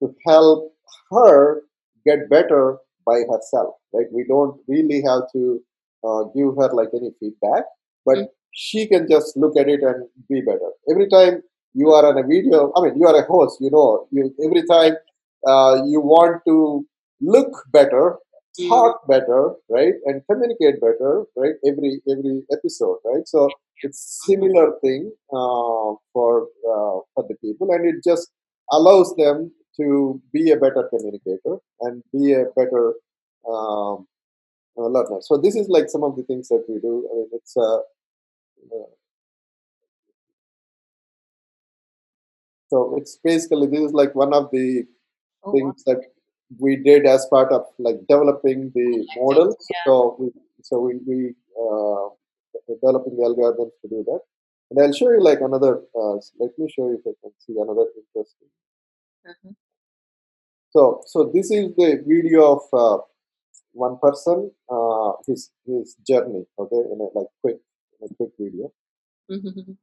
to 0.00 0.14
help 0.26 0.74
her 1.10 1.62
get 2.04 2.28
better 2.28 2.78
by 3.06 3.18
herself 3.30 3.74
right 3.94 4.06
we 4.12 4.24
don't 4.28 4.60
really 4.68 5.00
have 5.02 5.22
to 5.32 5.60
uh, 6.04 6.24
give 6.36 6.54
her 6.58 6.68
like 6.80 6.90
any 6.94 7.10
feedback 7.20 7.64
but 8.04 8.18
Mm. 8.18 8.28
she 8.62 8.80
can 8.88 9.06
just 9.08 9.36
look 9.42 9.56
at 9.62 9.68
it 9.74 9.82
and 9.90 10.06
be 10.28 10.40
better 10.48 10.70
every 10.90 11.08
time 11.08 11.42
you 11.74 11.90
are 11.92 12.04
on 12.10 12.18
a 12.18 12.26
video 12.26 12.72
i 12.76 12.82
mean 12.82 12.98
you 13.00 13.06
are 13.06 13.16
a 13.22 13.26
host 13.26 13.58
you 13.60 13.70
know 13.70 14.06
you 14.10 14.24
every 14.46 14.62
time 14.72 14.94
uh, 15.52 15.74
you 15.92 16.00
want 16.00 16.42
to 16.46 16.86
look 17.20 17.52
better 17.72 18.18
Mm. 18.60 18.68
talk 18.68 19.08
better 19.08 19.54
right 19.70 19.94
and 20.04 20.20
communicate 20.30 20.78
better 20.78 21.24
right 21.36 21.54
every 21.66 22.02
every 22.12 22.42
episode 22.52 22.98
right? 23.02 23.26
So 23.26 23.48
it's 23.82 24.00
similar 24.26 24.78
thing 24.82 25.10
uh, 25.32 25.88
for 26.12 26.48
uh, 26.72 26.96
for 27.14 27.22
the 27.30 27.36
people 27.40 27.72
and 27.72 27.86
it 27.86 28.04
just 28.06 28.30
allows 28.70 29.14
them 29.16 29.52
to 29.78 30.20
be 30.34 30.50
a 30.50 30.56
better 30.58 30.84
communicator 30.92 31.56
and 31.80 32.02
be 32.12 32.34
a 32.34 32.44
better 32.54 32.92
um, 33.48 34.06
uh, 34.78 34.86
learner. 34.94 35.20
So 35.22 35.38
this 35.38 35.56
is 35.56 35.68
like 35.68 35.88
some 35.88 36.04
of 36.04 36.16
the 36.16 36.22
things 36.24 36.48
that 36.48 36.64
we 36.68 36.80
do. 36.80 37.08
I 37.10 37.16
mean 37.16 37.28
it's 37.32 37.56
uh, 37.56 37.78
so 42.72 42.80
it's 42.98 43.14
basically 43.30 43.68
this 43.74 43.84
is 43.88 43.94
like 44.02 44.14
one 44.24 44.34
of 44.40 44.50
the 44.56 44.66
Oh, 45.44 45.50
wow. 45.50 45.54
things 45.54 45.84
that 45.88 46.00
we 46.64 46.76
did 46.88 47.06
as 47.12 47.26
part 47.30 47.52
of 47.52 47.62
like 47.86 47.96
developing 48.08 48.60
the 48.76 48.88
model. 49.20 49.48
yeah. 49.70 49.78
So 49.86 49.94
we 50.20 50.28
so 50.68 50.80
we, 50.86 50.92
we 51.10 51.18
uh, 51.62 52.04
developing 52.72 53.16
the 53.16 53.24
algorithms 53.28 53.72
to 53.82 53.88
do 53.94 54.04
that. 54.10 54.20
And 54.70 54.80
I'll 54.82 54.92
show 55.00 55.10
you 55.16 55.22
like 55.30 55.40
another. 55.40 55.72
Uh, 56.02 56.14
let 56.42 56.52
me 56.58 56.68
show 56.74 56.86
you 56.90 56.98
if 57.00 57.06
I 57.10 57.14
can 57.22 57.32
see 57.44 57.54
another 57.64 57.86
interesting. 58.00 58.50
Mhm. 59.32 59.54
So, 60.70 61.02
so 61.06 61.30
this 61.34 61.50
is 61.50 61.74
the 61.76 62.02
video 62.06 62.42
of 62.56 62.62
uh, 62.72 63.02
one 63.72 63.98
person, 63.98 64.50
uh, 64.70 65.12
his 65.26 65.50
his 65.66 65.96
journey. 66.08 66.44
Okay, 66.58 66.82
in 66.92 66.98
a 67.00 67.18
like 67.18 67.28
quick, 67.42 67.58
in 68.00 68.08
a 68.10 68.14
quick 68.14 68.30
video. 68.38 68.72
Mhm. 69.30 69.76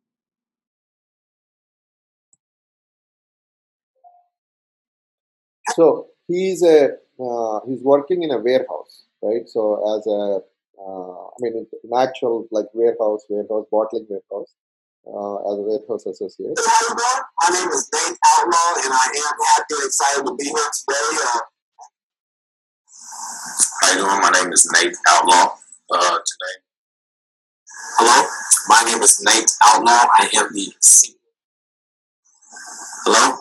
So 5.79 6.07
he's 6.27 6.61
a 6.61 6.89
uh, 7.23 7.59
he's 7.65 7.81
working 7.81 8.23
in 8.23 8.31
a 8.31 8.37
warehouse, 8.37 9.05
right? 9.21 9.47
So 9.47 9.79
as 9.95 10.05
a 10.07 10.43
uh, 10.75 11.23
I 11.23 11.37
mean, 11.39 11.65
an 11.83 11.91
actual 11.97 12.49
like 12.51 12.65
warehouse, 12.73 13.23
warehouse 13.29 13.65
bottling 13.71 14.05
warehouse, 14.09 14.51
uh, 15.07 15.37
as 15.47 15.57
a 15.57 15.63
warehouse 15.63 16.05
associate. 16.05 16.59
My 16.59 17.49
name 17.55 17.69
is 17.69 17.89
Nate 17.93 18.17
Outlaw, 18.27 18.69
and 18.83 18.91
I 18.91 19.07
am 19.23 19.37
happy 19.55 19.75
and 19.79 19.85
excited 19.85 20.25
to 20.25 20.35
be 20.35 20.43
here 20.43 20.69
today. 20.75 21.07
Uh, 21.23 21.39
How 23.79 23.91
you 23.93 24.03
doing? 24.03 24.21
My 24.21 24.31
name 24.31 24.51
is 24.51 24.69
Nate 24.73 24.97
Outlaw. 25.07 25.55
Uh, 25.91 26.19
today. 26.27 26.55
Hello, 27.97 28.27
my 28.67 28.83
name 28.83 29.01
is 29.01 29.23
Nate 29.23 29.51
Outlaw. 29.65 30.07
I 30.17 30.29
am 30.39 30.49
the 30.53 30.73
senior. 30.81 31.15
Hello, 33.05 33.39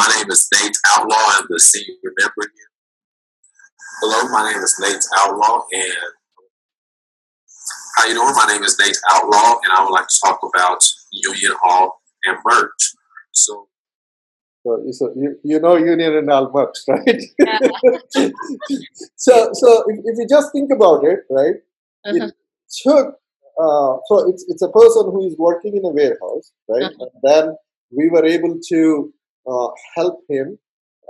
my 0.00 0.08
name 0.16 0.30
is 0.30 0.48
Nate 0.54 0.78
Outlaw. 0.88 1.24
I'm 1.28 1.44
the 1.50 1.60
senior 1.60 2.12
member 2.18 2.50
here. 2.56 2.70
Hello, 4.00 4.32
my 4.32 4.50
name 4.50 4.62
is 4.62 4.74
Nate 4.80 5.04
Outlaw, 5.18 5.60
and 5.72 6.12
how 7.96 8.06
you 8.06 8.14
doing? 8.14 8.32
My 8.34 8.46
name 8.50 8.62
is 8.62 8.78
Nate 8.78 8.96
Outlaw, 9.12 9.60
and 9.62 9.72
I 9.76 9.84
would 9.84 9.90
like 9.90 10.08
to 10.08 10.20
talk 10.24 10.40
about 10.42 10.82
Union 11.12 11.52
Hall 11.62 12.00
and 12.24 12.38
merch. 12.46 12.94
So 13.32 13.68
So, 14.64 14.90
so 14.90 15.12
you, 15.16 15.38
you 15.44 15.60
know 15.60 15.76
Union 15.76 16.16
and 16.16 16.30
Albert, 16.30 16.78
right? 16.88 17.22
Yeah. 17.38 18.28
so 19.16 19.50
so 19.52 19.84
if, 19.90 19.98
if 20.04 20.18
you 20.18 20.26
just 20.30 20.50
think 20.52 20.72
about 20.72 21.04
it, 21.04 21.20
right? 21.28 21.56
Uh-huh. 22.06 22.30
took 22.82 23.06
uh, 23.62 23.92
so 24.08 24.30
it's 24.30 24.46
it's 24.48 24.62
a 24.62 24.70
person 24.70 25.12
who 25.12 25.26
is 25.26 25.36
working 25.36 25.76
in 25.76 25.84
a 25.84 25.90
warehouse, 25.90 26.52
right? 26.70 26.84
Uh-huh. 26.84 27.06
And 27.12 27.20
then 27.22 27.56
we 27.94 28.08
were 28.08 28.24
able 28.24 28.58
to 28.70 29.12
help 29.94 30.20
him 30.28 30.58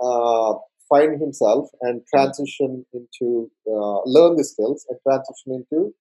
uh, 0.03 0.55
find 0.88 1.20
himself 1.20 1.68
and 1.82 2.03
transition 2.12 2.84
into 2.93 3.51
uh, 3.66 4.01
learn 4.05 4.36
the 4.36 4.45
skills 4.45 4.86
and 4.88 4.99
transition 5.07 5.51
into 5.61 5.95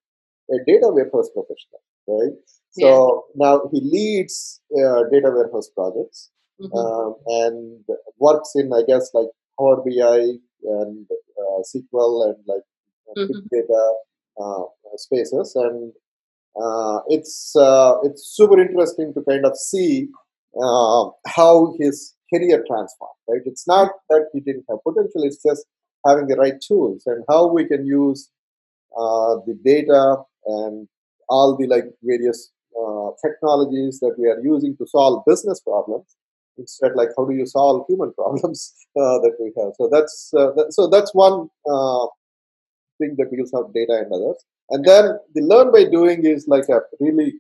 a 0.52 0.58
data 0.66 0.88
warehouse 0.92 1.30
professional, 1.34 1.82
right? 2.08 2.34
So 2.72 3.26
now 3.36 3.62
he 3.72 3.80
leads 3.82 4.62
uh, 4.74 5.04
data 5.12 5.30
warehouse 5.36 5.70
projects 5.76 6.30
Mhm. 6.60 6.72
um, 6.76 7.16
and 7.28 7.84
works 8.20 8.52
in 8.56 8.72
I 8.74 8.84
guess 8.88 9.10
like 9.14 9.28
Power 9.58 9.82
BI 9.86 10.20
and 10.64 11.08
uh, 11.12 11.62
SQL 11.64 12.24
and 12.30 12.38
like 12.48 12.64
uh, 13.10 13.16
big 13.28 13.38
Mhm. 13.38 13.50
data 13.52 13.94
uh, 14.42 14.64
spaces, 14.96 15.54
and 15.56 15.94
uh, 16.62 17.00
it's 17.08 17.56
uh, 17.56 17.96
it's 18.04 18.24
super 18.36 18.60
interesting 18.60 19.14
to 19.14 19.22
kind 19.30 19.46
of 19.46 19.56
see 19.58 20.08
uh, 20.62 21.06
how 21.28 21.74
his 21.80 22.16
career 22.34 22.64
transformed. 22.68 23.20
Right, 23.28 23.42
it's 23.46 23.68
not 23.68 23.92
that 24.10 24.28
he 24.34 24.40
didn't 24.40 24.66
have 24.70 24.80
potential; 24.84 25.24
it's 25.24 25.42
just 25.44 25.66
having 26.06 26.28
the 26.28 26.36
right 26.36 26.60
tools 26.62 27.04
and 27.06 27.24
how 27.30 27.48
we 27.48 27.66
can 27.66 27.86
use 27.86 28.30
uh, 28.98 29.36
the 29.46 29.58
data 29.64 30.18
and 30.46 30.88
all 31.28 31.56
the 31.58 31.68
like 31.68 31.86
various 32.04 32.52
uh, 32.80 33.10
technologies 33.24 34.00
that 34.00 34.16
we 34.18 34.28
are 34.28 34.40
using 34.42 34.76
to 34.78 34.88
solve 34.88 35.24
business 35.28 35.60
problems 35.60 36.16
instead 36.58 36.92
like 36.96 37.10
how 37.18 37.26
do 37.26 37.34
you 37.34 37.46
solve 37.46 37.86
human 37.88 38.14
problems 38.20 38.74
uh, 38.98 39.18
that 39.20 39.36
we 39.40 39.52
have? 39.58 39.74
So 39.78 39.90
that's 39.92 40.32
uh, 40.38 40.52
that, 40.56 40.74
so 40.74 40.88
that's 40.88 41.14
one 41.14 41.50
uh, 41.70 42.08
thing 43.00 43.16
that 43.18 43.30
we 43.32 43.38
use 43.38 43.54
of 43.54 43.74
data 43.74 43.94
and 44.04 44.12
others. 44.12 44.44
And 44.70 44.86
then 44.86 45.18
the 45.34 45.42
learn 45.42 45.72
by 45.72 45.86
doing 45.90 46.26
is 46.26 46.48
like 46.48 46.70
a 46.70 46.82
really 47.00 47.34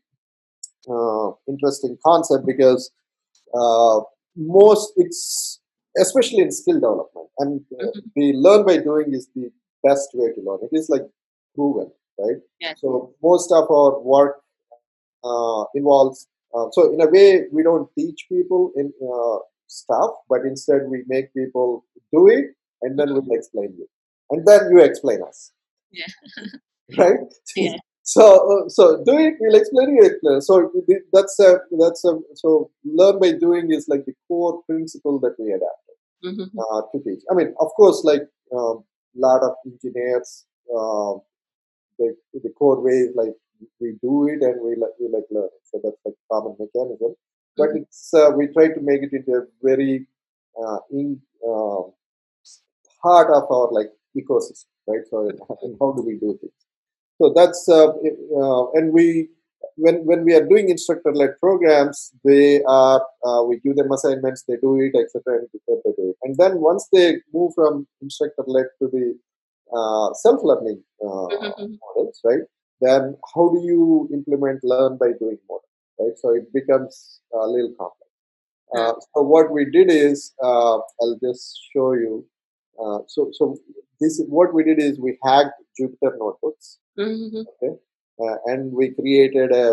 uh, 0.89 1.31
interesting 1.47 1.97
concept 2.05 2.45
because 2.45 2.91
uh, 3.53 4.01
most 4.35 4.93
it's 4.97 5.59
especially 5.97 6.39
in 6.39 6.51
skill 6.51 6.75
development 6.75 7.27
and 7.39 7.61
uh, 7.81 7.85
Mhm. 7.85 8.01
the 8.15 8.33
learn 8.45 8.65
by 8.65 8.77
doing 8.77 9.13
is 9.13 9.27
the 9.35 9.51
best 9.87 10.09
way 10.13 10.27
to 10.35 10.41
learn 10.47 10.59
it 10.67 10.73
is 10.79 10.89
like 10.89 11.05
proven 11.55 11.89
right 12.19 12.39
Yes. 12.59 12.79
so 12.81 13.13
most 13.23 13.51
of 13.59 13.69
our 13.79 13.99
work 14.13 14.33
uh, 15.23 15.63
involves 15.75 16.27
uh, 16.55 16.67
so 16.71 16.91
in 16.93 17.01
a 17.01 17.09
way 17.15 17.27
we 17.51 17.63
don't 17.63 17.89
teach 17.97 18.25
people 18.29 18.71
in 18.75 18.91
uh, 19.13 19.37
stuff 19.67 20.11
but 20.29 20.41
instead 20.51 20.81
we 20.89 21.03
make 21.07 21.33
people 21.33 21.85
do 22.13 22.27
it 22.27 22.45
and 22.81 22.97
then 22.99 23.13
we'll 23.13 23.31
explain 23.39 23.71
you 23.77 23.87
and 24.31 24.45
then 24.47 24.61
you 24.71 24.79
explain 24.89 25.21
us 25.23 25.51
Yeah. 25.91 26.13
right 26.97 27.19
Yeah. 27.55 27.77
So 28.13 28.23
uh, 28.53 28.69
so 28.75 28.83
do 29.07 29.15
it 29.27 29.35
we'll 29.39 29.59
explain 29.59 29.89
it 30.07 30.15
so 30.47 30.53
that's 31.15 31.37
a 31.47 31.49
that's 31.81 32.03
a 32.11 32.13
so 32.41 32.71
learn 32.99 33.19
by 33.23 33.31
doing 33.45 33.71
is 33.77 33.87
like 33.93 34.03
the 34.05 34.15
core 34.27 34.61
principle 34.69 35.17
that 35.25 35.35
we 35.43 35.47
adapted 35.59 35.95
Mhm. 36.29 36.47
uh, 36.63 36.81
to 36.91 36.97
teach 37.05 37.21
i 37.31 37.33
mean 37.39 37.49
of 37.65 37.69
course 37.79 37.99
like 38.11 38.25
a 38.61 38.63
lot 39.25 39.41
of 39.47 39.53
engineers 39.71 40.29
uh, 40.77 41.13
the, 41.99 42.07
the 42.45 42.51
core 42.59 42.79
way 42.87 42.97
is 43.07 43.11
like 43.21 43.35
we 43.81 43.89
do 44.07 44.15
it 44.33 44.41
and 44.47 44.57
we 44.65 44.71
like 44.83 44.95
we 45.01 45.07
like 45.15 45.27
learn. 45.31 45.49
So 45.69 45.79
that's 45.83 45.97
like 46.05 46.15
common 46.31 46.55
mechanism. 46.59 47.13
But 47.57 47.69
Mhm. 47.69 47.81
it's 47.81 48.13
uh, 48.13 48.31
we 48.37 48.47
try 48.55 48.67
to 48.75 48.81
make 48.81 49.01
it 49.07 49.13
into 49.13 49.31
a 49.39 49.43
very 49.69 50.07
uh, 50.61 50.79
in 50.91 51.21
uh, 51.49 51.83
part 53.01 53.29
of 53.31 53.49
our 53.51 53.71
like 53.71 53.91
ecosystem, 54.17 54.65
right? 54.87 55.01
So 55.09 55.27
and 55.29 55.39
how 55.79 55.91
do 55.91 56.01
we 56.03 56.15
do 56.17 56.37
things? 56.39 56.53
So 57.21 57.33
that's 57.35 57.67
uh, 57.69 57.89
uh, 57.89 58.71
and 58.73 58.93
we 58.93 59.29
when 59.75 60.05
when 60.05 60.23
we 60.23 60.33
are 60.35 60.45
doing 60.45 60.69
instructor 60.69 61.13
led 61.13 61.31
programs, 61.39 62.11
they 62.23 62.61
are 62.63 63.01
uh, 63.25 63.43
we 63.43 63.59
give 63.59 63.75
them 63.75 63.91
assignments, 63.91 64.43
they 64.47 64.55
do 64.61 64.79
it, 64.79 64.93
etc. 64.97 65.39
And 65.39 65.47
they 65.53 65.91
do 65.97 66.09
it. 66.11 66.17
And 66.23 66.37
then 66.37 66.59
once 66.61 66.87
they 66.93 67.17
move 67.33 67.53
from 67.55 67.87
instructor 68.01 68.43
led 68.47 68.67
to 68.81 68.87
the 68.87 69.05
uh, 69.75 70.13
self 70.13 70.39
learning 70.43 70.83
uh, 71.05 71.27
Mhm. 71.43 71.77
models, 71.83 72.19
right? 72.23 72.43
Then 72.81 73.17
how 73.35 73.49
do 73.49 73.59
you 73.71 74.09
implement 74.13 74.63
learn 74.63 74.97
by 74.97 75.11
doing 75.21 75.39
model, 75.49 75.69
right? 75.99 76.17
So 76.17 76.33
it 76.33 76.51
becomes 76.53 77.21
a 77.33 77.45
little 77.47 77.73
complex. 77.79 78.09
Uh, 78.75 78.93
so 79.13 79.21
what 79.23 79.51
we 79.51 79.65
did 79.65 79.89
is, 79.91 80.33
uh, 80.43 80.77
I'll 81.01 81.19
just 81.21 81.59
show 81.73 81.93
you. 81.93 82.25
Uh, 82.81 82.99
so 83.07 83.29
so 83.33 83.57
this 83.99 84.21
what 84.27 84.53
we 84.53 84.63
did 84.63 84.79
is 84.79 84.99
we 84.99 85.17
hacked 85.23 85.55
Jupyter 85.79 86.13
notebooks, 86.17 86.79
Mhm. 86.99 87.45
okay, 87.51 87.73
uh, 88.23 88.37
and 88.51 88.71
we 88.73 88.89
created 88.99 89.51
a 89.51 89.67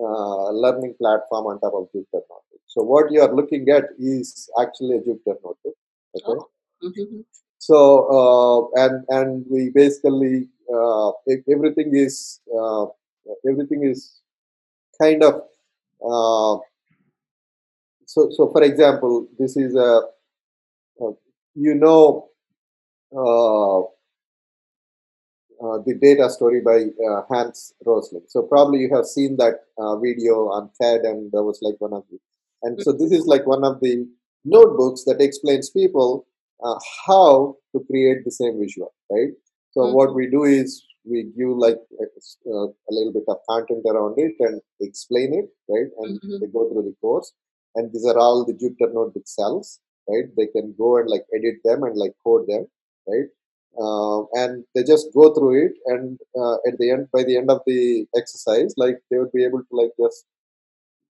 uh, 0.00 0.50
learning 0.64 0.94
platform 1.00 1.46
on 1.50 1.60
top 1.60 1.74
of 1.74 1.88
Jupyter 1.92 2.22
notebook. 2.30 2.62
So 2.66 2.82
what 2.82 3.12
you 3.12 3.22
are 3.22 3.34
looking 3.34 3.68
at 3.70 3.84
is 3.98 4.50
actually 4.60 4.96
a 4.98 5.00
Jupyter 5.02 5.36
notebook, 5.44 5.76
okay. 6.16 6.40
Mhm. 6.84 7.24
So 7.58 7.78
uh, 8.18 8.60
and 8.84 9.04
and 9.08 9.46
we 9.50 9.70
basically 9.70 10.48
uh, 10.72 11.10
everything 11.54 11.90
is 11.94 12.40
uh, 12.60 12.86
everything 13.48 13.84
is 13.84 14.20
kind 15.00 15.22
of 15.24 15.34
uh, 16.04 16.58
so 18.06 18.30
so. 18.30 18.50
For 18.52 18.62
example, 18.62 19.26
this 19.38 19.56
is 19.56 19.74
a 19.74 20.02
you 21.54 21.74
know 21.74 22.30
uh, 25.62 25.78
the 25.86 25.94
data 26.00 26.28
story 26.30 26.60
by 26.60 26.84
uh, 27.06 27.22
Hans 27.28 27.72
Rosling. 27.84 28.22
So 28.28 28.42
probably 28.42 28.80
you 28.80 28.94
have 28.94 29.06
seen 29.06 29.36
that 29.38 29.60
uh, 29.78 29.96
video 29.98 30.48
on 30.48 30.70
TED, 30.80 31.00
and 31.02 31.30
that 31.32 31.42
was 31.42 31.58
like 31.62 31.76
one 31.78 31.92
of 31.92 32.04
the. 32.10 32.18
And 32.62 32.80
so 32.82 32.92
this 32.92 33.12
is 33.12 33.26
like 33.26 33.46
one 33.46 33.64
of 33.64 33.80
the 33.80 34.06
notebooks 34.44 35.04
that 35.04 35.20
explains 35.20 35.70
people 35.70 36.26
uh, 36.64 36.78
how 37.06 37.56
to 37.74 37.84
create 37.90 38.24
the 38.24 38.30
same 38.30 38.58
visual, 38.58 38.92
right? 39.10 39.30
So 39.72 39.86
what 39.94 40.14
we 40.14 40.28
do 40.30 40.44
is 40.44 40.82
we 41.04 41.24
give 41.36 41.50
like 41.50 41.76
a, 42.00 42.04
uh, 42.50 42.66
a 42.66 42.90
little 42.90 43.12
bit 43.12 43.24
of 43.28 43.36
content 43.48 43.84
around 43.88 44.14
it 44.18 44.34
and 44.40 44.60
explain 44.80 45.34
it, 45.34 45.48
right? 45.72 45.90
And 45.98 46.18
Mhm. 46.20 46.40
they 46.40 46.46
go 46.48 46.68
through 46.68 46.84
the 46.84 46.96
course. 47.00 47.32
And 47.74 47.92
these 47.92 48.06
are 48.06 48.18
all 48.18 48.44
the 48.44 48.54
Jupyter 48.54 48.92
notebook 48.92 49.26
cells, 49.26 49.80
right? 50.08 50.26
They 50.36 50.46
can 50.46 50.74
go 50.78 50.96
and 50.98 51.08
like 51.08 51.26
edit 51.34 51.56
them 51.64 51.82
and 51.84 51.96
like 51.96 52.14
code 52.24 52.46
them, 52.48 52.66
right? 53.06 53.28
Uh, 53.78 54.22
and 54.42 54.64
they 54.74 54.82
just 54.82 55.08
go 55.14 55.34
through 55.34 55.66
it, 55.66 55.72
and 55.86 56.18
uh, 56.38 56.54
at 56.68 56.78
the 56.78 56.90
end, 56.90 57.08
by 57.12 57.22
the 57.24 57.36
end 57.36 57.50
of 57.50 57.60
the 57.66 58.06
exercise, 58.16 58.74
like 58.76 58.96
they 59.10 59.18
would 59.18 59.32
be 59.32 59.44
able 59.44 59.60
to 59.60 59.74
like 59.76 59.90
just 60.00 60.24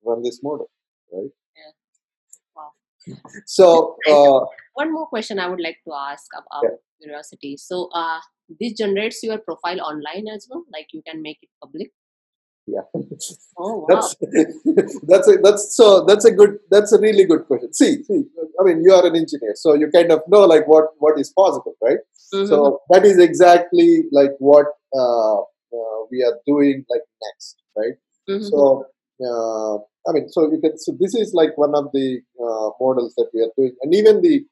run 0.06 0.22
this 0.24 0.40
model, 0.44 0.70
right? 1.12 1.30
Yeah. 1.56 1.72
Wow. 2.56 2.72
So 3.46 3.98
uh, 4.10 4.46
One 4.74 4.94
more 4.94 5.08
question 5.08 5.40
I 5.40 5.48
would 5.50 5.62
like 5.62 5.78
to 5.88 5.94
ask 5.94 6.28
about 6.34 6.64
Yeah. 6.64 6.78
curiosity. 7.02 7.58
So, 7.58 7.90
uh, 7.94 8.20
this 8.60 8.74
generates 8.74 9.24
your 9.24 9.38
profile 9.40 9.82
online 9.82 10.28
as 10.34 10.48
well 10.50 10.64
like 10.74 10.88
you 10.94 11.02
can 11.08 11.22
make 11.22 11.38
it 11.42 11.50
public 11.64 11.92
Yeah. 12.68 12.82
oh 13.58 13.86
wow 13.90 13.90
that's 13.90 14.16
that's 15.12 15.28
a, 15.28 15.38
that's 15.46 15.76
so 15.76 16.06
that's 16.06 16.26
a 16.26 16.32
good 16.32 16.58
that's 16.70 16.92
a 16.94 17.00
really 17.00 17.26
good 17.26 17.46
question. 17.48 17.74
See, 17.74 18.04
see, 18.04 18.24
I 18.60 18.64
mean, 18.66 18.84
you 18.84 18.94
are 18.94 19.06
an 19.06 19.16
engineer, 19.16 19.54
so 19.56 19.74
you 19.74 19.90
kind 19.96 20.12
of 20.12 20.22
know 20.28 20.42
like 20.46 20.68
what 20.68 20.86
what 21.00 21.20
is 21.20 21.32
possible, 21.42 21.76
right? 21.82 22.00
Mhm. 22.34 22.48
So 22.48 22.82
that 22.90 23.06
is 23.06 23.20
exactly 23.20 24.04
like 24.12 24.32
what 24.40 24.68
uh, 24.96 25.40
uh, 25.40 26.00
we 26.12 26.24
are 26.24 26.38
doing 26.46 26.86
like 26.90 27.06
next, 27.26 27.58
right? 27.78 27.96
Mhm. 28.30 28.44
So 28.50 28.86
uh, 29.30 29.76
I 30.08 30.14
mean, 30.14 30.30
so 30.30 30.52
you 30.52 30.60
can 30.60 30.78
so 30.78 30.96
this 31.00 31.14
is 31.16 31.34
like 31.34 31.58
one 31.58 31.76
of 31.76 31.92
the 31.94 32.22
uh, 32.46 32.70
models 32.80 33.14
that 33.18 33.30
we 33.34 33.42
are 33.42 33.52
doing, 33.58 33.74
and 33.82 33.94
even 33.94 34.22
the 34.22 34.46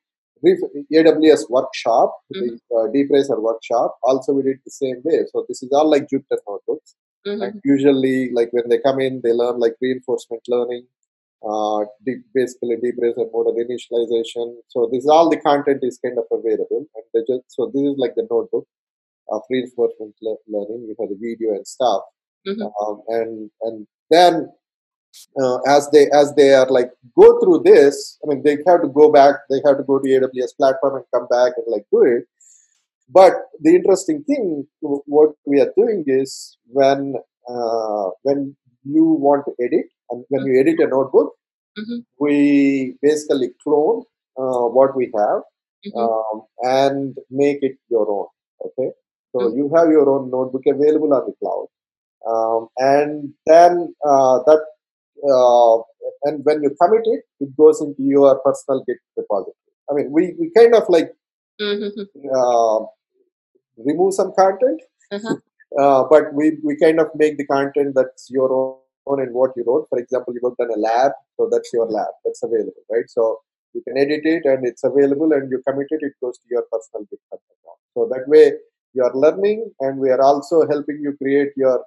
AWS 0.93 1.49
workshop, 1.49 2.15
the 2.29 2.59
uh, 2.75 2.87
DeepRacer 2.93 3.41
workshop, 3.41 3.97
also 4.03 4.33
we 4.33 4.43
did 4.43 4.59
the 4.65 4.71
same 4.71 5.01
way. 5.03 5.19
So 5.31 5.45
this 5.47 5.61
is 5.63 5.71
all 5.71 5.89
like 5.89 6.07
Jupyter 6.07 6.39
notebooks. 6.47 6.95
And 7.41 7.61
usually, 7.65 8.31
like 8.31 8.49
when 8.53 8.69
they 8.69 8.79
come 8.79 8.99
in, 9.01 9.21
they 9.23 9.33
learn 9.33 9.59
like 9.59 9.75
reinforcement 9.81 10.43
learning, 10.47 10.85
uh, 11.47 11.85
deep, 12.05 12.19
basically 12.33 12.75
DeepRacer 12.77 13.31
model 13.31 13.55
initialization. 13.55 14.55
So 14.67 14.89
this 14.91 15.03
is 15.03 15.09
all 15.09 15.29
the 15.29 15.37
content 15.39 15.79
is 15.83 15.99
kind 16.03 16.17
of 16.17 16.25
available, 16.31 16.85
and 16.95 17.03
they 17.13 17.21
just 17.21 17.43
so 17.47 17.71
this 17.73 17.83
is 17.83 17.95
like 17.97 18.15
the 18.15 18.27
notebook 18.29 18.67
of 19.29 19.41
reinforcement 19.49 20.15
le- 20.21 20.37
learning. 20.47 20.87
We 20.87 20.95
have 20.99 21.09
the 21.09 21.17
video 21.19 21.51
and 21.55 21.65
stuff, 21.67 22.03
Mhm. 22.47 22.71
um, 22.81 23.01
and 23.07 23.51
and 23.61 23.87
then 24.11 24.49
uh, 25.41 25.57
as 25.67 25.89
they 25.91 26.09
as 26.11 26.33
they 26.35 26.53
are 26.53 26.67
like 26.69 26.91
go 27.17 27.39
through 27.39 27.59
this, 27.65 28.17
I 28.23 28.27
mean 28.29 28.43
they 28.43 28.57
have 28.67 28.81
to 28.81 28.89
go 28.89 29.11
back. 29.11 29.35
They 29.49 29.61
have 29.65 29.77
to 29.77 29.83
go 29.83 29.99
to 29.99 30.09
AWS 30.09 30.53
platform 30.53 30.97
and 30.97 31.05
come 31.13 31.27
back 31.27 31.53
and 31.57 31.65
like 31.67 31.85
do 31.91 32.03
it. 32.03 32.25
But 33.09 33.33
the 33.61 33.75
interesting 33.75 34.23
thing, 34.23 34.67
what 34.81 35.31
we 35.45 35.59
are 35.61 35.71
doing 35.77 36.03
is 36.07 36.57
when 36.67 37.15
uh, 37.49 38.09
when 38.23 38.55
you 38.83 39.05
want 39.05 39.45
to 39.47 39.53
edit 39.63 39.87
and 40.11 40.25
when 40.29 40.45
you 40.47 40.59
edit 40.61 40.79
a 40.85 40.87
notebook, 40.87 41.29
Mhm. 41.79 41.99
we 42.19 42.35
basically 43.01 43.49
clone 43.63 43.99
uh, 44.41 44.65
what 44.77 44.95
we 44.99 45.05
have 45.17 45.41
Mhm. 45.87 45.99
um, 46.01 46.35
and 46.79 47.17
make 47.43 47.59
it 47.69 47.77
your 47.95 48.05
own. 48.17 48.27
Okay, 48.67 48.89
so 49.33 49.39
Mhm. 49.41 49.55
you 49.57 49.65
have 49.75 49.89
your 49.97 50.07
own 50.13 50.29
notebook 50.35 50.65
available 50.75 51.13
on 51.17 51.23
the 51.29 51.35
cloud, 51.41 51.67
um, 52.31 52.67
and 52.77 53.33
then 53.51 53.93
uh, 54.11 54.35
that 54.47 54.61
uh, 55.31 55.75
and 56.25 56.43
when 56.45 56.61
you 56.63 56.71
commit 56.81 57.03
it, 57.15 57.21
it 57.39 57.51
goes 57.57 57.81
into 57.81 58.03
your 58.15 58.31
personal 58.47 58.83
Git 58.87 58.97
repository. 59.17 59.73
I 59.89 59.93
mean, 59.97 60.11
we 60.11 60.23
we 60.39 60.51
kind 60.59 60.73
of 60.81 60.85
like 60.97 61.09
Mhm. 61.61 62.07
uh, 62.39 62.79
remove 63.89 64.13
some 64.13 64.31
content, 64.33 64.81
Uh-huh. 65.11 65.35
uh, 65.79 66.03
but 66.11 66.33
we, 66.33 66.57
we 66.63 66.75
kind 66.77 66.99
of 66.99 67.07
make 67.15 67.37
the 67.37 67.45
content 67.45 67.95
that's 67.95 68.29
your 68.29 68.51
own 68.53 68.75
and 69.17 69.33
what 69.33 69.51
you 69.55 69.63
wrote. 69.65 69.87
For 69.89 69.97
example, 69.97 70.33
you 70.33 70.39
worked 70.43 70.59
on 70.59 70.69
a 70.69 70.79
lab, 70.79 71.13
so 71.37 71.49
that's 71.51 71.71
your 71.73 71.87
lab, 71.87 72.13
that's 72.23 72.43
available, 72.43 72.83
right? 72.91 73.09
So 73.09 73.39
you 73.73 73.81
can 73.81 73.97
edit 73.97 74.21
it 74.23 74.45
and 74.45 74.65
it's 74.65 74.83
available 74.83 75.31
and 75.33 75.49
you 75.51 75.61
commit 75.67 75.87
it, 75.89 76.01
it 76.01 76.13
goes 76.21 76.37
to 76.37 76.45
your 76.49 76.63
personal 76.71 77.05
GitHub 77.05 77.41
account. 77.53 77.79
So 77.93 78.09
that 78.11 78.27
way 78.27 78.53
you 78.93 79.03
are 79.03 79.15
learning 79.15 79.71
and 79.79 79.99
we 79.99 80.09
are 80.09 80.21
also 80.21 80.67
helping 80.67 80.99
you 81.01 81.15
create 81.21 81.49
your 81.55 81.83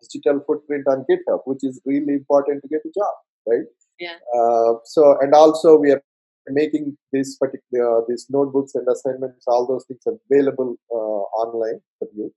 digital 0.00 0.40
footprint 0.46 0.86
on 0.86 1.04
GitHub, 1.10 1.40
which 1.44 1.60
is 1.62 1.80
really 1.84 2.14
important 2.14 2.62
to 2.62 2.68
get 2.68 2.80
a 2.84 2.92
job, 2.98 3.14
right? 3.46 3.66
Yeah. 3.98 4.16
Uh, 4.34 4.74
so 4.84 5.18
and 5.20 5.34
also 5.34 5.76
we 5.76 5.92
are 5.92 6.02
making 6.50 6.96
these 7.12 7.36
particular 7.36 7.98
uh, 7.98 8.02
these 8.08 8.26
notebooks 8.30 8.74
and 8.74 8.86
assignments, 8.88 9.44
all 9.46 9.66
those 9.66 9.84
things 9.86 10.02
available 10.06 10.76
uh, 10.90 11.22
online 11.42 11.80
for 11.98 12.08
you. 12.14 12.32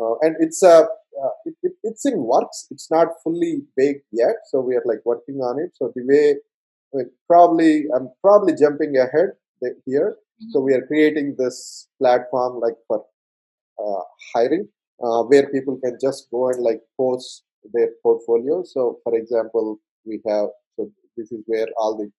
Uh, 0.00 0.14
and 0.22 0.36
it's 0.38 0.62
uh, 0.62 0.84
uh, 1.22 1.28
it, 1.44 1.54
it, 1.62 1.72
it's 1.82 2.06
in 2.06 2.18
works. 2.18 2.66
It's 2.70 2.90
not 2.90 3.08
fully 3.22 3.62
baked 3.76 4.06
yet, 4.12 4.36
so 4.50 4.60
we 4.60 4.74
are 4.76 4.82
like 4.84 5.00
working 5.04 5.36
on 5.36 5.58
it. 5.60 5.72
So 5.74 5.92
the 5.94 6.04
way, 6.06 6.36
I 6.92 6.98
mean, 6.98 7.10
probably 7.28 7.86
I'm 7.94 8.10
probably 8.22 8.54
jumping 8.54 8.96
ahead 8.96 9.30
here. 9.86 10.16
So 10.52 10.60
we 10.60 10.72
are 10.72 10.86
creating 10.86 11.36
this 11.36 11.88
platform 11.98 12.60
like 12.60 12.76
for 12.88 13.04
uh, 13.78 14.02
hiring, 14.32 14.68
uh, 15.02 15.22
where 15.24 15.50
people 15.50 15.78
can 15.84 15.98
just 16.00 16.30
go 16.30 16.48
and 16.48 16.62
like 16.62 16.80
post 16.96 17.44
their 17.74 17.90
portfolio. 18.02 18.62
So, 18.64 19.00
for 19.04 19.14
example, 19.16 19.78
we 20.06 20.20
have 20.26 20.48
so 20.76 20.90
this 21.16 21.30
is 21.30 21.42
where 21.46 21.66
all 21.76 21.96
the 21.98 22.10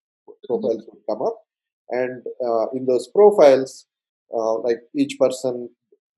profiles 0.48 0.84
would 0.88 1.02
come 1.10 1.22
up, 1.24 1.38
and 1.90 2.24
uh, 2.46 2.70
in 2.76 2.86
those 2.86 3.08
profiles, 3.08 3.88
uh, 4.36 4.60
like 4.60 4.82
each 4.96 5.18
person, 5.20 5.70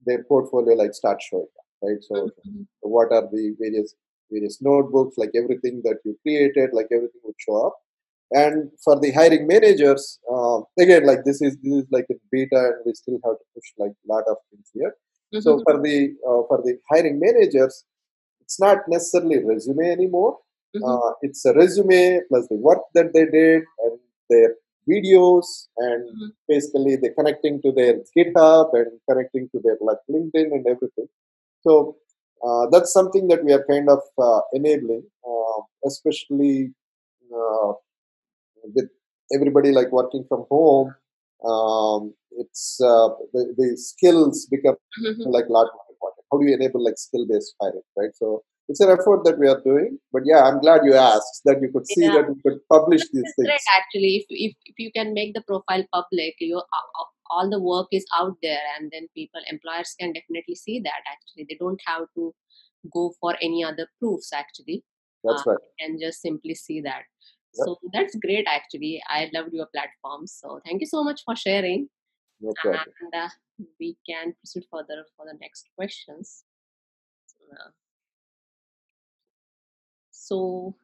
their 0.05 0.23
portfolio 0.23 0.75
like 0.75 0.93
starts 0.93 1.25
showing 1.29 1.47
up, 1.57 1.62
right? 1.83 2.01
So, 2.09 2.15
Mhm. 2.47 2.65
what 2.81 3.11
are 3.17 3.27
the 3.35 3.55
various 3.59 3.95
various 4.31 4.57
notebooks, 4.61 5.17
like 5.17 5.31
everything 5.35 5.81
that 5.85 5.97
you 6.05 6.17
created, 6.23 6.69
like 6.73 6.87
everything 6.91 7.21
would 7.25 7.35
show 7.45 7.57
up. 7.67 7.75
And 8.31 8.71
for 8.83 8.99
the 8.99 9.11
hiring 9.11 9.45
managers, 9.47 10.19
um, 10.33 10.65
again, 10.79 11.05
like 11.05 11.23
this 11.25 11.41
is 11.41 11.57
this 11.63 11.75
is 11.83 11.87
like 11.97 12.07
a 12.11 12.15
beta, 12.31 12.61
and 12.73 12.79
we 12.85 12.93
still 12.95 13.19
have 13.25 13.37
to 13.41 13.45
push 13.55 13.69
like 13.83 13.91
a 14.03 14.07
lot 14.13 14.23
of 14.31 14.37
things 14.49 14.69
here. 14.73 14.93
So 15.45 15.51
Mhm. 15.57 15.63
for 15.65 15.75
the 15.85 15.97
uh, 16.29 16.41
for 16.49 16.59
the 16.67 16.73
hiring 16.91 17.19
managers, 17.27 17.75
it's 18.41 18.59
not 18.59 18.79
necessarily 18.95 19.39
resume 19.51 19.85
anymore. 19.97 20.33
Mhm. 20.75 20.83
Uh, 20.89 21.11
it's 21.27 21.43
a 21.45 21.53
resume 21.61 22.21
plus 22.29 22.47
the 22.49 22.57
work 22.69 22.83
that 22.95 23.13
they 23.15 23.25
did 23.39 23.63
and 23.85 23.99
their 24.31 24.51
videos 24.91 25.47
and 25.87 26.03
Mhm. 26.13 26.29
basically 26.53 26.95
they're 26.97 27.17
connecting 27.19 27.55
to 27.65 27.71
their 27.79 27.93
GitHub 28.15 28.73
and 28.79 28.89
connecting 29.09 29.45
to 29.53 29.59
their 29.65 29.77
like 29.89 30.01
LinkedIn 30.15 30.49
and 30.57 30.65
everything. 30.73 31.07
So 31.65 31.97
uh, 32.45 32.67
that's 32.71 32.91
something 32.93 33.27
that 33.29 33.43
we 33.43 33.53
are 33.53 33.65
kind 33.69 33.89
of 33.89 33.99
uh, 34.17 34.41
enabling, 34.53 35.03
uh, 35.27 35.61
especially 35.85 36.73
uh, 37.33 37.73
with 38.75 38.89
everybody 39.33 39.71
like 39.71 39.91
working 39.91 40.25
from 40.27 40.45
home. 40.49 40.93
Um, 41.45 42.13
it's 42.37 42.79
uh, 42.81 43.09
the, 43.33 43.53
the 43.57 43.77
skills 43.77 44.47
become 44.49 44.75
Mhm. 45.03 45.31
like 45.37 45.47
a 45.47 45.53
lot 45.57 45.67
more 45.75 45.87
important. 45.93 46.23
How 46.31 46.37
do 46.39 46.45
you 46.47 46.55
enable 46.55 46.83
like 46.83 46.97
skill 46.97 47.25
based 47.27 47.55
hiring, 47.61 47.87
right? 47.97 48.13
So 48.15 48.43
it's 48.69 48.79
an 48.79 48.89
effort 48.89 49.23
that 49.25 49.37
we 49.37 49.47
are 49.47 49.59
doing. 49.61 49.99
But 50.13 50.23
yeah, 50.25 50.43
I'm 50.43 50.59
glad 50.61 50.81
you 50.85 50.93
asked 50.93 51.41
that 51.45 51.61
you 51.61 51.69
could 51.73 51.87
see 51.87 52.05
Yeah. 52.05 52.13
that 52.17 52.29
we 52.29 52.35
could 52.43 52.59
publish 52.75 53.03
these 53.13 53.31
things. 53.37 53.65
actually. 53.79 54.11
If, 54.21 54.25
if 54.47 54.53
if 54.71 54.75
you 54.85 54.91
can 54.97 55.13
make 55.13 55.33
the 55.33 55.43
profile 55.51 55.83
public, 55.97 56.35
you 56.39 56.57
uh, 56.57 57.05
all 57.33 57.49
the 57.53 57.59
work 57.67 57.87
is 57.99 58.05
out 58.19 58.37
there, 58.47 58.63
and 58.77 58.91
then 58.95 59.07
people 59.19 59.41
employers 59.53 59.95
can 59.99 60.13
definitely 60.17 60.55
see 60.63 60.79
that. 60.87 61.07
Actually, 61.13 61.45
they 61.49 61.57
don't 61.63 61.81
have 61.87 62.05
to 62.19 62.33
go 62.97 63.03
for 63.19 63.35
any 63.41 63.63
other 63.71 63.87
proofs. 63.99 64.31
Actually, 64.41 64.83
That's 65.23 65.47
uh, 65.47 65.51
right. 65.51 65.59
and 65.79 65.99
just 66.05 66.21
simply 66.27 66.55
see 66.55 66.81
that. 66.81 67.03
Yep. 67.55 67.65
So 67.65 67.77
that's 67.93 68.15
great. 68.27 68.47
Actually, 68.47 69.01
I 69.07 69.29
loved 69.33 69.53
your 69.53 69.67
platform. 69.75 70.27
So 70.27 70.59
thank 70.65 70.81
you 70.81 70.87
so 70.87 71.03
much 71.03 71.21
for 71.25 71.35
sharing, 71.35 71.87
No 72.41 72.53
problem. 72.61 72.95
and 73.01 73.23
uh, 73.23 73.29
we 73.79 73.95
can 74.09 74.33
proceed 74.39 74.65
further 74.71 75.05
for 75.15 75.25
the 75.31 75.37
next 75.41 75.69
questions. 75.77 76.43
Uh, 77.51 77.69
so 80.11 80.75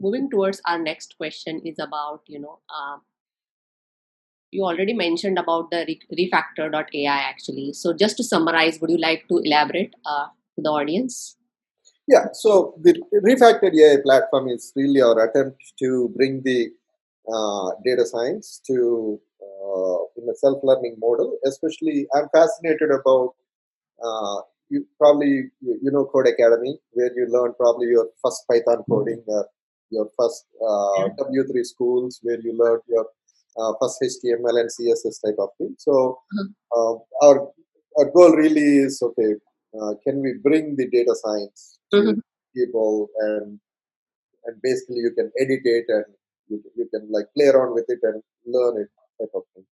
moving 0.00 0.28
towards 0.30 0.60
our 0.66 0.78
next 0.78 1.14
question 1.16 1.60
is 1.64 1.78
about 1.78 2.22
you 2.26 2.40
know 2.40 2.58
um, 2.74 3.02
you 4.50 4.64
already 4.64 4.92
mentioned 4.92 5.38
about 5.38 5.70
the 5.70 5.84
re- 5.88 6.00
refactor.ai 6.20 7.18
actually 7.32 7.72
so 7.72 7.92
just 7.92 8.16
to 8.16 8.24
summarize 8.24 8.80
would 8.80 8.90
you 8.90 8.98
like 8.98 9.26
to 9.28 9.40
elaborate 9.44 9.94
uh, 10.04 10.26
to 10.54 10.62
the 10.62 10.70
audience 10.70 11.36
Yeah, 12.12 12.26
so 12.32 12.74
the 12.84 12.92
refactored 13.26 13.74
AI 13.80 13.98
platform 14.02 14.48
is 14.48 14.72
really 14.76 15.00
our 15.00 15.18
attempt 15.24 15.60
to 15.78 16.12
bring 16.16 16.42
the 16.42 16.70
uh, 17.32 17.70
data 17.84 18.04
science 18.04 18.60
to 18.66 19.20
uh, 19.42 19.98
in 20.16 20.28
a 20.28 20.34
self-learning 20.34 20.96
model. 20.98 21.38
Especially, 21.44 22.06
I'm 22.14 22.28
fascinated 22.34 22.90
about 22.90 23.34
uh, 24.02 24.40
you 24.68 24.86
probably 24.98 25.50
you, 25.60 25.78
you 25.82 25.90
know 25.90 26.04
Codecademy, 26.12 26.74
where 26.92 27.12
you 27.14 27.26
learn 27.28 27.54
probably 27.62 27.88
your 27.88 28.08
first 28.24 28.44
Python 28.50 28.82
coding, 28.88 29.22
or 29.26 29.46
your 29.90 30.08
first 30.18 30.46
uh, 30.60 31.08
W3 31.22 31.64
schools, 31.64 32.18
where 32.22 32.40
you 32.40 32.56
learn 32.64 32.80
your 32.88 33.06
uh, 33.60 33.72
first 33.80 33.98
HTML 34.02 34.56
and 34.62 34.70
CSS 34.72 35.18
type 35.24 35.40
of 35.46 35.50
thing. 35.58 35.74
So 35.78 35.94
Mhm. 36.34 36.48
uh, 36.76 36.94
our 37.26 37.36
our 37.98 38.08
goal 38.16 38.32
really 38.44 38.68
is 38.88 39.02
okay. 39.08 39.32
Uh, 39.78 39.92
can 40.04 40.20
we 40.24 40.30
bring 40.46 40.76
the 40.80 40.88
data 40.96 41.14
science 41.24 41.78
to 41.92 41.98
Mhm. 42.02 42.22
people 42.58 42.92
and 43.26 43.60
and 44.46 44.56
basically 44.62 45.00
you 45.06 45.12
can 45.18 45.30
edit 45.42 45.62
it 45.64 45.86
and 45.88 46.06
you, 46.48 46.62
you 46.76 46.86
can 46.92 47.04
like 47.16 47.26
play 47.36 47.48
around 47.48 47.74
with 47.74 47.86
it 47.88 48.00
and 48.02 48.22
learn 48.46 48.74
it 48.82 48.90
type 49.20 49.34
of 49.34 49.44
thing. 49.54 49.66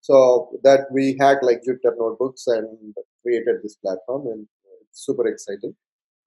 So 0.00 0.16
that 0.64 0.82
we 0.92 1.16
had 1.20 1.38
like 1.42 1.62
Jupyter 1.66 1.94
notebooks 1.98 2.46
and 2.46 2.94
created 3.22 3.56
this 3.62 3.76
platform 3.76 4.26
and 4.32 4.46
it's 4.82 5.04
super 5.06 5.26
exciting. 5.28 5.74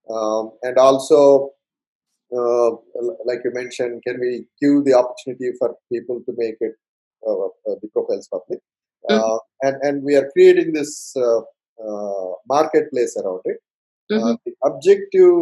Um, 0.10 0.52
and 0.64 0.78
also, 0.78 1.52
uh, 2.36 2.72
like 3.26 3.40
you 3.44 3.52
mentioned, 3.54 4.04
can 4.06 4.20
we 4.20 4.48
give 4.62 4.86
the 4.86 4.94
opportunity 4.94 5.52
for 5.60 5.76
people 5.92 6.22
to 6.26 6.34
make 6.38 6.58
it 6.60 6.74
the 7.24 7.90
profiles 7.94 8.28
public? 8.28 8.60
Uh, 9.10 9.38
and 9.62 9.76
and 9.84 10.04
we 10.04 10.16
are 10.16 10.30
creating 10.34 10.74
this 10.74 11.14
uh, 11.16 11.40
uh, 11.86 12.32
marketplace 12.50 13.16
around 13.22 13.42
it. 13.46 13.60
Uh, 14.12 14.18
Mhm. 14.20 14.38
the 14.46 14.54
objective 14.70 15.38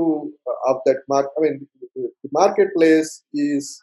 of 0.70 0.78
that 0.86 1.00
mark, 1.08 1.28
I 1.38 1.42
mean, 1.42 1.68
the 1.96 2.04
the 2.24 2.30
marketplace 2.32 3.12
is 3.34 3.82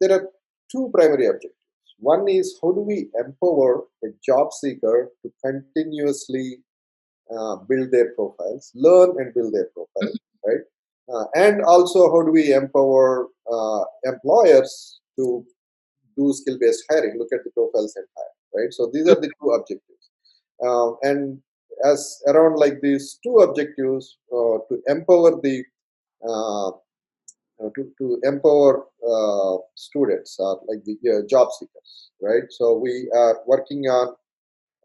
there 0.00 0.12
are 0.12 0.28
two 0.70 0.90
primary 0.94 1.26
objectives. 1.26 1.54
One 1.98 2.28
is 2.28 2.58
how 2.60 2.72
do 2.72 2.80
we 2.80 3.08
empower 3.24 3.84
a 4.04 4.08
job 4.24 4.52
seeker 4.52 5.10
to 5.22 5.32
continuously 5.44 6.58
uh, 7.34 7.56
build 7.68 7.90
their 7.90 8.12
profiles, 8.14 8.70
learn 8.74 9.10
and 9.18 9.32
build 9.34 9.54
their 9.54 9.68
profiles, 9.74 10.18
right? 10.46 10.64
Uh, 11.12 11.26
and 11.34 11.62
also, 11.62 12.10
how 12.12 12.22
do 12.22 12.32
we 12.32 12.52
empower 12.52 13.28
uh, 13.50 13.84
employers 14.04 15.00
to 15.18 15.44
do 16.16 16.32
skill-based 16.32 16.84
hiring? 16.90 17.18
Look 17.18 17.32
at 17.32 17.44
the 17.44 17.50
profiles 17.50 17.94
and 17.96 18.06
hire, 18.16 18.62
right? 18.62 18.72
So 18.72 18.90
these 18.92 19.08
are 19.08 19.20
the 19.20 19.30
two 19.40 19.50
objectives. 19.50 20.10
Um, 20.64 20.96
and 21.02 21.40
as 21.84 22.22
around 22.28 22.56
like 22.56 22.80
these 22.80 23.18
two 23.22 23.36
objectives 23.36 24.18
uh, 24.32 24.58
to 24.68 24.80
empower 24.86 25.40
the 25.40 25.64
uh, 26.26 26.68
uh, 26.68 27.70
to, 27.76 27.92
to 27.98 28.18
empower 28.24 28.86
uh, 29.08 29.56
students 29.76 30.36
or 30.38 30.60
like 30.68 30.82
the 30.84 30.96
uh, 31.08 31.26
job 31.28 31.48
seekers, 31.58 32.10
right? 32.20 32.44
So 32.50 32.76
we 32.76 33.08
are 33.14 33.40
working 33.46 33.84
on 33.84 34.14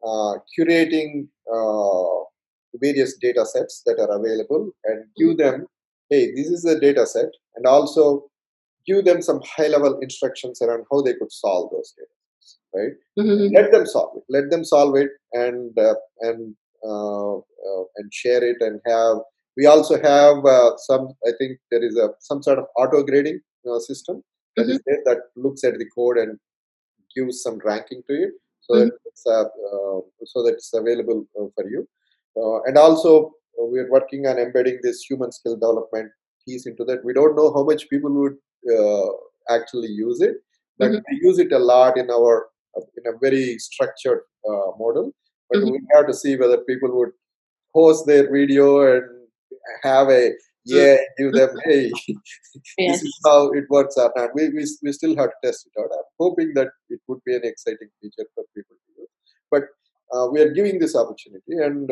uh, 0.06 0.40
curating 0.58 1.28
uh, 1.52 2.26
various 2.76 3.18
data 3.18 3.46
sets 3.46 3.82
that 3.86 4.00
are 4.00 4.20
available 4.20 4.72
and 4.86 5.06
give 5.18 5.38
them, 5.38 5.66
hey, 6.10 6.32
this 6.36 6.48
is 6.48 6.62
the 6.62 6.80
data 6.80 7.06
set, 7.06 7.30
and 7.56 7.66
also 7.66 8.29
give 8.90 9.02
them 9.10 9.22
some 9.30 9.42
high 9.56 9.68
level 9.76 9.98
instructions 10.08 10.62
around 10.66 10.86
how 10.92 11.02
they 11.08 11.16
could 11.20 11.32
solve 11.32 11.70
those 11.72 11.94
right? 12.78 12.96
Mhm. 13.20 13.54
let 13.58 13.72
them 13.76 13.86
solve 13.94 14.12
it. 14.18 14.24
Let 14.36 14.50
them 14.54 14.64
solve 14.74 14.96
it 15.04 15.12
and 15.44 15.78
uh, 15.88 15.96
and 16.28 16.56
uh, 16.90 17.38
uh, 17.38 17.84
and 17.98 18.14
share 18.22 18.44
it 18.52 18.60
and 18.68 18.80
have 18.92 19.18
we 19.58 19.66
also 19.72 19.96
have 20.12 20.46
uh, 20.56 20.72
some 20.88 21.06
i 21.30 21.32
think 21.38 21.58
there 21.72 21.84
is 21.88 21.96
a 22.04 22.10
some 22.28 22.42
sort 22.48 22.60
of 22.62 22.68
auto 22.82 23.00
grading 23.10 23.40
uh, 23.70 23.80
system 23.88 24.22
that 24.56 24.70
is 24.74 24.80
there 24.86 25.02
that 25.08 25.22
looks 25.46 25.64
at 25.70 25.76
the 25.82 25.90
code 25.96 26.18
and 26.24 26.38
gives 27.16 27.42
some 27.46 27.58
ranking 27.72 28.02
to 28.08 28.16
it 28.26 28.34
so 28.70 28.76
that 28.80 28.92
it's 29.06 29.26
uh, 29.26 29.46
so 30.26 30.44
that 30.44 30.54
it's 30.54 30.74
available 30.74 31.26
uh, 31.40 31.48
for 31.56 31.70
you. 31.70 31.88
Uh, 32.38 32.62
and 32.64 32.78
also 32.78 33.34
uh, 33.60 33.66
we 33.66 33.80
are 33.80 33.90
working 33.90 34.28
on 34.28 34.38
embedding 34.38 34.80
this 34.84 35.02
human 35.02 35.32
skill 35.32 35.56
development 35.56 36.12
piece 36.46 36.66
into 36.68 36.86
that. 36.86 37.04
We 37.04 37.14
don't 37.14 37.36
know 37.36 37.52
how 37.54 37.64
much 37.64 37.90
people 37.90 38.12
would 38.12 38.38
actually 39.50 39.88
use 39.88 40.22
it 40.22 40.38
but 40.78 40.92
Mhm. 40.92 41.02
we 41.10 41.16
use 41.30 41.40
it 41.40 41.52
a 41.52 41.60
lot 41.60 41.98
in 41.98 42.10
our 42.18 42.34
in 42.98 43.06
a 43.12 43.18
very 43.26 43.46
structured 43.68 44.22
uh, 44.50 44.70
model 44.84 45.08
but 45.50 45.60
Mhm. 45.60 45.72
we 45.72 45.80
have 45.94 46.08
to 46.12 46.14
see 46.22 46.36
whether 46.42 46.60
people 46.72 46.92
would 47.00 47.14
post 47.80 48.06
their 48.12 48.26
video 48.38 48.68
and 48.92 49.04
have 49.84 50.10
a 50.10 50.24
yeah 50.66 50.98
give 51.18 51.34
them 51.40 51.52
hey 51.70 51.84
Yes. 52.78 53.02
this 53.02 53.04
is 53.10 53.20
how 53.26 53.52
it 53.60 53.66
works 53.70 53.96
or 53.98 54.12
not. 54.16 54.30
We, 54.36 54.50
we, 54.50 54.64
we 54.84 54.92
still 54.94 55.16
have 55.18 55.30
to 55.32 55.40
test 55.44 55.68
it 55.68 55.80
out. 55.82 55.90
I'm 55.98 56.10
hoping 56.20 56.54
that 56.56 56.70
it 56.90 57.00
would 57.08 57.20
be 57.26 57.36
an 57.36 57.44
exciting 57.44 57.90
feature 58.02 58.28
for 58.36 58.44
people 58.56 58.76
to 58.84 59.02
use. 59.02 59.10
But 59.52 59.64
uh, 60.14 60.28
we 60.32 60.42
are 60.42 60.52
giving 60.52 60.80
this 60.80 60.96
opportunity 60.96 61.54
and 61.66 61.90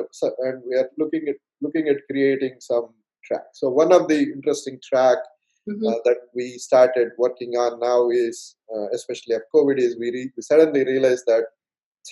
and 0.47 0.63
we 0.67 0.75
are 0.81 0.89
looking 0.97 1.27
at 1.29 1.35
looking 1.61 1.87
at 1.89 1.97
creating 2.09 2.55
some 2.59 2.87
track. 3.25 3.45
So 3.53 3.69
one 3.69 3.91
of 3.93 4.07
the 4.07 4.19
interesting 4.37 4.79
track 4.89 5.19
Mhm. 5.67 5.87
uh, 5.87 5.99
that 6.05 6.17
we 6.35 6.57
started 6.57 7.09
working 7.17 7.55
on 7.63 7.79
now 7.79 8.09
is 8.09 8.55
uh, 8.73 8.87
especially 8.93 9.35
of 9.35 9.43
COVID 9.53 9.77
is 9.79 9.97
we, 9.97 10.11
re- 10.11 10.31
we 10.35 10.41
suddenly 10.41 10.83
realized 10.85 11.25
that 11.27 11.45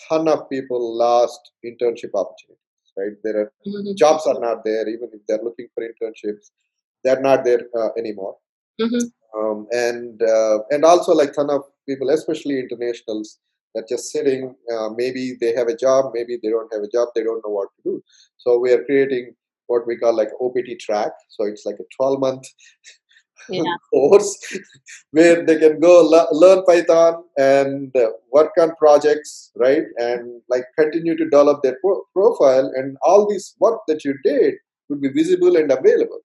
ton 0.08 0.28
of 0.28 0.50
people 0.50 0.82
lost 0.98 1.52
internship 1.66 2.12
opportunities. 2.14 2.62
Right, 2.98 3.16
there 3.24 3.38
are 3.42 3.52
Mhm. 3.68 3.96
jobs 3.96 4.26
are 4.26 4.40
not 4.40 4.64
there 4.64 4.88
even 4.88 5.10
if 5.14 5.22
they're 5.28 5.44
looking 5.48 5.68
for 5.74 5.84
internships, 5.90 6.52
they're 7.04 7.22
not 7.30 7.44
there 7.44 7.64
uh, 7.80 7.90
anymore 7.98 8.38
Mhm. 8.82 9.02
um, 9.38 9.68
and 9.72 10.22
uh, 10.24 10.60
and 10.72 10.86
also 10.86 11.14
like 11.14 11.34
ton 11.34 11.50
of 11.50 11.64
people, 11.90 12.10
especially 12.10 12.58
internationals, 12.60 13.40
that 13.74 13.88
just 13.90 14.12
sitting. 14.12 14.56
Uh, 14.74 14.90
maybe 15.02 15.24
they 15.42 15.54
have 15.60 15.68
a 15.68 15.76
job, 15.76 16.12
maybe 16.14 16.38
they 16.42 16.50
don't 16.50 16.74
have 16.74 16.84
a 16.84 16.88
job, 16.98 17.10
they 17.16 17.24
don't 17.24 17.44
know 17.46 17.52
what 17.60 17.70
to 17.76 17.82
do. 17.90 18.04
So 18.38 18.58
we 18.60 18.72
are 18.74 18.84
creating 18.86 19.36
what 19.68 19.86
we 19.88 19.98
call 19.98 20.16
like 20.16 20.30
OPT 20.42 20.80
track. 20.80 21.12
So 21.30 21.44
it's 21.46 21.66
like 21.66 21.80
a 21.80 21.88
12 21.98 22.20
month 22.20 22.46
Yeah. 23.50 23.76
course 23.94 24.38
where 25.12 25.46
they 25.46 25.58
can 25.60 25.80
go 25.80 26.02
le- 26.02 26.28
learn 26.32 26.64
Python 26.66 27.24
and 27.38 27.96
uh, 27.96 28.10
work 28.32 28.52
on 28.60 28.76
projects, 28.76 29.52
right? 29.56 29.84
And 29.98 30.42
like 30.50 30.66
continue 30.78 31.16
to 31.18 31.26
develop 31.26 31.62
their 31.64 31.78
pro- 31.82 32.04
profile, 32.14 32.72
and 32.76 32.98
all 33.04 33.28
this 33.28 33.56
work 33.60 33.82
that 33.88 34.04
you 34.06 34.16
did 34.24 34.56
would 34.90 35.02
be 35.02 35.10
visible 35.10 35.56
and 35.58 35.72
available 35.72 36.22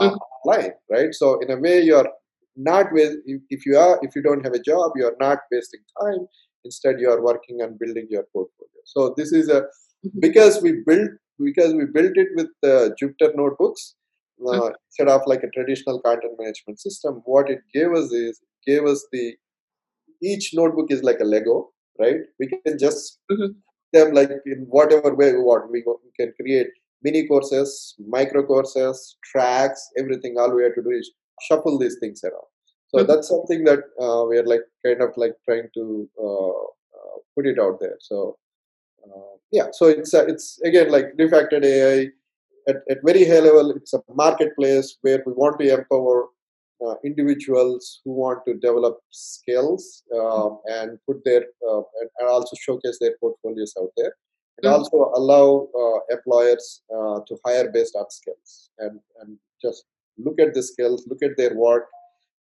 Mhm. 0.00 0.18
online, 0.46 0.72
right? 0.90 1.14
So 1.14 1.38
in 1.40 1.50
a 1.50 1.56
way, 1.58 1.80
you're 1.82 2.08
not 2.56 2.92
with 2.92 3.16
if, 3.26 3.66
you 3.66 3.76
are 3.78 3.98
if 4.02 4.14
you 4.16 4.22
don't 4.22 4.44
have 4.44 4.54
a 4.54 4.58
job, 4.70 4.92
you 4.96 5.06
are 5.06 5.16
not 5.20 5.38
wasting 5.50 5.80
time. 6.00 6.26
Instead, 6.64 7.00
you 7.00 7.10
are 7.10 7.22
working 7.22 7.60
on 7.62 7.76
building 7.78 8.06
your 8.10 8.24
portfolio. 8.32 8.80
So 8.84 9.14
this 9.16 9.32
is 9.32 9.48
a 9.48 9.60
Mhm. 10.06 10.20
because 10.26 10.60
we 10.62 10.72
built 10.86 11.10
because 11.48 11.74
we 11.74 11.84
built 11.96 12.16
it 12.22 12.30
with 12.38 12.50
uh, 12.72 12.90
Jupyter 13.00 13.30
notebooks 13.36 13.94
uh, 14.46 14.70
instead 14.86 15.08
of 15.08 15.22
like 15.26 15.42
a 15.42 15.50
traditional 15.50 16.00
content 16.00 16.32
management 16.38 16.80
system. 16.80 17.22
What 17.24 17.50
it 17.50 17.60
gave 17.72 17.92
us 17.92 18.12
is 18.12 18.40
gave 18.66 18.84
us 18.84 19.06
the 19.12 19.34
each 20.22 20.50
notebook 20.54 20.86
is 20.90 21.02
like 21.02 21.20
a 21.20 21.24
Lego, 21.24 21.70
right? 21.98 22.20
We 22.38 22.46
can 22.48 22.78
just 22.78 23.18
Mhm. 23.30 23.54
them 23.92 24.14
like 24.14 24.30
in 24.46 24.66
whatever 24.68 25.14
way 25.14 25.32
we 25.32 25.40
want. 25.40 25.70
We, 25.70 25.84
can 26.18 26.32
create 26.40 26.68
mini 27.02 27.26
courses, 27.26 27.94
micro 27.98 28.44
courses, 28.46 29.16
tracks, 29.24 29.90
everything. 29.98 30.36
All 30.38 30.54
we 30.54 30.62
have 30.62 30.74
to 30.74 30.82
do 30.82 30.90
is 30.90 31.10
shuffle 31.42 31.78
these 31.78 31.98
things 32.00 32.22
around. 32.24 32.48
So 32.88 32.98
Mhm. 32.98 33.06
that's 33.08 33.28
something 33.28 33.64
that 33.64 33.80
uh, 34.00 34.24
we 34.28 34.38
are 34.38 34.46
like 34.54 34.64
kind 34.84 35.02
of 35.02 35.16
like 35.16 35.34
trying 35.46 35.68
to 35.74 35.84
uh, 36.26 36.62
uh, 36.98 37.16
put 37.34 37.46
it 37.46 37.58
out 37.58 37.80
there. 37.80 37.96
So 38.00 38.38
uh, 39.04 39.34
yeah, 39.50 39.68
so 39.72 39.86
it's 39.86 40.14
uh, 40.14 40.24
it's 40.26 40.60
again 40.62 40.90
like 40.90 41.06
refactored 41.18 41.64
AI 41.64 42.10
at, 42.68 42.76
at 42.90 42.98
very 43.04 43.24
high 43.24 43.40
level. 43.40 43.70
It's 43.72 43.92
a 43.94 44.00
marketplace 44.14 44.96
where 45.02 45.22
we 45.26 45.32
want 45.32 45.58
to 45.60 45.72
empower 45.72 46.28
uh, 46.84 46.94
individuals 47.04 48.00
who 48.04 48.12
want 48.12 48.40
to 48.46 48.54
develop 48.54 48.98
skills 49.10 50.02
um, 50.18 50.58
and 50.66 50.98
put 51.06 51.18
their 51.24 51.42
uh, 51.68 51.82
and, 52.00 52.08
and 52.18 52.28
also 52.28 52.56
showcase 52.60 52.98
their 53.00 53.14
portfolios 53.20 53.72
out 53.80 53.90
there 53.96 54.12
and 54.58 54.64
Mhm. 54.66 54.72
also 54.78 54.98
allow 55.20 55.46
uh, 55.82 55.98
employers 56.16 56.82
uh, 56.96 57.18
to 57.28 57.38
hire 57.44 57.68
based 57.76 57.94
on 58.00 58.06
skills 58.18 58.70
and 58.84 58.98
and 59.20 59.38
just 59.64 59.84
look 60.26 60.38
at 60.44 60.52
the 60.54 60.62
skills 60.70 61.06
look 61.10 61.22
at 61.28 61.36
their 61.40 61.54
work 61.66 61.86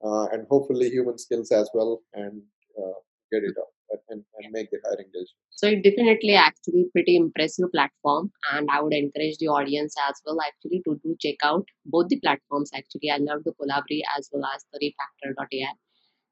uh, 0.06 0.24
and 0.32 0.46
hopefully 0.54 0.88
human 0.96 1.16
skills 1.26 1.50
as 1.60 1.68
well 1.76 1.92
and 2.22 2.42
uh, 2.80 2.98
get 3.32 3.42
it 3.50 3.56
out 3.62 3.73
and, 4.08 4.24
and, 4.38 4.52
make 4.52 4.70
the 4.70 4.78
hiring 4.84 5.06
decision 5.12 5.36
So 5.50 5.68
it 5.68 5.82
definitely 5.82 6.34
actually 6.34 6.86
pretty 6.92 7.16
impressive 7.16 7.70
platform, 7.72 8.32
and 8.52 8.68
I 8.70 8.80
would 8.80 8.94
encourage 8.94 9.38
the 9.38 9.48
audience 9.48 9.94
as 10.08 10.20
well 10.26 10.38
actually 10.40 10.82
to 10.86 11.00
do 11.02 11.16
check 11.20 11.36
out 11.42 11.66
both 11.86 12.08
the 12.08 12.20
platforms. 12.20 12.70
Actually, 12.74 13.10
I 13.10 13.18
love 13.18 13.44
the 13.44 13.52
Colaberry 13.52 14.00
as 14.16 14.28
well 14.32 14.44
as 14.54 14.64
the 14.72 14.78
Refactor.ai. 14.78 15.72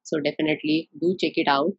So 0.03 0.21
definitely 0.21 0.89
do 1.01 1.17
check 1.21 1.33
it 1.37 1.49
out. 1.49 1.73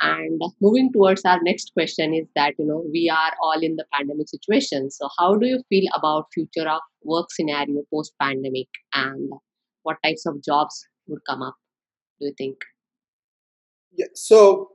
And 0.00 0.40
moving 0.60 0.92
towards 0.92 1.24
our 1.24 1.40
next 1.42 1.72
question 1.74 2.12
is 2.12 2.26
that 2.34 2.54
you 2.58 2.66
know 2.66 2.84
we 2.90 3.08
are 3.08 3.32
all 3.42 3.60
in 3.60 3.76
the 3.76 3.84
pandemic 3.92 4.28
situation. 4.28 4.90
So 4.90 5.08
how 5.18 5.36
do 5.36 5.46
you 5.46 5.62
feel 5.68 5.84
about 5.94 6.26
future 6.34 6.68
of 6.68 6.80
work 7.04 7.30
scenario 7.30 7.82
post 7.92 8.12
pandemic, 8.20 8.68
and 8.94 9.30
what 9.82 9.98
types 10.02 10.26
of 10.26 10.42
jobs 10.42 10.84
would 11.06 11.20
come 11.28 11.42
up? 11.42 11.54
Do 12.20 12.26
you 12.26 12.34
think? 12.36 12.58
Yeah, 13.94 14.06
so 14.14 14.71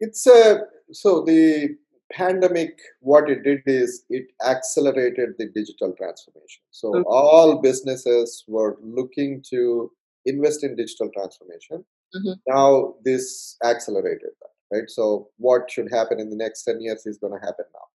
it's 0.00 0.26
a 0.26 0.60
so 0.92 1.22
the 1.24 1.76
pandemic 2.12 2.78
what 3.00 3.28
it 3.28 3.42
did 3.42 3.60
is 3.66 4.04
it 4.08 4.26
accelerated 4.46 5.30
the 5.38 5.46
digital 5.54 5.92
transformation. 6.00 6.62
So 6.70 6.92
Mm. 6.92 7.04
all 7.06 7.60
businesses 7.60 8.44
were 8.48 8.78
looking 8.80 9.42
to 9.50 9.92
invest 10.24 10.64
in 10.64 10.74
digital 10.76 11.10
transformation. 11.10 11.84
Mhm. 12.16 12.34
Now 12.46 12.94
this 13.04 13.56
accelerated 13.62 14.30
that, 14.40 14.52
right? 14.72 14.88
So 14.90 15.30
what 15.36 15.70
should 15.70 15.90
happen 15.92 16.18
in 16.18 16.30
the 16.30 16.36
next 16.44 16.62
10 16.64 16.80
years 16.80 17.04
is 17.06 17.18
going 17.18 17.34
to 17.38 17.46
happen 17.46 17.66
now. 17.78 17.86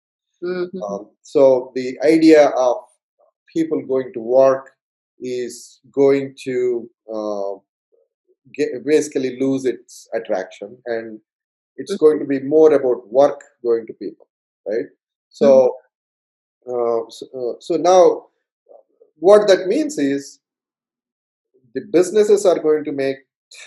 Mhm. 0.50 0.82
Um, 0.88 1.10
so 1.24 1.72
the 1.76 2.00
idea 2.02 2.50
of 2.50 2.78
people 3.56 3.82
going 3.94 4.14
to 4.14 4.20
work 4.20 4.72
is 5.20 5.80
going 5.92 6.36
to 6.44 6.90
uh, 7.12 7.54
get, 8.54 8.84
basically 8.86 9.40
lose 9.40 9.66
its 9.66 10.08
attraction 10.14 10.78
and 10.86 11.20
it's 11.78 11.96
going 11.98 12.20
to 12.20 12.26
be 12.26 12.40
more 12.40 12.74
about 12.74 13.08
work 13.12 13.42
going 13.64 13.86
to 13.88 13.94
people 13.94 14.28
right? 14.68 14.86
So 15.30 15.76
uh, 16.68 17.02
so, 17.10 17.26
uh, 17.36 17.60
so 17.60 17.76
now 17.76 18.28
what 19.18 19.48
that 19.48 19.68
means 19.68 19.98
is 19.98 20.40
the 21.74 21.82
businesses 21.92 22.46
are 22.46 22.60
going 22.60 22.84
to 22.86 22.92
make 22.92 23.18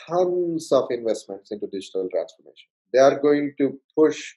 tons 0.09 0.73
of 0.73 0.87
investments 0.91 1.51
into 1.51 1.67
digital 1.67 2.09
transformation. 2.11 2.69
They 2.93 2.99
are 2.99 3.19
going 3.19 3.55
to 3.59 3.79
push 3.97 4.35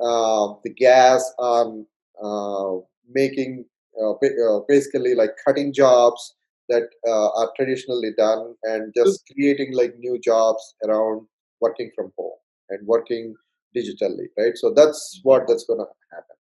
uh, 0.00 0.54
the 0.64 0.72
gas 0.76 1.32
on 1.38 1.86
uh, 2.22 2.84
making 3.10 3.64
uh, 4.00 4.12
uh, 4.12 4.60
basically 4.68 5.14
like 5.14 5.30
cutting 5.44 5.72
jobs 5.72 6.34
that 6.68 6.88
uh, 7.06 7.28
are 7.30 7.50
traditionally 7.56 8.10
done 8.16 8.54
and 8.64 8.92
just 8.94 9.22
creating 9.32 9.74
like 9.74 9.94
new 9.98 10.18
jobs 10.20 10.74
around 10.84 11.26
working 11.60 11.90
from 11.96 12.12
home 12.16 12.38
and 12.70 12.86
working 12.86 13.34
digitally 13.76 14.26
right? 14.38 14.56
So 14.56 14.72
that's 14.74 15.20
what 15.22 15.42
that's 15.48 15.64
going 15.64 15.80
to 15.80 15.86
happen. 16.12 16.36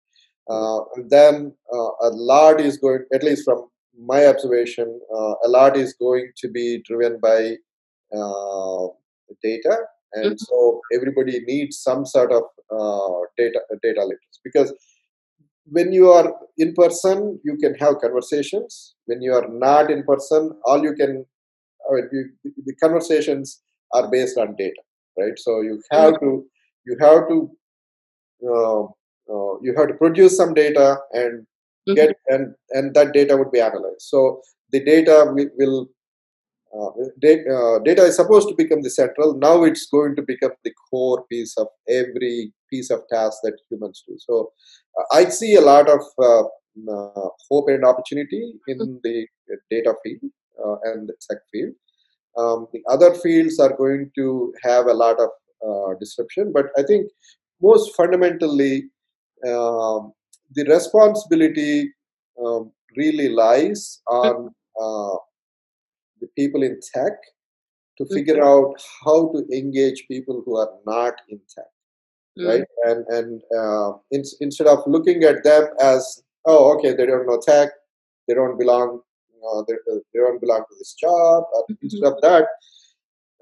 Uh, 0.50 0.80
and 0.96 1.10
then 1.10 1.54
uh, 1.72 1.90
a 2.08 2.10
lot 2.32 2.60
is 2.60 2.76
going 2.78 3.04
at 3.14 3.22
least 3.22 3.44
from 3.44 3.66
my 3.98 4.26
observation 4.26 5.00
uh, 5.16 5.34
a 5.44 5.48
lot 5.48 5.76
is 5.76 5.94
going 5.94 6.30
to 6.36 6.48
be 6.48 6.82
driven 6.88 7.18
by 7.20 7.56
uh, 8.18 8.86
data. 9.42 9.76
And 10.14 10.32
Mhm. 10.32 10.40
so 10.48 10.80
everybody 10.96 11.40
needs 11.52 11.78
some 11.88 12.04
sort 12.06 12.32
of 12.32 12.42
uh, 12.76 13.20
data 13.38 13.60
data 13.82 14.02
literacy. 14.10 14.40
Because 14.44 14.72
when 15.76 15.92
you 15.92 16.10
are 16.10 16.28
in 16.58 16.72
person 16.74 17.40
you 17.44 17.56
can 17.62 17.74
have 17.76 17.98
conversations. 18.00 18.94
When 19.06 19.22
you 19.22 19.32
are 19.34 19.48
not 19.48 19.90
in 19.90 20.02
person 20.04 20.52
all 20.66 20.82
you 20.82 20.94
can 20.94 21.24
I 21.90 21.94
mean, 21.94 22.08
you, 22.12 22.52
the 22.66 22.74
conversations 22.82 23.62
are 23.92 24.10
based 24.10 24.38
on 24.38 24.56
data 24.56 24.82
right? 25.18 25.38
So 25.38 25.60
you 25.62 25.82
have 25.90 26.20
to 26.20 26.44
you 26.86 26.96
have 27.00 27.28
to 27.28 27.50
uh, 28.46 28.82
uh, 28.82 29.52
you 29.62 29.74
have 29.76 29.88
to 29.88 29.94
produce 29.94 30.36
some 30.36 30.54
data 30.54 30.98
and 31.12 31.46
Mhm. 31.88 31.96
get 31.96 32.16
and 32.28 32.54
and 32.70 32.94
that 32.94 33.12
data 33.12 33.36
would 33.36 33.50
be 33.50 33.60
analyzed. 33.60 34.02
So 34.12 34.42
the 34.72 34.80
data 34.84 35.16
will, 35.34 35.50
will 35.58 35.88
uh, 36.76 36.90
data, 37.20 37.56
uh, 37.56 37.78
data 37.84 38.02
is 38.02 38.16
supposed 38.16 38.48
to 38.48 38.54
become 38.56 38.82
the 38.82 38.90
central. 38.90 39.34
Now 39.34 39.62
it's 39.62 39.86
going 39.86 40.16
to 40.16 40.22
become 40.22 40.52
the 40.64 40.72
core 40.90 41.24
piece 41.30 41.56
of 41.56 41.68
every 41.88 42.52
piece 42.70 42.90
of 42.90 43.02
task 43.12 43.38
that 43.44 43.56
humans 43.70 44.02
do. 44.06 44.16
So 44.18 44.52
uh, 44.98 45.04
i 45.12 45.24
see 45.26 45.54
a 45.54 45.60
lot 45.60 45.88
of 45.88 46.00
uh, 46.18 46.44
hope 47.48 47.68
and 47.68 47.84
opportunity 47.84 48.54
in 48.66 49.00
the 49.04 49.26
data 49.70 49.94
field 50.02 50.32
uh, 50.64 50.76
and 50.84 51.08
the 51.08 51.14
tech 51.28 51.38
field 51.52 51.74
um, 52.36 52.66
the 52.72 52.82
other 52.88 53.14
fields 53.14 53.58
are 53.58 53.74
going 53.76 54.10
to 54.14 54.52
have 54.62 54.86
a 54.86 54.94
lot 54.94 55.18
of 55.20 55.30
uh, 55.66 55.94
disruption 55.98 56.52
but 56.52 56.66
i 56.78 56.82
think 56.82 57.10
most 57.62 57.94
fundamentally 57.96 58.84
um, 59.48 60.12
the 60.54 60.64
responsibility 60.68 61.92
um, 62.44 62.72
really 62.96 63.28
lies 63.28 64.00
on 64.08 64.48
uh, 64.80 65.16
the 66.20 66.28
people 66.36 66.62
in 66.62 66.78
tech 66.92 67.12
to 67.98 68.06
figure 68.06 68.42
out 68.42 68.74
how 69.04 69.30
to 69.32 69.46
engage 69.56 70.04
people 70.08 70.42
who 70.44 70.56
are 70.56 70.72
not 70.86 71.14
in 71.28 71.40
tech 71.54 71.70
Mm. 72.38 72.48
right 72.48 72.64
and 72.84 73.06
and 73.16 73.42
uh, 73.56 73.92
in, 74.10 74.24
instead 74.40 74.66
of 74.66 74.82
looking 74.86 75.22
at 75.22 75.44
them 75.44 75.68
as 75.80 76.22
oh 76.46 76.74
okay 76.74 76.92
they 76.92 77.06
don't 77.06 77.26
know 77.26 77.40
tech 77.40 77.70
they 78.26 78.34
don't 78.34 78.58
belong 78.58 79.00
uh, 79.48 79.62
they, 79.68 79.74
they 80.12 80.20
don't 80.20 80.40
belong 80.40 80.64
to 80.68 80.74
this 80.78 80.94
job 80.94 81.44
uh, 81.56 81.62
Mhm. 81.70 81.78
instead 81.82 82.12
of 82.12 82.20
that 82.20 82.46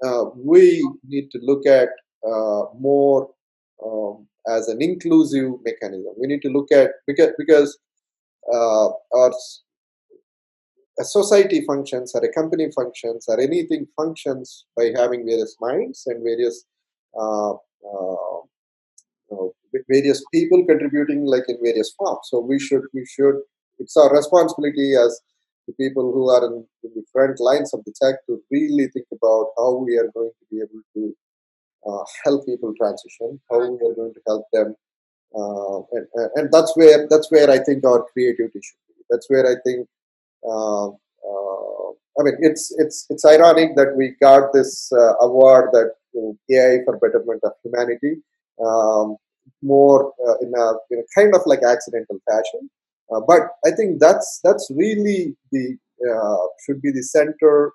uh, 0.05 0.25
we 0.35 0.63
need 1.07 1.29
to 1.31 1.39
look 1.41 1.65
at 1.65 1.89
uh, 2.31 2.63
more 2.87 3.29
um, 3.85 4.27
as 4.47 4.67
an 4.67 4.81
inclusive 4.81 5.51
mechanism 5.63 6.13
we 6.17 6.27
need 6.27 6.41
to 6.41 6.49
look 6.49 6.71
at 6.71 6.91
because 7.07 7.31
because 7.37 7.77
uh, 8.51 8.87
our 9.19 9.31
a 10.99 11.03
society 11.03 11.63
functions 11.65 12.13
or 12.13 12.23
a 12.23 12.31
company 12.31 12.69
functions 12.75 13.25
or 13.27 13.39
anything 13.39 13.87
functions 13.95 14.65
by 14.77 14.91
having 14.95 15.25
various 15.25 15.55
minds 15.59 16.03
and 16.05 16.21
various 16.23 16.65
uh, 17.19 17.51
uh, 17.53 18.37
you 19.29 19.31
know, 19.31 19.53
various 19.89 20.23
people 20.31 20.63
contributing 20.65 21.25
like 21.25 21.45
in 21.47 21.57
various 21.63 21.91
forms 21.97 22.27
so 22.29 22.39
we 22.39 22.59
should 22.59 22.83
we 22.93 23.03
should 23.05 23.35
it's 23.79 23.97
our 23.97 24.13
responsibility 24.15 24.93
as 24.95 25.19
the 25.67 25.73
people 25.73 26.11
who 26.11 26.29
are 26.29 26.45
in, 26.45 26.65
in 26.83 26.91
the 26.95 27.03
front 27.11 27.39
lines 27.39 27.73
of 27.73 27.83
the 27.85 27.93
tech 28.01 28.15
to 28.27 28.41
really 28.51 28.87
think 28.87 29.07
about 29.11 29.47
how 29.57 29.75
we 29.75 29.97
are 29.97 30.09
going 30.13 30.31
to 30.39 30.45
be 30.51 30.57
able 30.57 30.83
to 30.93 31.15
uh, 31.87 32.03
help 32.23 32.45
people 32.45 32.73
transition 32.77 33.39
how 33.49 33.59
we 33.59 33.75
are 33.87 33.95
going 33.95 34.13
to 34.13 34.21
help 34.27 34.45
them 34.53 34.75
uh, 35.35 35.79
and, 35.93 36.07
and 36.35 36.51
that's 36.51 36.75
where 36.75 37.07
that's 37.09 37.31
where 37.31 37.49
i 37.49 37.57
think 37.57 37.85
our 37.85 38.05
creativity 38.13 38.59
should 38.61 38.83
be 38.87 39.03
that's 39.09 39.29
where 39.29 39.45
i 39.45 39.55
think 39.65 39.87
uh, 40.49 40.87
uh, 40.87 41.89
I 42.19 42.23
mean, 42.23 42.35
it's 42.39 42.73
it's 42.77 43.05
it's 43.09 43.25
ironic 43.25 43.75
that 43.75 43.95
we 43.95 44.15
got 44.21 44.53
this 44.53 44.91
uh, 44.91 45.15
award 45.21 45.69
that 45.71 45.91
uh, 46.15 46.33
AI 46.53 46.83
for 46.85 46.97
betterment 46.97 47.41
of 47.43 47.53
humanity, 47.63 48.21
um, 48.63 49.17
more 49.61 50.11
in 50.41 50.53
a 50.55 50.73
in 50.91 50.99
a 50.99 51.19
kind 51.19 51.33
of 51.33 51.41
like 51.45 51.63
accidental 51.63 52.19
fashion. 52.29 52.69
Uh, 53.11 53.21
but 53.27 53.41
I 53.65 53.71
think 53.71 53.99
that's 53.99 54.39
that's 54.43 54.69
really 54.75 55.35
the 55.51 55.77
uh, 56.09 56.47
should 56.65 56.81
be 56.81 56.91
the 56.91 57.03
center 57.03 57.71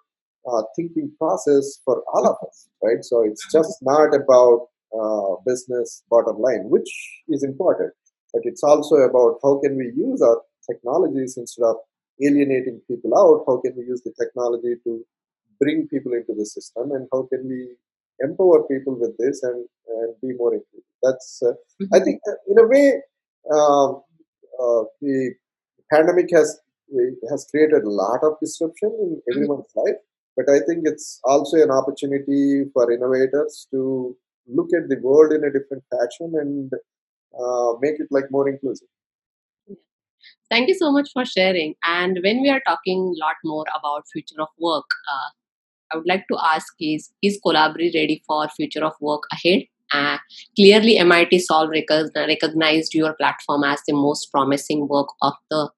uh, 0.51 0.63
thinking 0.77 1.11
process 1.19 1.81
for 1.85 2.03
all 2.13 2.27
of 2.27 2.37
us, 2.47 2.69
right? 2.83 3.03
So 3.03 3.23
it's 3.23 3.45
just 3.53 3.79
not 3.83 4.15
about 4.15 4.69
uh, 4.99 5.37
business 5.47 6.03
bottom 6.11 6.39
line, 6.41 6.65
which 6.69 6.91
is 7.29 7.43
important, 7.45 7.93
but 8.33 8.43
it's 8.45 8.63
also 8.63 8.97
about 8.97 9.39
how 9.43 9.61
can 9.63 9.77
we 9.77 9.93
use 9.95 10.23
our 10.23 10.41
technologies 10.69 11.37
instead 11.37 11.65
of 11.65 11.77
alienating 12.25 12.81
people 12.89 13.13
out 13.17 13.45
how 13.47 13.61
can 13.61 13.75
we 13.77 13.85
use 13.85 14.03
the 14.03 14.13
technology 14.21 14.75
to 14.85 15.05
bring 15.61 15.87
people 15.89 16.13
into 16.13 16.35
the 16.37 16.45
system 16.45 16.91
and 16.93 17.07
how 17.13 17.27
can 17.31 17.47
we 17.49 17.77
empower 18.21 18.63
people 18.65 18.99
with 18.99 19.17
this 19.19 19.43
and, 19.43 19.67
and 19.89 20.15
be 20.21 20.35
more 20.37 20.55
inclusive 20.55 20.89
that's 21.03 21.43
uh, 21.43 21.53
i 21.95 22.01
think 22.01 22.21
uh, 22.29 22.39
in 22.49 22.59
a 22.59 22.67
way 22.67 23.01
um, 23.55 24.03
uh, 24.65 24.83
the 25.01 25.35
pandemic 25.93 26.29
has 26.33 26.61
has 27.31 27.47
created 27.51 27.83
a 27.85 27.91
lot 27.91 28.21
of 28.23 28.39
disruption 28.41 28.91
in 29.05 29.11
everyone's 29.33 29.73
life 29.77 29.99
but 30.37 30.49
i 30.49 30.59
think 30.67 30.87
it's 30.91 31.21
also 31.25 31.57
an 31.63 31.71
opportunity 31.71 32.65
for 32.73 32.91
innovators 32.91 33.67
to 33.71 34.17
look 34.47 34.69
at 34.79 34.89
the 34.89 34.99
world 35.03 35.33
in 35.33 35.45
a 35.45 35.53
different 35.57 35.85
fashion 35.95 36.33
and 36.43 36.73
uh, 37.43 37.73
make 37.81 38.01
it 38.01 38.09
like 38.11 38.31
more 38.31 38.49
inclusive 38.49 38.89
Thank 40.51 40.69
you 40.69 40.75
so 40.75 40.91
much 40.91 41.11
for 41.13 41.25
sharing. 41.25 41.75
And 41.87 42.19
when 42.23 42.41
we 42.41 42.49
are 42.51 42.61
talking 42.67 43.15
a 43.15 43.25
lot 43.25 43.37
more 43.45 43.67
about 43.79 44.05
future 44.13 44.41
of 44.41 44.49
work, 44.59 44.87
uh, 45.13 45.29
I 45.93 45.97
would 45.97 46.07
like 46.07 46.25
to 46.31 46.39
ask 46.43 46.73
is 46.81 47.11
is 47.23 47.39
Colaberry 47.45 47.95
ready 47.95 48.23
for 48.27 48.49
future 48.49 48.85
of 48.85 48.95
work 49.01 49.23
ahead? 49.33 49.65
Uh, 49.93 50.19
clearly, 50.57 50.99
MIT 50.99 51.39
Solve 51.39 51.71
recognized 51.71 52.95
your 52.95 53.15
platform 53.15 53.65
as 53.65 53.81
the 53.87 53.95
most 53.95 54.31
promising 54.33 54.87
work 54.89 55.09
of 55.23 55.35
the 55.51 55.71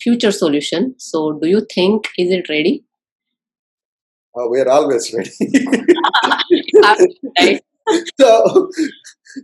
future 0.00 0.32
solution. 0.32 0.94
So, 0.98 1.38
do 1.38 1.48
you 1.48 1.66
think 1.74 2.08
is 2.18 2.30
it 2.30 2.48
ready? 2.48 2.84
uh, 4.36 4.46
we 4.48 4.60
are 4.60 4.68
always 4.68 5.12
ready 5.12 5.30
right? 7.38 7.62
so 8.20 8.70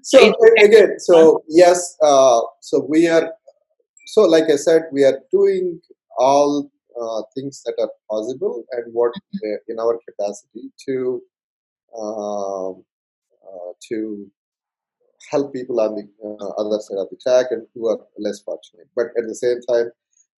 so 0.03 0.35
again 0.63 0.99
so 0.99 1.43
yes 1.49 1.97
uh, 2.03 2.41
so 2.61 2.87
we 2.89 3.09
are 3.09 3.33
so 4.07 4.23
like 4.23 4.45
i 4.53 4.57
said 4.57 4.83
we 4.93 5.05
are 5.05 5.19
doing 5.33 5.81
all 6.19 6.71
uh, 7.01 7.23
things 7.35 7.63
that 7.65 7.75
are 7.79 7.91
possible 8.11 8.65
and 8.73 8.93
what 8.93 9.13
uh, 9.45 9.59
in 9.69 9.79
our 9.79 9.99
capacity 10.09 10.71
to 10.87 11.21
um, 11.99 12.05
uh, 12.05 12.73
to 13.89 14.31
help 15.31 15.53
people 15.53 15.81
on 15.81 15.95
the 15.97 16.05
uh, 16.25 16.49
other 16.61 16.79
side 16.81 16.99
of 16.99 17.09
the 17.11 17.17
track 17.23 17.47
and 17.51 17.67
who 17.75 17.89
are 17.89 17.99
less 18.19 18.41
fortunate. 18.41 18.89
But 18.95 19.07
at 19.19 19.27
the 19.27 19.35
same 19.35 19.61
time 19.63 19.91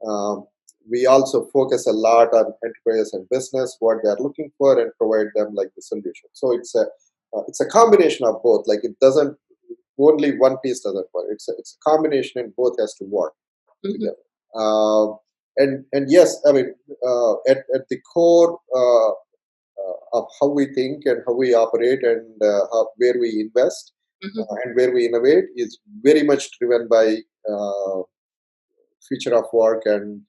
um, 0.06 0.46
we 0.90 1.06
also 1.06 1.46
focus 1.52 1.86
a 1.86 1.92
lot 1.92 2.32
on 2.32 2.52
enterprise 2.64 3.12
and 3.12 3.28
business 3.28 3.76
what 3.80 3.98
they 4.02 4.08
are 4.08 4.18
looking 4.18 4.50
for 4.56 4.80
and 4.80 4.90
provide 4.96 5.26
them 5.34 5.54
like 5.54 5.68
the 5.76 5.82
solution. 5.82 6.28
So 6.32 6.52
it's 6.56 6.74
a 6.74 6.86
uh, 7.36 7.42
it's 7.46 7.60
a 7.60 7.66
combination 7.66 8.26
of 8.26 8.42
both. 8.42 8.66
Like 8.66 8.80
it 8.84 8.98
doesn't 9.00 9.36
only 9.98 10.38
one 10.38 10.56
piece 10.58 10.80
doesn't 10.80 11.06
work. 11.12 11.26
It's 11.30 11.48
a, 11.48 11.52
it's 11.58 11.76
a 11.76 11.90
combination 11.90 12.40
and 12.40 12.54
both 12.56 12.78
has 12.80 12.94
to 12.94 13.04
work 13.04 13.34
Mhm. 13.84 13.92
together. 13.92 14.16
Uh, 14.54 15.06
and 15.58 15.84
and 15.92 16.06
yes 16.10 16.40
i 16.48 16.52
mean 16.52 16.68
uh, 17.10 17.34
at, 17.52 17.58
at 17.76 17.84
the 17.90 17.98
core 18.12 18.58
uh, 18.74 19.08
uh, 19.08 19.12
of 20.12 20.24
how 20.40 20.48
we 20.48 20.66
think 20.74 21.04
and 21.06 21.22
how 21.26 21.34
we 21.34 21.54
operate 21.54 22.02
and 22.02 22.42
uh, 22.42 22.60
how, 22.72 22.88
where 22.96 23.18
we 23.20 23.30
invest 23.46 23.92
Mhm. 24.24 24.40
uh, 24.42 24.54
and 24.64 24.74
where 24.76 24.92
we 24.92 25.06
innovate 25.06 25.44
is 25.64 25.78
very 26.02 26.22
much 26.30 26.44
driven 26.58 26.88
by 26.88 27.04
uh, 27.52 27.98
future 29.08 29.34
of 29.34 29.44
work 29.52 29.82
and 29.86 30.22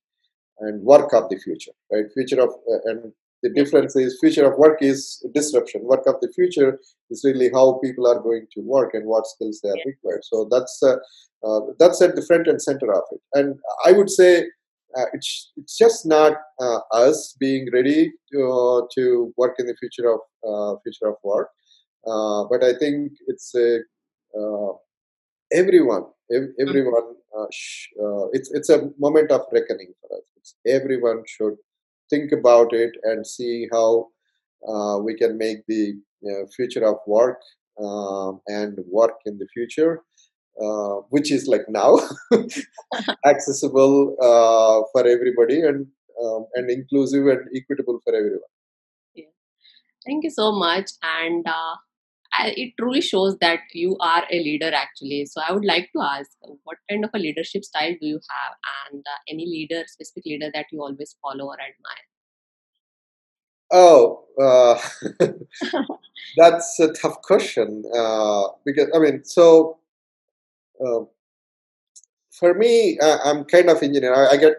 and 0.60 0.84
work 0.84 1.14
of 1.14 1.30
the 1.30 1.38
future 1.46 1.72
right? 1.92 2.06
Future 2.14 2.42
of 2.42 2.50
uh, 2.72 2.80
and 2.90 3.12
the 3.44 3.50
difference 3.50 3.96
is 3.96 4.18
future 4.20 4.46
of 4.52 4.58
work 4.60 4.80
is 4.82 5.26
disruption. 5.34 5.82
Work 5.84 6.06
of 6.08 6.16
the 6.22 6.30
future 6.36 6.78
is 7.10 7.24
really 7.24 7.50
how 7.54 7.80
people 7.84 8.06
are 8.06 8.20
going 8.20 8.46
to 8.54 8.60
work 8.62 8.94
and 8.94 9.06
what 9.06 9.26
skills 9.28 9.62
they 9.64 9.70
are 9.70 9.84
required. 9.86 10.24
So 10.26 10.48
that's 10.52 10.76
uh, 10.84 10.98
uh, 11.46 11.62
that's 11.80 12.02
at 12.02 12.16
the 12.18 12.26
front 12.30 12.48
and 12.48 12.62
center 12.62 12.90
of 12.94 13.04
it. 13.12 13.22
And 13.34 13.58
i 13.86 13.92
would 13.94 14.10
say 14.10 14.32
uh, 14.98 15.06
it's 15.14 15.52
it's 15.58 15.78
just 15.78 16.06
not 16.06 16.34
uh, 16.60 16.80
us 16.92 17.36
being 17.40 17.68
ready 17.72 18.12
to, 18.32 18.88
to 18.96 19.34
work 19.38 19.56
in 19.60 19.68
the 19.68 19.76
future 19.80 20.10
of 20.12 20.20
uh, 20.48 20.80
future 20.84 21.10
of 21.10 21.16
work 21.24 21.50
uh, 22.08 22.44
but 22.50 22.64
i 22.64 22.74
think 22.74 23.12
it's 23.28 23.54
a 23.56 23.80
uh, 24.40 24.72
everyone, 25.52 26.04
ev- 26.32 26.54
everyone, 26.60 27.16
sh- 27.52 27.88
it's 28.34 28.52
it's 28.52 28.70
a 28.70 28.90
moment 29.00 29.32
of 29.32 29.42
reckoning 29.52 29.94
for 30.02 30.18
us. 30.18 30.24
It's, 30.38 30.56
everyone 30.68 31.24
should 31.26 31.56
think 32.10 32.32
about 32.32 32.74
it 32.74 32.92
and 33.04 33.26
see 33.26 33.68
how 33.72 34.08
we 35.04 35.16
can 35.16 35.38
make 35.38 35.66
the 35.68 35.96
future 36.56 36.86
of 36.86 36.98
work 37.08 37.40
and 38.48 38.78
work 38.88 39.16
in 39.26 39.38
the 39.38 39.48
future, 39.54 40.02
uh, 40.62 41.02
which 41.10 41.32
is 41.32 41.48
like 41.48 41.66
now, 41.70 42.00
accessible 43.26 44.16
uh, 44.22 44.84
for 44.92 45.08
everybody 45.08 45.62
and 45.62 45.88
um, 46.24 46.46
and 46.56 46.70
inclusive 46.70 47.28
and 47.28 47.48
equitable 47.56 48.00
for 48.04 48.14
everyone. 48.14 48.40
yeah. 49.16 49.26
Thank 50.06 50.26
you 50.26 50.30
so 50.30 50.52
much. 50.52 50.92
And 51.02 51.48
uh, 51.48 51.76
I, 52.34 52.54
it 52.56 52.74
truly 52.78 53.02
shows 53.02 53.38
that 53.40 53.60
you 53.74 53.98
are 54.00 54.24
a 54.32 54.44
leader, 54.44 54.72
actually. 54.74 55.26
So 55.26 55.42
I 55.42 55.52
would 55.54 55.66
like 55.66 55.90
to 55.96 56.02
ask, 56.02 56.30
what 56.64 56.78
kind 56.90 57.04
of 57.06 57.12
a 57.14 57.20
leadership 57.20 57.64
style 57.64 57.96
do 58.00 58.08
you 58.08 58.20
have, 58.30 58.54
and 58.92 59.04
uh, 59.06 59.20
any 59.30 59.46
leader, 59.46 59.84
specific 59.88 60.26
leader 60.26 60.50
that 60.54 60.66
you 60.72 60.82
always 60.82 61.16
follow 61.22 61.46
or 61.46 61.58
admire? 61.60 62.06
Oh, 63.72 64.26
uh, 64.40 64.80
that's 66.38 66.80
a 66.80 66.92
tough 66.94 67.22
question 67.22 67.84
uh, 67.96 68.48
because 68.66 68.90
I 68.96 69.00
mean, 69.00 69.24
so 69.24 69.80
uh, 70.86 71.06
for 72.32 72.54
me, 72.54 72.98
I, 73.02 73.18
I'm 73.26 73.44
kind 73.46 73.70
of 73.70 73.82
engineer. 73.84 74.14
I, 74.14 74.34
I 74.34 74.38
get 74.38 74.54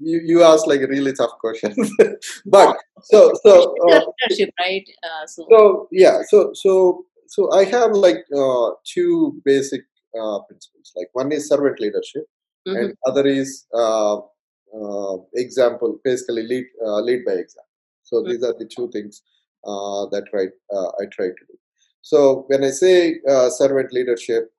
you, 0.00 0.20
you 0.24 0.42
ask 0.42 0.66
like 0.66 0.80
a 0.80 0.86
really 0.86 1.12
tough 1.12 1.38
question, 1.40 1.74
but 2.46 2.76
so 3.02 3.32
so 3.42 3.74
uh, 3.88 4.00
leadership, 4.22 4.50
right? 4.58 4.88
Uh, 5.02 5.26
so, 5.26 5.46
so 5.50 5.88
yeah, 5.92 6.22
so 6.28 6.50
so 6.54 7.04
so 7.28 7.52
I 7.52 7.64
have 7.64 7.92
like 7.92 8.24
uh, 8.36 8.70
two 8.84 9.40
basic 9.44 9.82
uh, 10.20 10.40
principles. 10.40 10.92
Like 10.96 11.08
one 11.12 11.32
is 11.32 11.48
servant 11.48 11.80
leadership, 11.80 12.26
mhm, 12.66 12.80
and 12.80 12.94
other 13.06 13.26
is 13.26 13.66
uh, 13.74 14.16
uh, 14.16 15.16
example, 15.34 15.98
basically 16.04 16.42
lead 16.42 16.66
uh, 16.84 17.00
lead 17.00 17.24
by 17.24 17.32
example. 17.32 17.70
So 18.02 18.22
Mm. 18.22 18.28
these 18.28 18.42
are 18.44 18.54
the 18.58 18.66
two 18.66 18.88
things 18.90 19.22
uh, 19.64 20.06
that 20.12 20.24
right 20.32 20.50
uh, 20.72 20.88
I 21.00 21.06
try 21.12 21.26
to 21.26 21.44
do. 21.48 21.58
So 22.02 22.44
when 22.48 22.62
I 22.64 22.70
say 22.70 23.20
uh, 23.28 23.50
servant 23.50 23.92
leadership, 23.92 24.52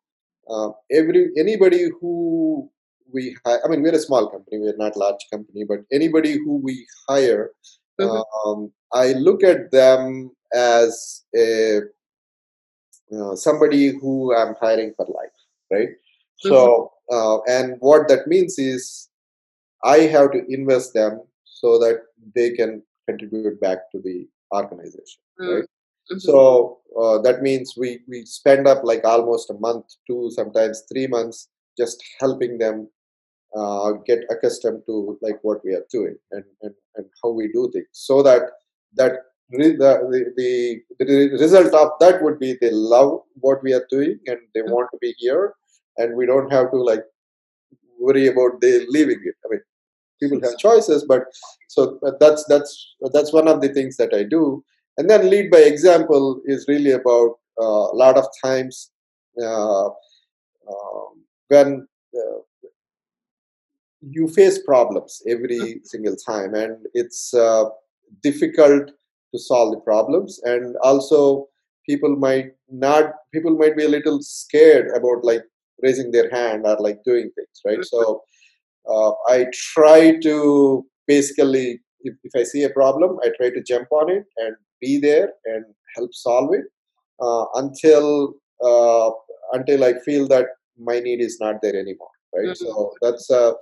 uh, 0.50 0.70
every 0.92 1.32
anybody 1.38 1.90
who 2.00 2.70
we 3.14 3.36
hire, 3.46 3.62
I 3.64 3.68
mean 3.70 3.82
we're 3.82 3.96
a 3.96 4.00
small 4.00 4.30
company, 4.30 4.60
we're 4.60 4.78
not 4.78 4.98
large 4.98 5.26
company, 5.32 5.64
but 5.68 5.80
anybody 5.92 6.34
who 6.34 6.58
we 6.58 6.86
hire, 7.08 7.52
mhm, 8.00 8.24
um, 8.46 8.72
I 8.94 9.14
look 9.14 9.44
at 9.44 9.72
them 9.72 10.32
as 10.54 11.24
a 11.36 11.82
uh, 13.16 13.36
somebody 13.36 13.88
who 13.90 14.36
I'm 14.36 14.56
hiring 14.60 14.94
for 14.96 15.06
life, 15.06 15.38
right? 15.72 15.90
mhm, 15.90 16.50
So, 16.50 16.92
uh, 17.12 17.40
and 17.48 17.76
what 17.80 18.08
that 18.10 18.28
means 18.28 18.58
is 18.60 19.10
I 19.84 20.00
have 20.16 20.32
to 20.32 20.46
invest 20.50 20.94
them 20.94 21.22
so 21.46 21.78
that 21.80 22.02
they 22.36 22.52
can 22.52 22.84
contribute 23.08 23.60
back 23.62 23.90
to 23.92 24.00
the 24.02 24.28
organization, 24.54 25.22
mm, 25.40 25.56
right? 25.56 25.70
Mhm, 26.12 26.20
So 26.20 26.80
uh, 27.00 27.20
that 27.22 27.42
means 27.42 27.74
we 27.78 28.00
we 28.08 28.26
spend 28.26 28.68
up 28.68 28.84
like 28.84 29.04
almost 29.06 29.50
a 29.50 29.54
month, 29.56 29.86
two 30.08 30.30
sometimes 30.32 30.84
three 30.92 31.08
months, 31.08 31.50
just 31.78 32.04
helping 32.20 32.58
them 32.58 32.90
uh, 33.56 33.94
get 34.06 34.22
accustomed 34.30 34.84
to 34.88 35.18
like 35.22 35.40
what 35.44 35.64
we 35.66 35.74
are 35.74 35.86
doing 35.92 36.18
and, 36.32 36.44
and, 36.64 36.76
and 36.98 37.06
how 37.24 37.32
we 37.32 37.50
do 37.54 37.70
things. 37.74 37.88
So 37.94 38.24
that 38.24 38.44
that 38.96 39.14
re- 39.52 39.76
the, 39.78 39.92
the, 40.38 40.82
the, 41.00 41.06
the 41.06 41.38
result 41.40 41.74
of 41.74 41.92
that 42.02 42.24
would 42.24 42.40
be 42.40 42.58
they 42.62 42.72
love 42.72 43.22
what 43.36 43.64
we 43.64 43.74
are 43.74 43.86
doing 43.90 44.20
and 44.28 44.40
they 44.56 44.62
mm, 44.66 44.74
want 44.74 44.90
to 44.92 44.98
be 45.02 45.14
here 45.18 45.54
and 45.98 46.16
we 46.18 46.26
don't 46.26 46.52
have 46.52 46.72
to 46.72 46.78
like 46.78 47.04
worry 48.00 48.28
about 48.28 48.62
they 48.62 48.86
leaving 48.88 49.22
it. 49.24 49.36
I 49.46 49.48
mean 49.52 49.62
people 50.22 50.42
have 50.50 50.58
choices 50.58 51.06
but 51.08 51.24
so 51.68 52.00
that's 52.20 52.46
that's 52.50 52.96
that's 53.14 53.34
one 53.34 53.48
of 53.48 53.62
the 53.62 53.70
things 53.70 53.98
that 53.98 54.14
i 54.14 54.24
do 54.24 54.64
and 54.98 55.10
then 55.10 55.30
lead 55.30 55.52
by 55.52 55.60
example 55.60 56.42
is 56.46 56.66
really 56.68 56.92
about 56.92 57.36
uh, 57.62 57.92
a 57.92 57.96
lot 57.96 58.18
of 58.18 58.26
times 58.44 58.92
uh, 59.42 59.86
um, 59.88 61.24
when 61.48 61.88
uh, 62.16 62.40
you 64.02 64.28
face 64.28 64.60
problems 64.64 65.22
every 65.28 65.82
single 65.84 66.16
time 66.16 66.54
and 66.54 66.86
it's 66.94 67.34
uh, 67.34 67.66
difficult 68.24 68.92
to 69.34 69.40
solve 69.40 69.74
the 69.74 69.80
problems. 69.82 70.40
And 70.44 70.76
also 70.84 71.48
people 71.88 72.16
might 72.16 72.52
not 72.70 73.14
people 73.34 73.56
might 73.58 73.76
be 73.78 73.86
a 73.86 73.90
little 73.90 74.22
scared 74.22 74.88
about 74.96 75.24
like 75.24 75.44
raising 75.82 76.12
their 76.12 76.30
hand 76.30 76.66
or 76.66 76.78
like 76.80 77.04
doing 77.04 77.32
things 77.36 77.62
right? 77.66 77.84
So 77.86 78.24
uh, 78.90 79.12
i 79.28 79.46
try 79.54 80.18
to 80.20 80.86
basically 81.08 81.80
if, 82.02 82.16
if 82.24 82.32
i 82.36 82.44
see 82.44 82.64
a 82.64 82.70
problem 82.70 83.18
i 83.24 83.30
try 83.38 83.50
to 83.50 83.62
jump 83.62 83.88
on 83.92 84.10
it 84.10 84.26
and 84.38 84.56
be 84.82 85.00
there 85.00 85.30
and 85.46 85.66
help 85.96 86.14
solve 86.14 86.54
it 86.54 86.66
uh, 87.22 87.46
until 87.56 88.34
uh, 88.64 89.10
until 89.54 89.84
i 89.84 89.94
feel 90.06 90.28
that 90.28 90.48
my 90.78 91.00
need 91.00 91.22
is 91.22 91.40
not 91.40 91.62
there 91.62 91.78
anymore 91.84 92.14
right 92.36 92.50
mm, 92.50 92.58
so 92.58 92.94
that's 93.02 93.30
uh, 93.32 93.54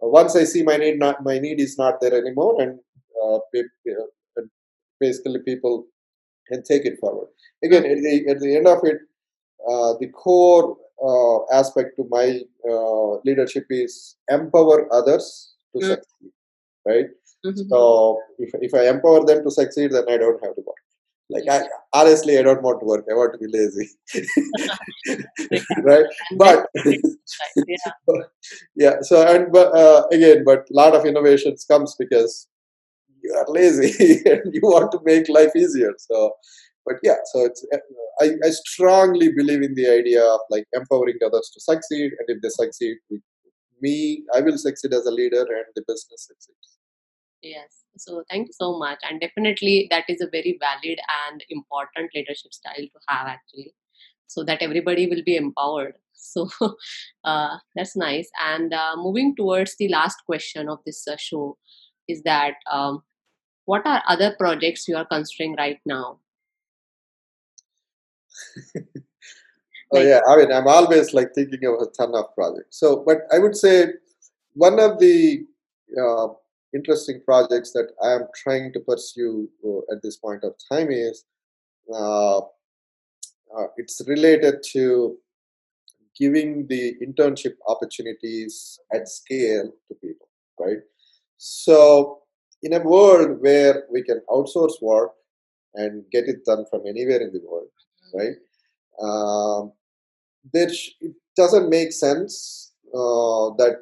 once 0.00 0.36
I 0.36 0.44
see 0.44 0.62
my 0.62 0.76
need 0.76 0.98
not 0.98 1.22
my 1.24 1.38
need 1.38 1.60
is 1.60 1.78
not 1.78 2.00
there 2.00 2.14
anymore, 2.14 2.60
and 2.60 2.78
uh, 3.22 3.36
uh, 3.36 4.42
basically 5.00 5.40
people 5.40 5.86
can 6.48 6.62
take 6.62 6.84
it 6.84 6.98
forward. 6.98 7.28
Again, 7.62 7.84
at 7.84 7.98
the 7.98 8.30
at 8.30 8.40
the 8.40 8.56
end 8.56 8.66
of 8.66 8.78
it, 8.84 8.98
uh, 9.68 9.94
the 9.98 10.08
core 10.08 10.76
uh, 11.02 11.56
aspect 11.58 11.96
to 11.96 12.06
my 12.10 12.40
uh, 12.68 13.16
leadership 13.24 13.66
is 13.70 14.16
empower 14.30 14.92
others 14.92 15.54
to 15.74 15.82
mm, 15.82 15.88
succeed. 15.88 16.30
Right. 16.86 17.06
Mhm, 17.44 17.68
So 17.68 18.20
if 18.38 18.50
if 18.68 18.74
I 18.74 18.88
empower 18.88 19.24
them 19.24 19.42
to 19.44 19.50
succeed, 19.50 19.92
then 19.92 20.04
I 20.08 20.16
don't 20.16 20.42
have 20.44 20.54
to 20.56 20.62
work. 20.66 20.82
Like. 21.30 21.44
I 21.50 21.62
honestly, 21.92 22.38
I 22.38 22.42
don't 22.42 22.62
want 22.62 22.80
to 22.80 22.86
work. 22.86 23.06
I 23.10 23.14
want 23.14 23.32
to 23.34 23.38
be 23.38 23.48
lazy. 23.58 23.88
Right. 25.82 26.06
But. 26.38 26.66
Yeah. 27.66 27.92
yeah 28.76 28.96
so 29.02 29.16
and 29.32 29.52
but 29.52 29.68
uh, 29.82 30.02
again 30.12 30.44
but 30.44 30.60
a 30.70 30.74
lot 30.82 30.94
of 30.94 31.04
innovations 31.06 31.64
comes 31.70 31.94
because 31.98 32.48
you 33.22 33.32
are 33.40 33.46
lazy 33.48 33.92
and 34.32 34.42
you 34.54 34.60
want 34.62 34.92
to 34.92 35.00
make 35.04 35.28
life 35.28 35.54
easier 35.56 35.92
so 35.98 36.32
but 36.86 36.96
yeah 37.02 37.20
so 37.32 37.44
it's 37.46 37.64
uh, 37.74 37.78
I, 38.22 38.26
I 38.46 38.50
strongly 38.50 39.32
believe 39.32 39.62
in 39.62 39.74
the 39.74 39.88
idea 39.88 40.22
of 40.24 40.40
like 40.50 40.66
empowering 40.74 41.18
others 41.26 41.50
to 41.54 41.60
succeed 41.60 42.12
and 42.18 42.26
if 42.34 42.42
they 42.42 42.50
succeed 42.50 42.96
me 43.80 43.96
i 44.36 44.40
will 44.40 44.58
succeed 44.58 44.92
as 44.94 45.06
a 45.06 45.10
leader 45.20 45.42
and 45.58 45.66
the 45.76 45.82
business 45.88 46.20
succeeds 46.28 46.78
Yes. 47.44 47.84
So 47.98 48.24
thank 48.30 48.46
you 48.48 48.52
so 48.54 48.78
much. 48.78 48.98
And 49.08 49.20
definitely 49.20 49.86
that 49.90 50.04
is 50.08 50.22
a 50.22 50.30
very 50.30 50.58
valid 50.58 50.98
and 51.28 51.44
important 51.50 52.10
leadership 52.14 52.54
style 52.54 52.74
to 52.76 53.00
have 53.08 53.26
actually. 53.26 53.74
So 54.26 54.42
that 54.44 54.62
everybody 54.62 55.06
will 55.06 55.22
be 55.24 55.36
empowered. 55.36 55.94
So 56.16 56.48
uh, 57.24 57.58
that's 57.76 57.96
nice. 57.96 58.30
And 58.42 58.72
uh, 58.72 58.94
moving 58.96 59.36
towards 59.36 59.76
the 59.76 59.88
last 59.88 60.16
question 60.24 60.70
of 60.70 60.78
this 60.86 61.06
uh, 61.06 61.16
show 61.18 61.58
is 62.08 62.22
that 62.22 62.54
um, 62.72 63.02
what 63.66 63.86
are 63.86 64.02
other 64.08 64.34
projects 64.38 64.88
you 64.88 64.96
are 64.96 65.04
considering 65.04 65.54
right 65.58 65.80
now? 65.84 66.20
oh 69.92 69.98
Like, 69.98 70.06
yeah 70.06 70.20
i 70.28 70.36
mean 70.36 70.52
i'm 70.52 70.66
always 70.66 71.14
like 71.14 71.34
thinking 71.34 71.64
of 71.66 71.74
a 71.86 71.90
ton 71.96 72.14
of 72.14 72.34
projects 72.34 72.78
so 72.78 73.02
but 73.06 73.18
i 73.32 73.38
would 73.38 73.56
say 73.56 73.88
one 74.54 74.80
of 74.80 74.98
the 74.98 75.44
uh, 76.00 76.28
interesting 76.74 77.20
projects 77.24 77.72
that 77.72 77.88
i 78.02 78.12
am 78.14 78.26
trying 78.42 78.72
to 78.72 78.80
pursue 78.80 79.48
uh, 79.66 79.80
at 79.92 80.02
this 80.02 80.16
point 80.16 80.42
of 80.44 80.54
time 80.70 80.90
is 80.90 81.24
uh, 81.92 82.38
uh, 82.38 83.66
it's 83.76 84.00
related 84.06 84.56
to 84.72 85.16
giving 86.18 86.66
the 86.68 86.94
internship 87.04 87.54
opportunities 87.68 88.78
at 88.92 89.08
scale 89.08 89.70
to 89.88 89.94
people, 89.94 90.28
right? 90.60 90.78
So, 91.38 92.20
in 92.62 92.72
a 92.72 92.80
world 92.80 93.40
where 93.40 93.84
we 93.92 94.02
can 94.02 94.22
outsource 94.30 94.80
work 94.80 95.12
and 95.74 96.04
get 96.10 96.24
it 96.28 96.44
done 96.44 96.64
from 96.70 96.82
anywhere 96.86 97.20
in 97.20 97.32
the 97.32 97.40
world, 97.46 97.68
right? 98.14 98.36
Um, 99.02 99.72
there 100.52 100.72
sh- 100.72 100.92
it 101.00 101.14
doesn't 101.36 101.68
make 101.68 101.92
sense 101.92 102.72
uh, 102.94 103.50
that 103.58 103.76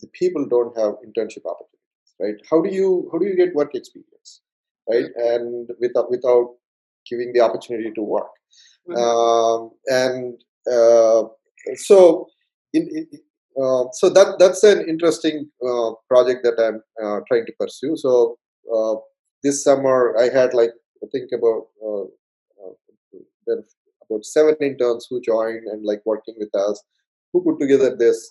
the 0.00 0.06
people 0.12 0.46
don't 0.46 0.76
have 0.78 0.94
internship 1.06 1.44
opportunities, 1.46 1.73
right? 2.20 2.34
How 2.50 2.60
do 2.62 2.70
you 2.70 3.08
how 3.12 3.18
do 3.18 3.26
you 3.26 3.36
get 3.36 3.54
work 3.54 3.74
experience, 3.74 4.40
right? 4.88 5.06
And 5.16 5.68
without 5.80 6.10
without 6.10 6.54
giving 7.08 7.32
the 7.32 7.40
opportunity 7.40 7.90
to 7.94 8.02
work 8.02 8.30
Mhm. 8.88 8.96
um, 8.96 9.70
and 9.86 10.40
uh, 10.70 11.24
so 11.76 12.26
in, 12.72 12.88
in, 12.88 13.06
uh, 13.60 13.84
so 13.92 14.10
that 14.10 14.36
that's 14.38 14.62
an 14.62 14.86
interesting 14.88 15.50
uh, 15.66 15.92
project 16.08 16.44
that 16.44 16.58
I'm 16.60 16.82
uh, 17.02 17.20
trying 17.28 17.46
to 17.46 17.52
pursue. 17.58 17.96
So 17.96 18.36
uh, 18.74 18.96
this 19.42 19.64
summer 19.64 20.14
I 20.18 20.28
had 20.28 20.54
like 20.54 20.72
I 21.02 21.06
think 21.12 21.30
about 21.32 21.68
uh, 21.82 22.04
uh, 22.60 23.56
about 24.10 24.24
seven 24.24 24.56
interns 24.60 25.06
who 25.08 25.20
joined 25.20 25.64
and 25.66 25.84
like 25.84 26.02
working 26.04 26.34
with 26.38 26.54
us, 26.54 26.82
who 27.32 27.42
put 27.42 27.60
together 27.60 27.96
this 27.96 28.28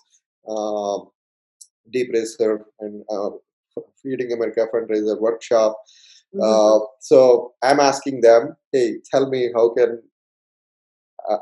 DeepRacer 1.94 2.64
and 2.80 3.04
uh, 3.10 3.30
feeding 4.02 4.32
America 4.32 4.66
fundraiser 4.72 5.20
workshop. 5.20 5.76
Mm-hmm. 6.34 6.42
Uh, 6.42 6.86
so 7.00 7.52
I'm 7.62 7.80
asking 7.80 8.20
them, 8.20 8.56
hey, 8.72 8.98
tell 9.10 9.28
me 9.28 9.50
how 9.54 9.72
can 9.74 10.02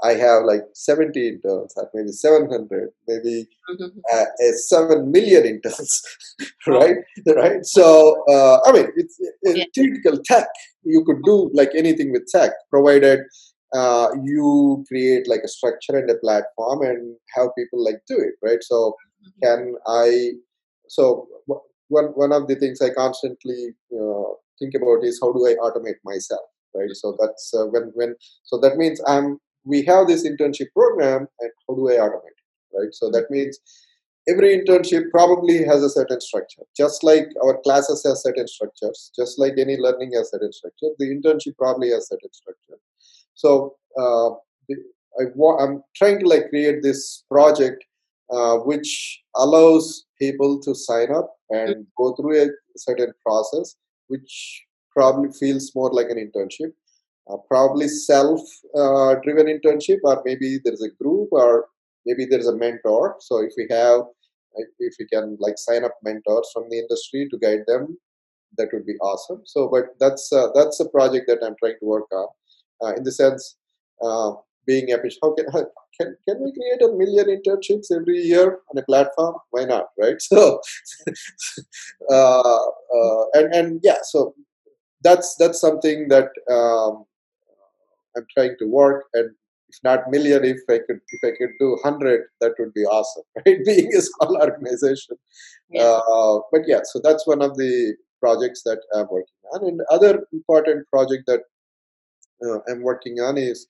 I 0.05 0.14
have 0.14 0.45
like 0.45 0.62
70 0.74 1.28
interns, 1.28 1.74
or 1.76 1.91
maybe 1.93 2.12
700, 2.12 2.91
maybe 3.09 3.49
mm-hmm. 3.70 3.99
uh, 4.12 4.53
7 4.55 5.11
million 5.11 5.45
interns, 5.45 6.03
right? 6.66 6.97
right? 7.35 7.64
So, 7.64 8.22
uh, 8.28 8.61
I 8.64 8.72
mean, 8.72 8.87
it's, 8.97 9.16
it's 9.43 9.59
yeah. 9.59 9.64
typical 9.74 10.22
tech. 10.24 10.47
You 10.85 11.05
could 11.05 11.22
do 11.24 11.51
like 11.53 11.70
anything 11.74 12.12
with 12.12 12.28
tech, 12.28 12.53
provided 12.70 13.20
uh, 13.74 14.09
you 14.22 14.85
create 14.87 15.26
like 15.26 15.41
a 15.45 15.49
structure 15.49 15.97
and 15.97 16.11
a 16.11 16.16
platform 16.16 16.83
and 16.83 17.16
have 17.35 17.49
people 17.57 17.83
like 17.83 18.03
do 18.07 18.18
it, 18.18 18.35
right? 18.47 18.62
So, 18.62 18.95
mm-hmm. 19.24 19.47
can 19.47 19.74
I? 19.89 20.33
So, 20.89 21.26
one 21.99 22.09
one 22.22 22.32
of 22.32 22.49
the 22.49 22.57
things 22.57 22.80
I 22.80 22.90
constantly 22.90 23.74
uh, 24.01 24.30
think 24.59 24.74
about 24.74 25.05
is 25.05 25.20
how 25.22 25.32
do 25.32 25.47
I 25.47 25.55
automate 25.66 26.01
myself, 26.05 26.47
right? 26.74 26.90
So 27.03 27.16
that's 27.20 27.53
uh, 27.55 27.66
when 27.66 27.90
when 27.95 28.14
so 28.45 28.59
that 28.61 28.76
means 28.76 29.01
I'm 29.07 29.38
we 29.64 29.82
have 29.84 30.09
this 30.09 30.26
internship 30.26 30.70
program 30.74 31.28
and 31.40 31.51
how 31.68 31.74
do 31.76 31.88
I 31.90 31.97
automate 32.07 32.38
it, 32.43 32.78
right? 32.78 32.93
So 32.93 33.11
that 33.11 33.30
means 33.30 33.59
every 34.28 34.51
internship 34.59 35.11
probably 35.11 35.64
has 35.64 35.82
a 35.82 35.90
certain 35.90 36.20
structure. 36.20 36.62
Just 36.76 37.03
like 37.05 37.26
our 37.45 37.59
classes 37.62 38.03
have 38.07 38.16
certain 38.18 38.49
structures, 38.49 39.11
just 39.16 39.38
like 39.38 39.55
any 39.59 39.76
learning 39.76 40.12
has 40.16 40.30
certain 40.30 40.53
structure, 40.53 40.88
the 40.99 41.07
internship 41.07 41.57
probably 41.59 41.90
has 41.90 42.09
certain 42.09 42.32
structure. 42.32 42.78
So 43.34 43.76
uh, 43.99 44.30
I 45.20 45.24
wa- 45.34 45.59
I'm 45.59 45.82
trying 45.97 46.20
to 46.20 46.28
like 46.28 46.49
create 46.51 46.82
this 46.82 47.24
project 47.30 47.84
uh, 48.30 48.57
which 48.59 49.22
allows 49.36 50.05
people 50.18 50.61
to 50.61 50.74
sign 50.74 51.12
up 51.12 51.36
and 51.53 51.86
go 51.96 52.14
through 52.14 52.42
a 52.42 52.48
certain 52.76 53.12
process, 53.24 53.76
which 54.09 54.62
probably 54.94 55.30
feels 55.38 55.72
more 55.74 55.90
like 55.92 56.09
an 56.11 56.18
internship. 56.18 56.72
Uh, 57.30 57.36
probably 57.48 57.86
self-driven 57.86 59.46
uh, 59.46 59.53
internship 59.55 59.98
or 60.03 60.20
maybe 60.24 60.59
there's 60.64 60.82
a 60.82 60.90
group 61.03 61.28
or 61.30 61.66
maybe 62.05 62.24
there's 62.24 62.48
a 62.48 62.57
mentor. 62.57 63.14
So 63.20 63.38
if 63.38 63.53
we 63.57 63.68
have 63.70 64.00
if 64.78 64.94
we 64.98 65.07
can 65.07 65.36
like 65.40 65.57
sign 65.57 65.84
up 65.84 65.94
mentors 66.03 66.50
from 66.53 66.64
the 66.68 66.78
industry 66.78 67.28
to 67.30 67.38
guide 67.38 67.64
them 67.66 67.96
that 68.59 68.68
would 68.72 68.86
be 68.86 68.96
awesome. 69.00 69.42
So 69.44 69.68
but 69.68 69.98
that's 69.98 70.32
uh, 70.32 70.48
that's 70.55 70.80
a 70.80 70.88
project 70.88 71.26
that 71.28 71.38
i'm 71.42 71.57
trying 71.59 71.78
to 71.80 71.86
work 71.86 72.11
on 72.12 72.26
uh, 72.82 72.92
in 72.94 73.05
the 73.05 73.12
sense 73.12 73.57
uh, 74.03 74.32
being 74.66 74.88
efficient 74.88 75.20
how 75.22 75.34
can 75.34 75.46
can 76.03 76.16
can 76.28 76.42
we 76.42 76.53
create 76.53 76.82
a 76.82 76.92
million 76.96 77.26
internships 77.36 77.90
every 77.94 78.18
year 78.18 78.59
on 78.70 78.78
a 78.78 78.82
platform 78.82 79.34
why 79.50 79.64
not 79.64 79.86
right 79.98 80.20
so 80.30 80.61
uh, 82.11 83.22
and 83.34 83.55
and 83.55 83.80
yeah 83.82 83.98
so 84.03 84.34
that's 85.03 85.34
that's 85.36 85.61
something 85.61 86.09
that 86.09 86.28
um, 86.50 87.05
I'm 88.16 88.26
trying 88.34 88.57
to 88.59 88.66
work 88.66 89.05
and 89.14 89.30
if 89.72 89.78
not 89.82 90.11
million, 90.11 90.44
if 90.44 90.61
I 90.68 90.78
could 90.86 91.00
if 91.09 91.20
I 91.24 91.32
could 91.38 91.53
do 91.59 91.78
hundred, 91.82 92.26
that 92.40 92.53
would 92.59 92.74
be 92.74 92.84
awesome, 92.84 93.24
right? 93.46 93.59
Being 93.64 93.90
a 93.96 94.03
small 94.03 94.36
organization. 94.36 95.16
Yeah. 95.70 96.00
Uh, 96.09 96.40
but 96.53 96.62
yeah, 96.66 96.80
so 96.84 97.00
that's 97.03 97.26
one 97.26 97.42
of 97.42 97.57
the 97.57 97.94
projects 98.20 98.62
that 98.64 98.80
I'm 98.94 99.09
working 99.11 99.40
on. 99.53 99.66
And 99.66 99.80
other 99.90 100.24
important 100.32 100.88
project 100.90 101.24
that 101.26 101.40
uh, 102.46 102.59
I'm 102.68 102.82
working 102.82 103.20
on 103.20 103.38
is 103.38 103.66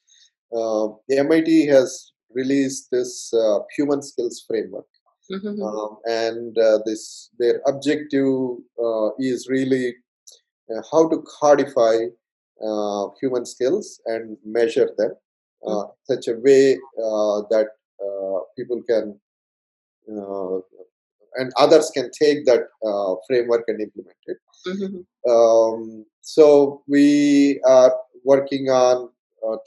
uh, 0.53 0.89
the 1.09 1.19
MIT 1.19 1.67
has 1.67 2.13
released 2.35 2.91
this 2.91 3.33
uh, 3.35 3.61
human 3.77 4.03
skills 4.03 4.45
framework. 4.47 4.87
Mm-hmm. 5.31 5.63
Um, 5.63 5.97
and 6.07 6.59
uh, 6.59 6.79
this 6.85 7.31
their 7.39 7.63
objective 7.67 8.59
uh, 8.83 9.11
is 9.19 9.49
really 9.49 9.95
how 10.91 11.09
to 11.09 11.23
codify 11.41 11.97
uh, 12.63 13.07
human 13.21 13.45
skills 13.45 14.01
and 14.07 14.37
measure 14.45 14.91
them 14.97 15.13
uh, 15.67 15.85
such 16.05 16.29
a 16.29 16.35
way 16.39 16.75
uh, 16.75 17.43
that 17.51 17.69
uh, 18.05 18.39
people 18.57 18.83
can 18.89 19.19
uh, 20.11 20.59
and 21.37 21.51
others 21.57 21.91
can 21.95 22.11
take 22.11 22.45
that 22.45 22.65
uh, 22.85 23.15
framework 23.27 23.65
and 23.69 23.81
implement 23.81 24.17
it. 24.27 24.37
Mm-hmm. 24.67 25.31
Um, 25.31 26.05
so 26.21 26.83
we 26.87 27.61
are 27.67 27.95
working 28.25 28.69
on 28.69 29.09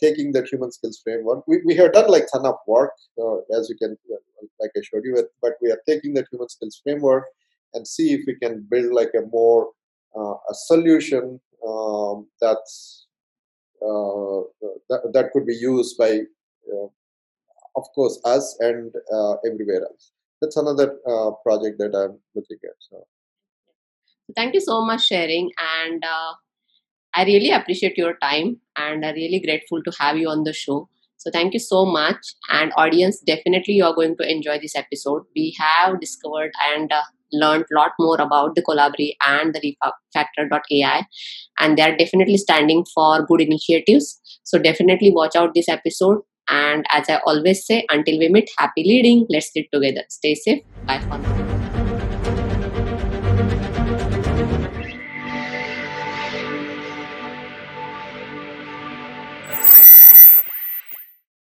taking 0.02 0.32
that 0.34 0.48
human 0.48 0.72
skills 0.72 1.00
framework. 1.04 1.48
We, 1.48 1.62
we 1.66 1.76
have 1.76 1.94
done 1.94 2.10
like 2.10 2.26
ton 2.32 2.46
of 2.46 2.56
work, 2.68 2.92
as 3.58 3.70
you 3.70 3.76
can, 3.76 3.98
like 4.60 4.72
I 4.76 4.82
showed 4.82 5.04
you, 5.04 5.28
but 5.42 5.54
we 5.62 5.72
are 5.72 5.82
taking 5.88 6.14
that 6.16 6.28
human 6.32 6.50
skills 6.50 6.80
framework 6.84 7.26
and 7.74 7.88
see 7.88 8.14
if 8.14 8.22
we 8.26 8.36
can 8.36 8.66
build 8.70 8.94
like 8.94 9.12
a 9.16 9.26
more 9.32 9.70
a 10.16 10.54
solution 10.54 11.40
um, 11.68 12.28
that's 12.42 13.08
uh, 13.82 14.42
that, 14.90 15.12
that 15.14 15.30
could 15.34 15.46
be 15.46 15.56
used 15.56 15.98
by 15.98 16.20
uh, 16.74 16.88
of 17.76 17.84
course 17.94 18.20
us 18.26 18.56
and 18.60 18.94
uh, 19.14 19.34
everywhere 19.46 19.84
else 19.84 20.12
that's 20.42 20.58
another 20.58 20.98
project 21.44 21.78
that 21.78 21.94
i'm 21.94 22.18
looking 22.36 22.58
at 22.64 22.76
so 22.80 23.06
thank 24.36 24.54
you 24.54 24.62
so 24.62 24.86
much 24.86 25.06
sharing 25.06 25.50
and 25.82 26.04
I 27.16 27.24
really 27.24 27.52
appreciate 27.52 27.98
your 27.98 28.18
time 28.22 28.58
and 28.78 29.06
I'm 29.06 29.16
really 29.16 29.40
grateful 29.40 29.82
to 29.84 29.92
have 30.00 30.18
you 30.18 30.30
on 30.30 30.44
the 30.44 30.54
show. 30.54 30.90
So 31.18 31.32
thank 31.32 31.54
you 31.54 31.60
so 31.60 31.86
much. 31.86 32.18
And 32.50 32.72
audience, 32.78 33.20
definitely 33.26 33.76
you 33.76 33.86
are 33.86 33.96
going 33.96 34.18
to 34.18 34.30
enjoy 34.30 34.60
this 34.60 34.76
episode. 34.76 35.24
We 35.36 35.56
have 35.58 36.00
discovered 36.00 36.52
and 36.74 36.92
uh, 36.92 37.02
learned 37.32 37.66
a 37.72 37.76
lot 37.76 37.92
more 38.00 38.20
about 38.20 38.56
the 38.56 38.62
Colaberry 38.62 39.16
and 39.26 39.56
the 39.56 39.76
refactor.ai 40.16 41.06
and 41.60 41.78
they 41.78 41.82
are 41.82 41.96
definitely 41.96 42.38
standing 42.38 42.86
for 42.94 43.26
good 43.26 43.42
initiatives 43.42 44.22
so 44.44 44.60
definitely 44.60 45.12
watch 45.12 45.36
out 45.36 45.54
this 45.54 45.68
episode 45.68 46.20
and 46.48 46.86
as 46.92 47.10
i 47.10 47.20
always 47.26 47.66
say 47.66 47.86
until 47.90 48.20
we 48.20 48.30
meet 48.30 48.50
happy 48.58 48.84
leading 48.84 49.26
let's 49.30 49.52
lead 49.56 49.68
together 49.74 50.04
stay 50.10 50.36
safe 50.36 50.62
bye 50.86 51.00
for 51.00 51.18
now 51.18 51.35